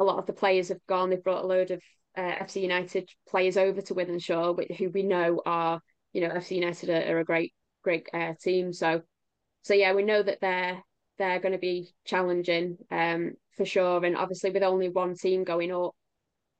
A 0.00 0.02
lot 0.02 0.18
of 0.18 0.26
the 0.26 0.32
players 0.32 0.70
have 0.70 0.84
gone. 0.88 1.10
They've 1.10 1.22
brought 1.22 1.44
a 1.44 1.46
load 1.46 1.70
of 1.70 1.80
uh, 2.16 2.22
FC 2.22 2.60
United 2.60 3.08
players 3.28 3.56
over 3.56 3.80
to 3.82 3.94
Wythenshawe, 3.94 4.76
who 4.76 4.90
we 4.90 5.04
know 5.04 5.42
are, 5.46 5.80
you 6.12 6.22
know, 6.22 6.34
FC 6.34 6.56
United 6.56 6.90
are, 6.90 7.14
are 7.14 7.20
a 7.20 7.24
great 7.24 7.54
great 7.84 8.08
uh, 8.12 8.32
team. 8.42 8.72
So, 8.72 9.02
so 9.62 9.74
yeah, 9.74 9.92
we 9.94 10.02
know 10.02 10.22
that 10.22 10.40
they're 10.40 10.82
they're 11.18 11.40
going 11.40 11.52
to 11.52 11.58
be 11.58 11.88
challenging 12.04 12.78
um, 12.90 13.32
for 13.56 13.64
sure, 13.64 14.04
and 14.04 14.16
obviously 14.16 14.50
with 14.50 14.62
only 14.62 14.88
one 14.88 15.14
team 15.14 15.44
going 15.44 15.72
up, 15.72 15.94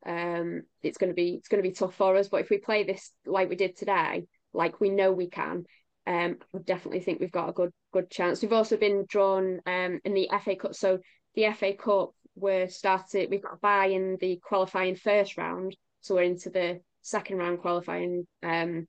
um, 0.07 0.63
it's 0.83 0.99
going 0.99 1.11
to 1.11 1.15
be 1.15 1.35
it's 1.35 1.49
going 1.49 1.63
to 1.63 1.69
be 1.69 1.75
tough 1.75 1.95
for 1.95 2.17
us. 2.17 2.29
But 2.29 2.43
if 2.43 2.51
we 2.51 2.59
play 2.59 2.85
this 2.85 3.11
like 3.27 3.49
we 3.49 3.57
did 3.57 3.77
today, 3.77 4.27
like 4.53 4.81
we 4.81 4.91
know 4.91 5.13
we 5.13 5.29
can, 5.29 5.65
um, 6.07 6.39
I 6.55 6.59
definitely 6.65 7.01
think 7.01 7.21
we've 7.21 7.33
got 7.33 7.49
a 7.49 7.53
good 7.53 7.73
good 7.93 8.11
chance. 8.11 8.43
We've 8.43 8.53
also 8.53 8.77
been 8.77 9.05
drawn 9.09 9.61
um 9.67 10.01
in 10.05 10.15
the 10.15 10.31
FA 10.45 10.57
Cup, 10.57 10.75
so 10.75 10.99
the 11.35 11.53
FA 11.53 11.75
Cup 11.75 12.11
we're 12.35 12.69
started. 12.69 13.31
We've 13.31 13.43
got 13.43 13.55
a 13.55 13.59
bye 13.59 13.87
in 13.87 14.17
the 14.21 14.41
qualifying 14.43 14.97
first 14.97 15.37
round, 15.37 15.77
so 16.01 16.15
we're 16.15 16.23
into 16.23 16.51
the 16.51 16.81
second 17.03 17.39
round 17.39 17.61
qualifying 17.61 18.27
um 18.43 18.87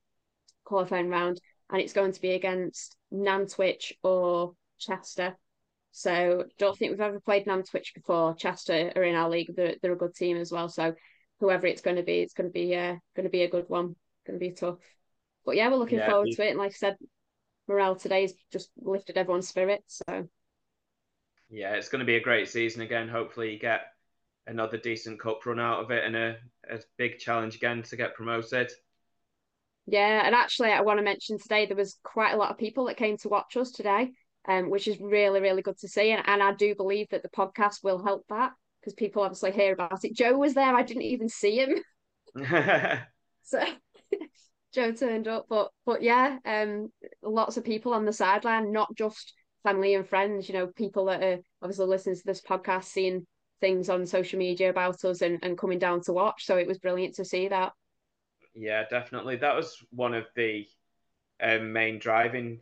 qualifying 0.63 1.09
round, 1.09 1.39
and 1.71 1.81
it's 1.81 1.93
going 1.93 2.11
to 2.11 2.21
be 2.21 2.31
against 2.31 2.95
Nantwich 3.11 3.93
or 4.03 4.53
Chester. 4.79 5.35
So 5.91 6.45
don't 6.57 6.77
think 6.77 6.91
we've 6.91 7.01
ever 7.01 7.19
played 7.19 7.45
Nantwich 7.45 7.93
before. 7.93 8.35
Chester 8.35 8.91
are 8.95 9.03
in 9.03 9.15
our 9.15 9.29
league; 9.29 9.55
they're, 9.55 9.75
they're 9.81 9.93
a 9.93 9.97
good 9.97 10.15
team 10.15 10.37
as 10.37 10.51
well. 10.51 10.69
So 10.69 10.95
whoever 11.39 11.67
it's 11.67 11.81
going 11.81 11.97
to 11.97 12.03
be, 12.03 12.19
it's 12.19 12.33
going 12.33 12.49
to 12.49 12.53
be 12.53 12.75
uh, 12.75 12.95
going 13.15 13.25
to 13.25 13.29
be 13.29 13.43
a 13.43 13.49
good 13.49 13.69
one. 13.69 13.95
Going 14.25 14.39
to 14.39 14.45
be 14.45 14.51
tough. 14.51 14.77
But 15.45 15.55
yeah, 15.55 15.69
we're 15.69 15.77
looking 15.77 15.99
yeah, 15.99 16.09
forward 16.09 16.29
to 16.31 16.45
it. 16.45 16.49
And 16.49 16.57
like 16.57 16.71
I 16.71 16.75
said, 16.75 16.97
morale 17.67 17.95
today's 17.95 18.33
just 18.51 18.69
lifted 18.77 19.17
everyone's 19.17 19.47
spirits. 19.47 20.01
So 20.07 20.27
yeah, 21.49 21.73
it's 21.73 21.89
going 21.89 21.99
to 21.99 22.05
be 22.05 22.15
a 22.15 22.21
great 22.21 22.49
season 22.49 22.81
again. 22.81 23.07
Hopefully, 23.07 23.53
you 23.53 23.59
get 23.59 23.81
another 24.47 24.77
decent 24.77 25.19
cup 25.19 25.45
run 25.45 25.59
out 25.59 25.83
of 25.83 25.91
it 25.91 26.03
and 26.03 26.15
a, 26.15 26.35
a 26.69 26.79
big 26.97 27.19
challenge 27.19 27.55
again 27.55 27.83
to 27.83 27.95
get 27.95 28.15
promoted. 28.15 28.71
Yeah, 29.85 30.25
and 30.25 30.33
actually, 30.33 30.71
I 30.71 30.81
want 30.81 30.99
to 30.99 31.03
mention 31.03 31.37
today 31.37 31.65
there 31.65 31.75
was 31.77 31.97
quite 32.03 32.33
a 32.33 32.37
lot 32.37 32.51
of 32.51 32.57
people 32.57 32.85
that 32.85 32.97
came 32.97 33.17
to 33.17 33.29
watch 33.29 33.57
us 33.57 33.71
today, 33.71 34.11
um, 34.47 34.69
which 34.69 34.87
is 34.87 34.99
really, 34.99 35.41
really 35.41 35.61
good 35.61 35.77
to 35.79 35.87
see. 35.87 36.11
And, 36.11 36.23
and 36.25 36.41
I 36.41 36.53
do 36.53 36.73
believe 36.75 37.07
that 37.11 37.21
the 37.21 37.29
podcast 37.29 37.83
will 37.83 38.03
help 38.03 38.25
that 38.29 38.51
because 38.79 38.93
people 38.93 39.23
obviously 39.23 39.51
hear 39.51 39.73
about 39.73 40.03
it. 40.03 40.15
Joe 40.15 40.37
was 40.37 40.53
there; 40.53 40.75
I 40.75 40.83
didn't 40.83 41.03
even 41.03 41.27
see 41.27 41.57
him. 41.57 41.75
so 43.43 43.63
Joe 44.73 44.91
turned 44.93 45.27
up, 45.27 45.47
but 45.49 45.71
but 45.85 46.01
yeah, 46.01 46.37
um, 46.45 46.91
lots 47.21 47.57
of 47.57 47.65
people 47.65 47.93
on 47.93 48.05
the 48.05 48.13
sideline, 48.13 48.71
not 48.71 48.95
just 48.95 49.33
family 49.63 49.95
and 49.95 50.07
friends. 50.07 50.47
You 50.47 50.55
know, 50.55 50.67
people 50.67 51.05
that 51.05 51.21
are 51.21 51.39
obviously 51.61 51.87
listening 51.87 52.15
to 52.15 52.25
this 52.25 52.41
podcast, 52.41 52.85
seeing 52.85 53.27
things 53.59 53.89
on 53.89 54.05
social 54.05 54.39
media 54.39 54.69
about 54.69 55.03
us 55.05 55.21
and, 55.21 55.39
and 55.41 55.57
coming 55.57 55.79
down 55.79 56.01
to 56.01 56.13
watch. 56.13 56.45
So 56.45 56.57
it 56.57 56.67
was 56.67 56.79
brilliant 56.79 57.15
to 57.15 57.25
see 57.25 57.47
that. 57.49 57.71
Yeah, 58.55 58.83
definitely. 58.89 59.37
That 59.37 59.55
was 59.55 59.83
one 59.91 60.13
of 60.13 60.25
the 60.35 60.67
um, 61.41 61.73
main 61.73 61.99
driving 61.99 62.61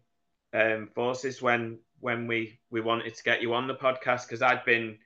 um, 0.54 0.90
forces 0.96 1.42
when 1.42 1.80
when 2.00 2.28
we 2.28 2.60
we 2.72 2.82
wanted 2.82 3.16
to 3.16 3.24
get 3.24 3.42
you 3.42 3.54
on 3.54 3.68
the 3.68 3.76
podcast 3.76 4.28
because 4.28 4.42
I'd 4.42 4.66
been 4.66 4.98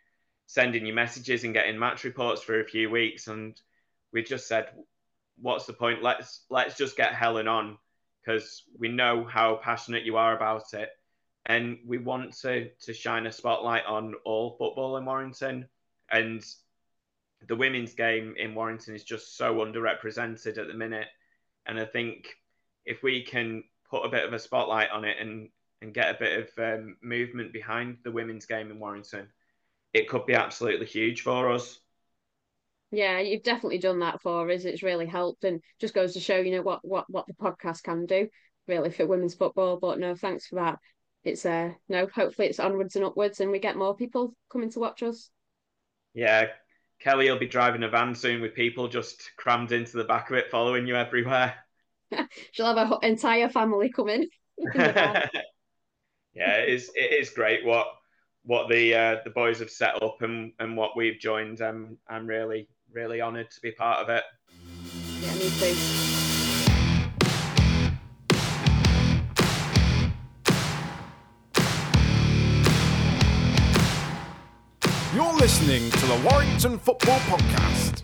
sending 0.48 0.86
you 0.86 0.94
messages 0.94 1.44
and 1.44 1.54
getting 1.54 1.80
match 1.80 2.04
reports 2.04 2.42
for 2.42 2.60
a 2.60 2.66
few 2.66 2.90
weeks, 2.90 3.28
and 3.28 3.60
we 4.14 4.24
just 4.24 4.48
said 4.48 4.70
what's 5.42 5.66
the 5.66 5.74
point? 5.74 6.04
Let's 6.04 6.46
let's 6.50 6.78
just 6.78 6.98
get 6.98 7.14
Helen 7.16 7.48
on 7.48 7.78
because 8.26 8.64
we 8.80 8.90
know 8.90 9.26
how 9.26 9.58
passionate 9.58 10.06
you 10.06 10.18
are 10.18 10.36
about 10.36 10.74
it, 10.74 10.90
and 11.46 11.80
we 11.86 11.98
want 11.98 12.38
to 12.42 12.70
to 12.84 12.94
shine 12.94 13.28
a 13.28 13.32
spotlight 13.32 13.86
on 13.86 14.16
all 14.26 14.56
football 14.58 14.98
in 14.98 15.06
Warrington, 15.06 15.68
and 16.12 16.44
the 17.48 17.56
women's 17.56 17.94
game 17.94 18.36
in 18.38 18.56
Warrington 18.56 18.96
is 18.96 19.04
just 19.04 19.38
so 19.38 19.56
underrepresented 19.56 20.58
at 20.58 20.68
the 20.68 20.74
minute, 20.74 21.08
and 21.66 21.80
I 21.80 21.86
think 21.86 22.36
if 22.86 23.04
we 23.04 23.24
can 23.24 23.64
put 23.90 24.06
a 24.06 24.10
bit 24.10 24.26
of 24.26 24.34
a 24.34 24.40
spotlight 24.40 24.92
on 24.92 25.06
it 25.06 25.18
and 25.20 25.50
and 25.82 25.94
get 25.94 26.16
a 26.16 26.20
bit 26.20 26.50
of 26.58 26.80
um, 26.80 26.98
movement 27.02 27.54
behind 27.54 27.98
the 28.04 28.12
women's 28.12 28.46
game 28.46 28.72
in 28.72 28.80
Warrington, 28.80 29.28
it 29.94 30.10
could 30.10 30.26
be 30.26 30.34
absolutely 30.34 30.86
huge 30.86 31.22
for 31.22 31.52
us. 31.52 31.80
Yeah, 32.92 33.20
you've 33.20 33.44
definitely 33.44 33.80
done 33.80 34.00
that 34.00 34.22
for 34.22 34.50
us. 34.50 34.64
It's 34.64 34.84
really 34.84 35.06
helped 35.06 35.44
and 35.44 35.62
just 35.80 35.94
goes 35.94 36.14
to 36.14 36.20
show, 36.20 36.38
you 36.38 36.52
know, 36.52 36.62
what 36.62 36.80
what 36.84 37.06
what 37.10 37.28
the 37.28 37.34
podcast 37.34 37.84
can 37.84 38.06
do 38.06 38.30
really 38.68 38.90
for 38.90 39.06
women's 39.06 39.36
football. 39.36 39.78
But 39.78 40.00
no, 40.00 40.16
thanks 40.16 40.48
for 40.48 40.56
that. 40.56 40.80
It's 41.24 41.46
uh 41.46 41.72
no, 41.90 42.08
hopefully 42.08 42.48
it's 42.48 42.60
onwards 42.60 42.96
and 42.96 43.06
upwards 43.06 43.40
and 43.40 43.52
we 43.52 43.60
get 43.60 43.78
more 43.78 43.96
people 43.96 44.34
coming 44.50 44.70
to 44.72 44.80
watch 44.80 45.04
us. 45.04 45.30
Yeah. 46.14 46.48
Kelly 47.00 47.30
will 47.30 47.40
be 47.40 47.48
driving 47.48 47.84
a 47.84 47.90
van 47.90 48.16
soon 48.16 48.42
with 48.42 48.56
people 48.56 48.88
just 48.88 49.32
crammed 49.38 49.72
into 49.72 49.98
the 49.98 50.04
back 50.04 50.30
of 50.30 50.38
it, 50.38 50.50
following 50.50 50.88
you 50.88 50.96
everywhere. 50.96 51.56
She'll 52.52 52.74
have 52.74 52.92
an 52.92 52.98
entire 53.04 53.50
family 53.50 53.92
coming. 53.92 54.28
yeah, 54.76 55.28
it 56.34 56.70
is. 56.70 56.92
It 56.96 57.14
is 57.22 57.30
great 57.30 57.66
what 57.66 57.88
what 58.44 58.70
the 58.70 58.96
uh, 58.96 59.16
the 59.24 59.32
boys 59.32 59.60
have 59.60 59.70
set 59.70 60.02
up 60.02 60.22
and, 60.22 60.54
and 60.60 60.78
what 60.78 60.96
we've 60.96 61.20
joined. 61.20 61.62
Um, 61.62 61.98
I'm 62.08 62.28
really 62.28 62.68
really 62.92 63.22
honoured 63.22 63.52
to 63.52 63.62
be 63.62 63.72
part 63.72 64.00
of 64.00 64.10
it. 64.10 64.24
Yeah, 65.22 65.34
me 65.36 65.50
too. 65.60 66.25
Listening 75.46 75.92
to 75.92 76.06
the 76.08 76.28
Warrington 76.28 76.80
Football 76.80 77.20
Podcast. 77.20 78.02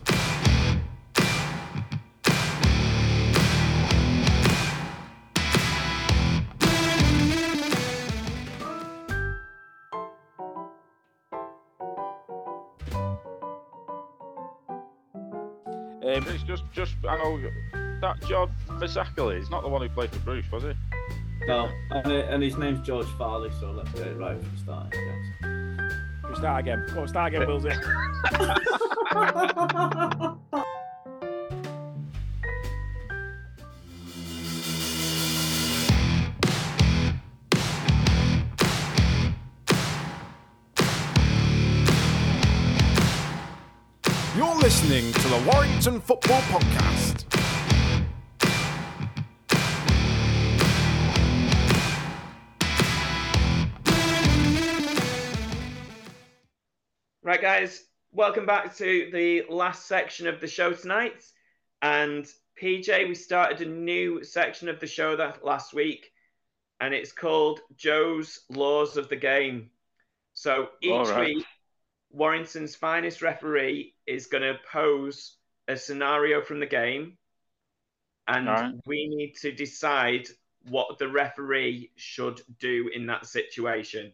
Um, 16.00 16.28
it's 16.28 16.44
just, 16.44 16.62
just 16.72 16.94
I 17.08 17.16
know 17.16 17.40
that 18.02 18.20
John 18.28 18.52
Fasakali 18.68 19.40
is 19.40 19.50
not 19.50 19.64
the 19.64 19.68
one 19.68 19.82
who 19.82 19.88
played 19.88 20.12
for 20.12 20.20
Bruce, 20.20 20.46
was 20.52 20.62
he? 20.62 20.74
No, 21.48 21.68
and, 21.90 22.12
and 22.12 22.40
his 22.40 22.56
name's 22.56 22.86
George 22.86 23.08
Farley, 23.18 23.50
so 23.58 23.72
let's 23.72 23.90
get 23.90 24.06
it 24.06 24.16
right 24.16 24.38
from 24.38 24.48
the 24.52 24.58
start. 24.58 25.51
Start 26.42 26.62
again. 26.62 26.84
Go 26.92 27.06
start 27.06 27.32
again, 27.32 27.46
Willsy. 27.46 27.70
You're 44.36 44.56
listening 44.56 45.12
to 45.12 45.28
the 45.28 45.48
Warrington 45.52 46.00
Football 46.00 46.40
Podcast. 46.40 47.21
Guys, 57.42 57.86
welcome 58.12 58.46
back 58.46 58.72
to 58.76 59.10
the 59.12 59.42
last 59.52 59.86
section 59.86 60.28
of 60.28 60.40
the 60.40 60.46
show 60.46 60.72
tonight. 60.72 61.24
And 61.82 62.24
PJ, 62.62 63.08
we 63.08 63.16
started 63.16 63.66
a 63.66 63.68
new 63.68 64.22
section 64.22 64.68
of 64.68 64.78
the 64.78 64.86
show 64.86 65.16
that 65.16 65.44
last 65.44 65.74
week, 65.74 66.12
and 66.80 66.94
it's 66.94 67.10
called 67.10 67.58
Joe's 67.74 68.38
Laws 68.48 68.96
of 68.96 69.08
the 69.08 69.16
Game. 69.16 69.70
So 70.34 70.68
each 70.80 70.92
All 70.92 71.04
right. 71.04 71.34
week, 71.34 71.44
Warrington's 72.12 72.76
finest 72.76 73.22
referee 73.22 73.96
is 74.06 74.28
going 74.28 74.44
to 74.44 74.60
pose 74.70 75.34
a 75.66 75.76
scenario 75.76 76.42
from 76.42 76.60
the 76.60 76.66
game, 76.66 77.18
and 78.28 78.48
All 78.48 78.54
right. 78.54 78.74
we 78.86 79.08
need 79.08 79.34
to 79.40 79.50
decide 79.50 80.28
what 80.68 80.96
the 81.00 81.08
referee 81.08 81.90
should 81.96 82.40
do 82.60 82.88
in 82.94 83.06
that 83.06 83.26
situation. 83.26 84.12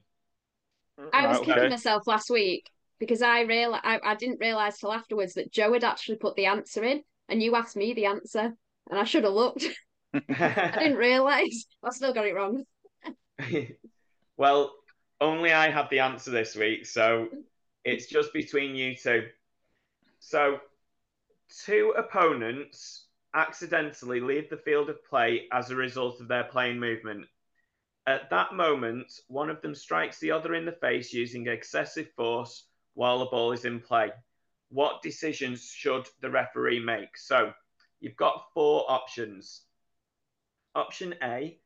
I 1.12 1.26
was 1.26 1.36
Right, 1.36 1.44
kicking 1.44 1.60
okay. 1.64 1.68
myself 1.68 2.06
last 2.06 2.30
week 2.30 2.70
because 2.98 3.22
I 3.22 3.42
real 3.42 3.74
I, 3.74 4.00
I 4.02 4.14
didn't 4.14 4.40
realise 4.40 4.78
till 4.78 4.92
afterwards 4.92 5.34
that 5.34 5.52
Joe 5.52 5.72
had 5.72 5.84
actually 5.84 6.16
put 6.16 6.36
the 6.36 6.46
answer 6.46 6.84
in 6.84 7.02
and 7.28 7.42
you 7.42 7.54
asked 7.54 7.76
me 7.76 7.92
the 7.92 8.06
answer 8.06 8.54
and 8.90 8.98
I 8.98 9.04
should 9.04 9.24
have 9.24 9.32
looked. 9.32 9.66
I 10.14 10.74
didn't 10.78 10.96
realise. 10.96 11.66
I 11.82 11.90
still 11.90 12.14
got 12.14 12.26
it 12.26 12.34
wrong. 12.34 12.64
well, 14.36 14.72
only 15.20 15.52
I 15.52 15.70
have 15.70 15.90
the 15.90 16.00
answer 16.00 16.30
this 16.30 16.56
week, 16.56 16.86
so 16.86 17.28
it's 17.84 18.06
just 18.06 18.32
between 18.32 18.74
you 18.74 18.96
two. 18.96 19.26
So, 20.20 20.58
two 21.64 21.94
opponents 21.96 23.06
accidentally 23.34 24.20
leave 24.20 24.48
the 24.48 24.56
field 24.56 24.90
of 24.90 25.04
play 25.04 25.46
as 25.52 25.70
a 25.70 25.76
result 25.76 26.20
of 26.20 26.28
their 26.28 26.44
playing 26.44 26.78
movement. 26.78 27.26
At 28.06 28.30
that 28.30 28.54
moment, 28.54 29.12
one 29.28 29.50
of 29.50 29.60
them 29.60 29.74
strikes 29.74 30.18
the 30.18 30.30
other 30.30 30.54
in 30.54 30.64
the 30.64 30.72
face 30.72 31.12
using 31.12 31.46
excessive 31.46 32.08
force 32.16 32.64
while 32.98 33.20
the 33.20 33.26
ball 33.26 33.52
is 33.52 33.64
in 33.64 33.78
play. 33.78 34.10
What 34.70 35.02
decisions 35.02 35.70
should 35.70 36.08
the 36.20 36.30
referee 36.30 36.80
make? 36.80 37.16
So, 37.16 37.52
you've 38.00 38.16
got 38.16 38.52
four 38.52 38.90
options. 38.90 39.62
Option 40.74 41.14
A, 41.22 41.60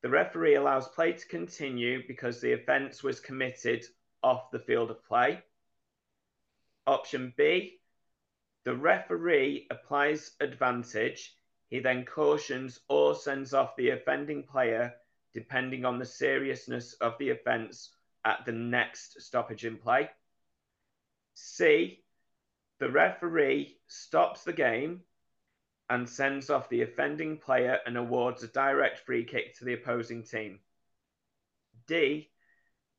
the 0.00 0.08
referee 0.08 0.54
allows 0.54 0.88
play 0.88 1.12
to 1.12 1.26
continue 1.26 2.06
because 2.08 2.40
the 2.40 2.54
offence 2.54 3.02
was 3.02 3.20
committed 3.20 3.84
off 4.22 4.50
the 4.50 4.60
field 4.60 4.90
of 4.90 5.04
play. 5.04 5.42
Option 6.86 7.34
B, 7.36 7.78
the 8.64 8.74
referee 8.74 9.66
applies 9.70 10.30
advantage. 10.40 11.36
He 11.68 11.80
then 11.80 12.06
cautions 12.06 12.80
or 12.88 13.14
sends 13.14 13.52
off 13.52 13.76
the 13.76 13.90
offending 13.90 14.42
player 14.44 14.94
depending 15.34 15.84
on 15.84 15.98
the 15.98 16.06
seriousness 16.06 16.94
of 16.94 17.18
the 17.18 17.28
offence 17.28 17.94
at 18.24 18.46
the 18.46 18.52
next 18.52 19.20
stoppage 19.20 19.66
in 19.66 19.76
play. 19.76 20.08
C, 21.34 22.02
the 22.78 22.90
referee 22.90 23.78
stops 23.86 24.44
the 24.44 24.52
game 24.52 25.02
and 25.90 26.08
sends 26.08 26.50
off 26.50 26.68
the 26.68 26.82
offending 26.82 27.38
player 27.38 27.78
and 27.86 27.96
awards 27.96 28.42
a 28.42 28.48
direct 28.48 29.00
free 29.00 29.24
kick 29.24 29.56
to 29.58 29.64
the 29.64 29.74
opposing 29.74 30.22
team. 30.22 30.58
D, 31.86 32.30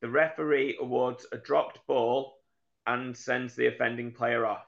the 0.00 0.08
referee 0.08 0.76
awards 0.80 1.26
a 1.32 1.38
dropped 1.38 1.86
ball 1.86 2.38
and 2.86 3.16
sends 3.16 3.54
the 3.54 3.66
offending 3.66 4.12
player 4.12 4.46
off. 4.46 4.66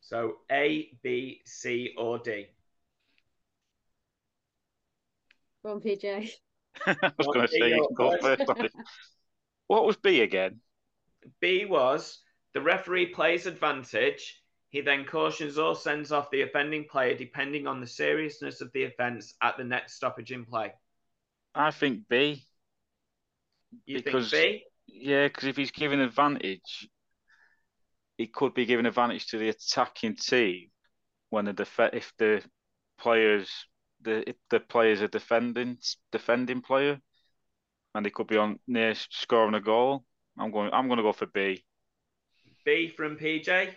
So 0.00 0.36
A, 0.50 0.90
B, 1.02 1.40
C, 1.44 1.94
or 1.96 2.18
D. 2.18 2.46
Go 5.64 5.72
on, 5.72 5.80
PJ. 5.80 6.30
I 6.86 7.12
was 7.18 7.26
going 7.26 7.46
to 7.46 7.48
say 7.48 7.70
you 7.70 7.86
can 7.88 7.94
go 7.96 8.16
first. 8.18 8.42
What 9.66 9.84
was 9.84 9.96
B 9.96 10.20
again? 10.20 10.60
B 11.40 11.64
was 11.64 12.18
the 12.56 12.62
referee 12.62 13.04
plays 13.08 13.44
advantage. 13.44 14.40
He 14.70 14.80
then 14.80 15.04
cautions 15.04 15.58
or 15.58 15.76
sends 15.76 16.10
off 16.10 16.30
the 16.30 16.40
offending 16.40 16.86
player 16.90 17.14
depending 17.14 17.66
on 17.66 17.82
the 17.82 17.86
seriousness 17.86 18.62
of 18.62 18.72
the 18.72 18.84
offence 18.84 19.34
at 19.42 19.58
the 19.58 19.64
next 19.64 19.96
stoppage 19.96 20.32
in 20.32 20.46
play. 20.46 20.72
I 21.54 21.70
think 21.70 22.08
B. 22.08 22.46
You 23.84 24.02
Because- 24.02 24.30
think 24.30 24.62
B? 24.62 24.64
Yeah, 24.86 25.26
because 25.28 25.44
if 25.44 25.56
he's 25.58 25.70
giving 25.70 26.00
advantage, 26.00 26.88
he 28.16 28.26
could 28.26 28.54
be 28.54 28.64
giving 28.64 28.86
advantage 28.86 29.26
to 29.26 29.38
the 29.38 29.50
attacking 29.50 30.16
team 30.16 30.70
when 31.28 31.44
the 31.44 31.52
def- 31.52 31.92
if 31.92 32.10
the 32.16 32.42
players 32.96 33.50
the 34.00 34.26
if 34.30 34.36
the 34.48 34.60
player's 34.60 35.02
a 35.02 35.08
defending 35.08 35.76
defending 36.10 36.62
player, 36.62 36.98
and 37.94 38.06
they 38.06 38.10
could 38.10 38.28
be 38.28 38.38
on 38.38 38.58
near 38.66 38.94
scoring 38.94 39.54
a 39.54 39.60
goal. 39.60 40.06
I'm 40.38 40.50
going. 40.50 40.72
I'm 40.72 40.86
going 40.86 40.98
to 40.98 41.02
go 41.02 41.12
for 41.12 41.26
B. 41.26 41.62
B 42.66 42.88
from 42.88 43.16
PJ. 43.16 43.74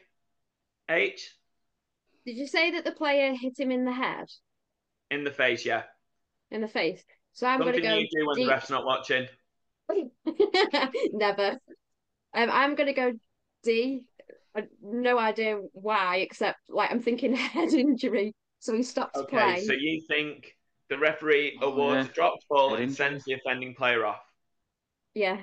H 0.90 1.36
Did 2.26 2.36
you 2.36 2.48
say 2.48 2.72
that 2.72 2.84
the 2.84 2.92
player 2.92 3.34
hit 3.36 3.58
him 3.58 3.72
in 3.72 3.86
the 3.86 3.94
head, 3.94 4.28
in 5.12 5.24
the 5.24 5.32
face, 5.32 5.66
yeah. 5.66 5.84
in 6.52 6.60
the 6.62 6.68
face? 6.68 7.02
So 7.34 7.48
I'm 7.48 7.62
going 7.62 7.74
to 7.74 7.82
go. 7.82 7.88
Something 7.88 8.08
go 8.12 8.18
you 8.18 8.22
do 8.22 8.28
when 8.28 8.36
D. 8.36 8.44
the 8.44 8.50
ref's 8.50 8.70
not 8.70 8.86
watching. 8.86 9.28
Never. 11.14 11.58
Um, 12.34 12.50
I'm 12.52 12.76
going 12.76 12.88
to 12.88 12.94
go 12.94 13.14
D. 13.64 14.02
I, 14.56 14.64
no 14.82 15.18
idea 15.20 15.60
why, 15.74 16.18
except 16.18 16.58
like 16.70 16.92
I'm 16.92 17.02
thinking 17.02 17.36
head 17.36 17.74
injury, 17.74 18.34
so 18.60 18.76
he 18.76 18.84
stops 18.84 19.22
playing. 19.30 19.50
Okay, 19.52 19.56
play. 19.58 19.66
so 19.68 19.74
you 19.74 20.02
think 20.08 20.56
the 20.90 20.98
referee 20.98 21.60
Oh, 21.62 21.72
awards 21.72 22.08
yeah. 22.08 22.12
a 22.12 22.14
dropped 22.14 22.48
ball 22.50 22.76
and 22.76 22.92
sends 22.92 23.24
the 23.26 23.34
offending 23.34 23.76
player 23.76 24.06
off. 24.06 24.22
Yeah. 25.14 25.38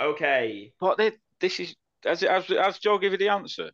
Okay, 0.00 0.72
But 0.80 0.98
they, 0.98 1.12
this 1.42 1.60
is 1.60 1.74
as 2.06 2.22
as 2.22 2.50
as 2.50 2.78
Joe 2.78 2.96
give 2.98 3.12
you 3.12 3.18
the 3.18 3.28
answer. 3.28 3.70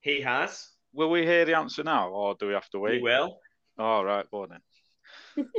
he 0.00 0.20
has. 0.22 0.68
Will 0.92 1.10
we 1.10 1.22
hear 1.24 1.44
the 1.44 1.54
answer 1.56 1.84
now, 1.84 2.08
or 2.10 2.34
do 2.34 2.48
we 2.48 2.54
have 2.54 2.68
to 2.70 2.78
He 2.78 2.82
wait? 2.82 3.02
will. 3.02 3.38
All 3.78 4.04
right, 4.04 4.28
go 4.30 4.42
on 4.42 4.48
then. 5.36 5.46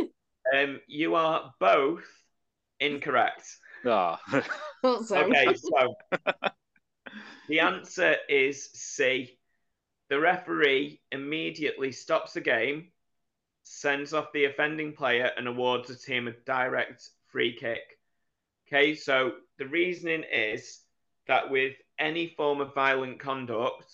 Um, 0.53 0.81
you 0.87 1.15
are 1.15 1.53
both 1.61 2.03
incorrect. 2.81 3.43
Ah, 3.87 4.19
Thought 4.81 5.05
so. 5.07 5.17
Okay, 5.23 5.55
so 5.55 5.95
the 7.47 7.61
answer 7.61 8.17
is 8.27 8.69
C. 8.73 9.37
The 10.09 10.19
referee 10.19 11.01
immediately 11.11 11.93
stops 11.93 12.33
the 12.33 12.41
game, 12.41 12.91
sends 13.63 14.13
off 14.13 14.33
the 14.33 14.45
offending 14.45 14.93
player, 14.93 15.31
and 15.37 15.47
awards 15.47 15.87
the 15.87 15.95
team 15.95 16.27
a 16.27 16.33
direct 16.45 17.09
free 17.31 17.55
kick. 17.55 17.97
Okay, 18.67 18.93
so 18.95 19.31
the 19.57 19.67
reasoning 19.67 20.23
is 20.31 20.81
that 21.27 21.49
with 21.49 21.73
any 21.99 22.27
form 22.27 22.61
of 22.61 22.73
violent 22.73 23.19
conduct, 23.19 23.91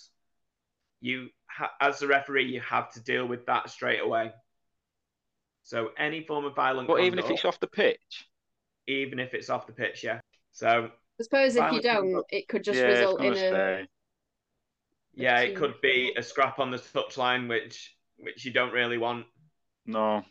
you, 1.01 1.29
ha- 1.47 1.71
as 1.79 1.99
the 1.99 2.07
referee, 2.07 2.45
you 2.45 2.61
have 2.61 2.91
to 2.93 3.03
deal 3.03 3.25
with 3.25 3.45
that 3.45 3.69
straight 3.69 4.01
away. 4.01 4.31
So 5.63 5.89
any 5.97 6.23
form 6.23 6.45
of 6.45 6.55
violent 6.55 6.87
but 6.87 6.95
conduct, 6.95 7.05
even 7.05 7.19
if 7.19 7.29
it's 7.29 7.45
off 7.45 7.59
the 7.59 7.67
pitch, 7.67 8.27
even 8.87 9.19
if 9.19 9.33
it's 9.33 9.49
off 9.49 9.67
the 9.67 9.73
pitch, 9.73 10.03
yeah. 10.03 10.19
So 10.51 10.89
I 11.19 11.23
suppose 11.23 11.55
if 11.55 11.71
you 11.71 11.81
don't, 11.81 12.05
conduct. 12.05 12.33
it 12.33 12.47
could 12.47 12.63
just 12.63 12.79
yeah, 12.79 12.87
result 12.87 13.21
in 13.21 13.33
gonna 13.33 13.81
a. 13.83 13.87
Yeah, 15.13 15.39
it 15.41 15.55
could 15.55 15.79
be 15.81 16.13
a 16.17 16.23
scrap 16.23 16.59
on 16.59 16.71
the 16.71 16.77
touchline, 16.77 17.47
which 17.49 17.95
which 18.17 18.45
you 18.45 18.51
don't 18.51 18.73
really 18.73 18.97
want. 18.97 19.25
No, 19.85 20.23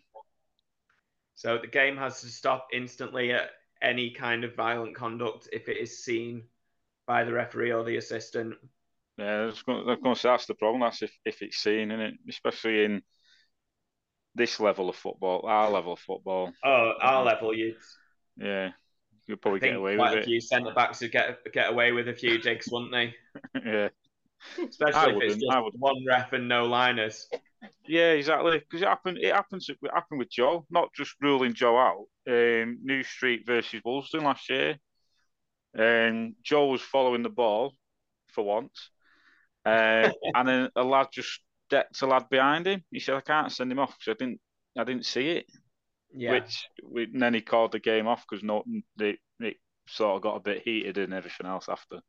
So 1.35 1.59
the 1.59 1.67
game 1.67 1.97
has 1.97 2.21
to 2.23 2.29
stop 2.29 2.69
instantly 2.73 3.33
at 3.33 3.51
any 3.83 4.11
kind 4.11 4.45
of 4.45 4.55
violent 4.55 4.95
conduct 4.97 5.49
if 5.53 5.69
it 5.69 5.77
is 5.77 6.05
seen 6.05 6.45
by 7.09 7.25
the 7.25 7.33
referee 7.33 7.73
or 7.73 7.83
the 7.85 7.97
assistant. 7.97 8.55
Yeah, 9.19 9.43
I 9.43 9.45
was 9.47 9.63
going, 9.63 9.81
I 9.87 9.91
was 9.91 9.99
going 10.03 10.15
to 10.15 10.21
say 10.21 10.29
that's 10.29 10.47
the 10.47 10.55
problem. 10.55 10.81
That's 10.83 11.03
if, 11.03 11.13
if 11.25 11.43
it's 11.43 11.59
seen 11.59 11.91
in 11.91 12.01
it, 12.01 12.15
especially 12.29 12.85
in 12.85 13.03
this 14.35 14.61
level 14.61 14.89
of 14.89 14.97
football, 14.97 15.47
our 15.47 15.71
level 15.71 15.93
of 15.95 15.99
football. 16.01 16.53
Oh, 16.65 16.93
our 17.01 17.25
level, 17.25 17.55
you'd 17.55 17.77
Yeah, 18.37 18.71
you'll 19.27 19.39
I 19.45 19.51
probably 19.51 19.61
get 19.61 19.75
away 19.77 19.97
quite 19.97 20.11
with 20.11 20.13
a 20.15 20.19
it. 20.19 20.25
few 20.25 20.41
centre 20.41 20.73
backs 20.75 21.01
would 21.01 21.13
get 21.13 21.39
get 21.53 21.71
away 21.71 21.93
with 21.93 22.09
a 22.09 22.15
few 22.15 22.39
jigs, 22.39 22.69
wouldn't 22.71 22.93
they? 22.93 23.15
yeah, 23.65 23.89
Especially 24.69 25.11
I 25.11 25.11
if 25.11 25.21
it's 25.21 25.37
just 25.37 25.59
one 25.79 26.05
ref 26.07 26.33
and 26.33 26.49
no 26.49 26.65
liners. 26.67 27.27
yeah, 27.87 28.13
exactly. 28.13 28.59
Because 28.59 28.83
it 28.83 28.89
happened. 28.89 29.19
It 29.21 29.35
happens. 29.35 29.69
It 29.69 29.79
happened 29.93 30.19
with 30.19 30.31
Joe. 30.31 30.67
Not 30.71 30.93
just 30.95 31.15
ruling 31.21 31.55
Joe 31.55 31.79
out. 31.79 32.05
Um, 32.29 32.79
New 32.83 33.03
Street 33.03 33.45
versus 33.47 33.81
Woolston 33.85 34.23
last 34.25 34.49
year. 34.51 34.77
Um, 35.79 36.35
Joe 36.43 36.67
was 36.67 36.83
following 36.83 37.23
the 37.23 37.29
ball 37.29 37.73
for 38.33 38.45
once, 38.45 38.91
uh, 39.65 40.11
and 40.35 40.49
then 40.49 40.69
a 40.75 40.83
lad 40.83 41.09
just 41.13 41.41
decked 41.71 42.03
a 42.03 42.07
lad 42.07 42.29
behind 42.29 42.67
him. 42.67 42.85
He 42.91 43.01
said, 43.01 43.15
"I 43.15 43.21
can't 43.21 43.53
send 43.53 43.71
him 43.71 43.79
off 43.79 43.97
because 43.99 44.17
I 44.17 44.25
didn't, 44.25 44.41
I 44.77 44.85
didn't 44.85 45.07
see 45.07 45.29
it." 45.31 45.47
Yeah. 46.13 46.33
Which 46.33 46.67
we, 46.83 47.05
and 47.05 47.23
then 47.23 47.35
he 47.35 47.41
called 47.41 47.73
the 47.73 47.79
game 47.79 48.07
off 48.07 48.25
because 48.29 48.43
no, 48.43 48.65
it, 48.99 49.19
it 49.41 49.57
sort 49.89 50.17
of 50.17 50.23
got 50.23 50.37
a 50.37 50.41
bit 50.41 50.63
heated 50.63 50.99
and 50.99 51.13
everything 51.13 51.47
else 51.47 51.69
after. 51.69 52.01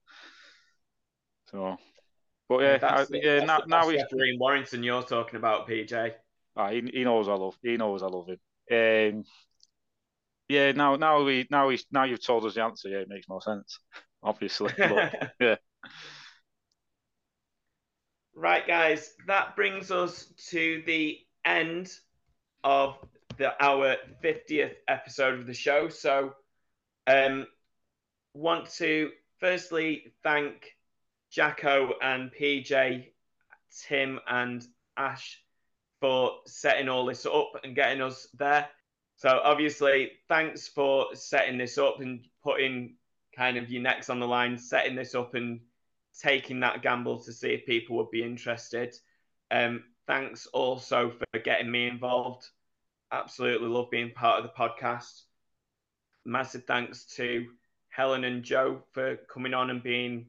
So, 1.52 1.78
but 2.48 2.62
yeah, 2.62 2.78
I, 2.82 3.06
the, 3.06 3.20
yeah. 3.22 3.46
that's 3.46 3.68
Now, 3.68 3.84
now 3.84 3.90
he's 3.90 4.04
Warrington 4.12 4.84
you're 4.84 5.04
talking 5.04 5.36
about, 5.38 5.68
PJ. 5.68 6.14
ah, 6.56 6.70
he, 6.70 6.90
he 6.94 7.04
knows 7.04 7.28
I 7.28 7.34
love 7.34 7.58
he 7.62 7.78
knows 7.78 8.04
I 8.04 8.08
love 8.08 8.28
him. 8.28 8.40
Um, 8.72 9.24
yeah. 10.50 10.72
Now, 10.74 10.96
now 10.98 11.24
we 11.24 11.48
now 11.50 11.70
he's 11.70 11.86
now 11.92 12.04
you've 12.04 12.26
told 12.26 12.46
us 12.46 12.56
the 12.56 12.64
answer. 12.64 12.90
Yeah, 12.90 12.98
it 12.98 13.10
makes 13.10 13.30
more 13.30 13.42
sense. 13.42 13.80
obviously. 14.24 14.74
But, 14.78 15.34
yeah. 15.40 15.56
Right, 18.36 18.66
guys, 18.66 19.14
that 19.28 19.56
brings 19.56 19.92
us 19.92 20.32
to 20.50 20.82
the 20.86 21.18
end 21.44 21.92
of 22.64 22.98
the 23.38 23.52
our 23.64 23.98
50th 24.24 24.76
episode 24.88 25.40
of 25.40 25.48
the 25.48 25.54
show. 25.54 25.90
So, 25.90 26.34
um, 27.08 27.48
want 28.34 28.70
to 28.76 29.12
firstly 29.40 30.14
thank 30.24 30.76
Jacko 31.32 31.94
and 32.02 32.32
PJ, 32.32 33.08
Tim 33.88 34.20
and 34.28 34.66
Ash 34.98 35.42
for 36.00 36.32
setting 36.46 36.88
all 36.88 37.06
this 37.06 37.26
up 37.26 37.52
and 37.64 37.76
getting 37.76 38.02
us 38.02 38.28
there. 38.38 38.70
So 39.20 39.42
obviously, 39.44 40.12
thanks 40.30 40.70
for 40.70 41.14
setting 41.14 41.58
this 41.58 41.78
up 41.78 42.00
and 42.00 42.26
putting 42.42 42.96
kind 43.36 43.58
of 43.58 43.70
your 43.70 43.82
necks 43.82 44.10
on 44.10 44.22
the 44.22 44.28
line, 44.28 44.58
setting 44.58 44.96
this 44.96 45.14
up 45.14 45.36
and 45.36 45.60
taking 46.18 46.62
that 46.62 46.82
gamble 46.82 47.22
to 47.24 47.34
see 47.34 47.50
if 47.50 47.66
people 47.66 47.98
would 47.98 48.12
be 48.12 48.24
interested. 48.24 48.96
Um, 49.52 49.84
thanks 50.08 50.46
also 50.48 51.12
for 51.12 51.40
getting 51.40 51.70
me 51.70 51.90
involved. 51.90 52.48
Absolutely 53.12 53.68
love 53.68 53.92
being 53.92 54.12
part 54.12 54.40
of 54.40 54.44
the 54.46 54.58
podcast. 54.58 55.24
Massive 56.24 56.64
thanks 56.64 57.04
to 57.18 57.46
Helen 57.90 58.24
and 58.24 58.42
Joe 58.42 58.84
for 58.94 59.18
coming 59.32 59.54
on 59.54 59.70
and 59.70 59.84
being 59.84 60.28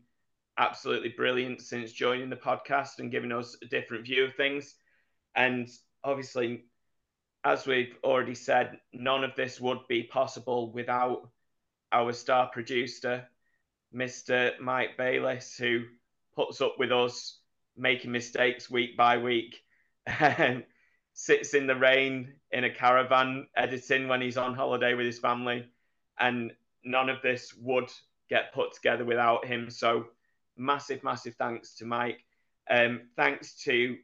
absolutely 0.58 1.10
brilliant 1.10 1.60
since 1.60 1.92
joining 1.92 2.28
the 2.28 2.34
podcast 2.34 2.98
and 2.98 3.12
giving 3.12 3.30
us 3.30 3.56
a 3.62 3.66
different 3.66 4.04
view 4.04 4.24
of 4.24 4.34
things. 4.34 4.74
And 5.36 5.68
obviously, 6.02 6.64
as 7.44 7.66
we've 7.66 7.94
already 8.04 8.34
said, 8.34 8.78
none 8.92 9.24
of 9.24 9.34
this 9.34 9.60
would 9.60 9.86
be 9.88 10.02
possible 10.02 10.70
without 10.72 11.28
our 11.92 12.12
star 12.12 12.48
producer, 12.52 13.26
Mr. 13.94 14.58
Mike 14.60 14.96
Bayliss, 14.96 15.56
who 15.56 15.84
puts 16.34 16.60
up 16.60 16.76
with 16.78 16.92
us 16.92 17.38
making 17.76 18.12
mistakes 18.12 18.70
week 18.70 18.96
by 18.96 19.16
week 19.16 19.62
and 20.06 20.64
sits 21.14 21.54
in 21.54 21.66
the 21.66 21.74
rain 21.74 22.34
in 22.52 22.64
a 22.64 22.70
caravan 22.74 23.46
editing 23.56 24.08
when 24.08 24.20
he's 24.20 24.36
on 24.36 24.54
holiday 24.54 24.94
with 24.94 25.06
his 25.06 25.18
family. 25.18 25.66
And 26.18 26.52
none 26.84 27.08
of 27.08 27.22
this 27.22 27.54
would 27.54 27.90
get 28.28 28.52
put 28.52 28.72
together 28.72 29.04
without 29.04 29.46
him. 29.46 29.70
So, 29.70 30.06
massive, 30.56 31.02
massive 31.02 31.34
thanks 31.34 31.74
to 31.76 31.86
Mike. 31.86 32.24
Um, 32.70 33.02
thanks 33.16 33.54
to 33.64 33.96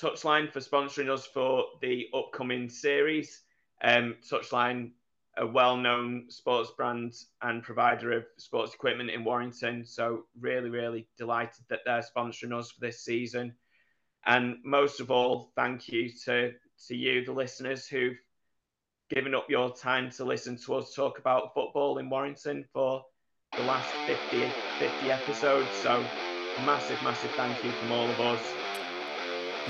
Touchline 0.00 0.50
for 0.50 0.60
sponsoring 0.60 1.10
us 1.10 1.26
for 1.26 1.64
the 1.80 2.06
upcoming 2.14 2.68
series. 2.68 3.42
Um, 3.82 4.16
Touchline, 4.28 4.92
a 5.36 5.46
well 5.46 5.76
known 5.76 6.26
sports 6.28 6.70
brand 6.76 7.14
and 7.42 7.62
provider 7.62 8.12
of 8.12 8.24
sports 8.36 8.74
equipment 8.74 9.10
in 9.10 9.24
Warrington. 9.24 9.84
So, 9.84 10.24
really, 10.38 10.70
really 10.70 11.08
delighted 11.16 11.64
that 11.68 11.80
they're 11.84 12.02
sponsoring 12.16 12.56
us 12.56 12.70
for 12.70 12.80
this 12.80 13.04
season. 13.04 13.54
And 14.26 14.58
most 14.64 15.00
of 15.00 15.10
all, 15.10 15.50
thank 15.56 15.88
you 15.88 16.10
to, 16.24 16.52
to 16.86 16.96
you, 16.96 17.24
the 17.24 17.32
listeners, 17.32 17.88
who've 17.88 18.18
given 19.10 19.34
up 19.34 19.46
your 19.48 19.74
time 19.74 20.10
to 20.10 20.24
listen 20.24 20.56
to 20.58 20.74
us 20.74 20.94
talk 20.94 21.18
about 21.18 21.54
football 21.54 21.98
in 21.98 22.10
Warrington 22.10 22.64
for 22.72 23.02
the 23.56 23.64
last 23.64 23.90
50, 24.06 24.52
50 24.78 25.10
episodes. 25.10 25.76
So, 25.80 26.06
massive, 26.64 27.02
massive 27.02 27.32
thank 27.36 27.64
you 27.64 27.72
from 27.72 27.90
all 27.90 28.10
of 28.10 28.20
us. 28.20 28.87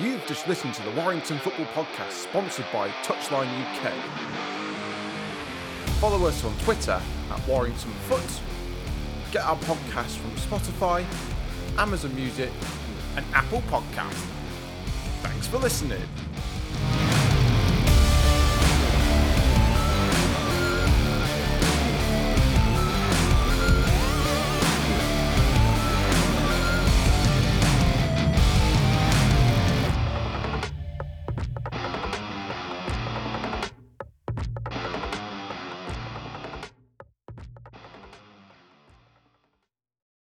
You've 0.00 0.24
just 0.26 0.46
listened 0.46 0.74
to 0.74 0.82
the 0.84 0.92
Warrington 0.92 1.38
Football 1.38 1.66
Podcast, 1.74 2.12
sponsored 2.12 2.66
by 2.72 2.88
Touchline 3.02 3.48
UK. 3.48 3.92
Follow 5.98 6.24
us 6.28 6.44
on 6.44 6.56
Twitter 6.58 7.02
at 7.32 7.48
Warrington 7.48 7.90
Foot. 8.06 8.40
Get 9.32 9.44
our 9.44 9.56
podcast 9.56 10.16
from 10.18 10.30
Spotify, 10.36 11.04
Amazon 11.78 12.14
Music, 12.14 12.52
and 13.16 13.26
Apple 13.34 13.60
Podcast. 13.62 14.24
Thanks 15.22 15.48
for 15.48 15.58
listening. 15.58 16.02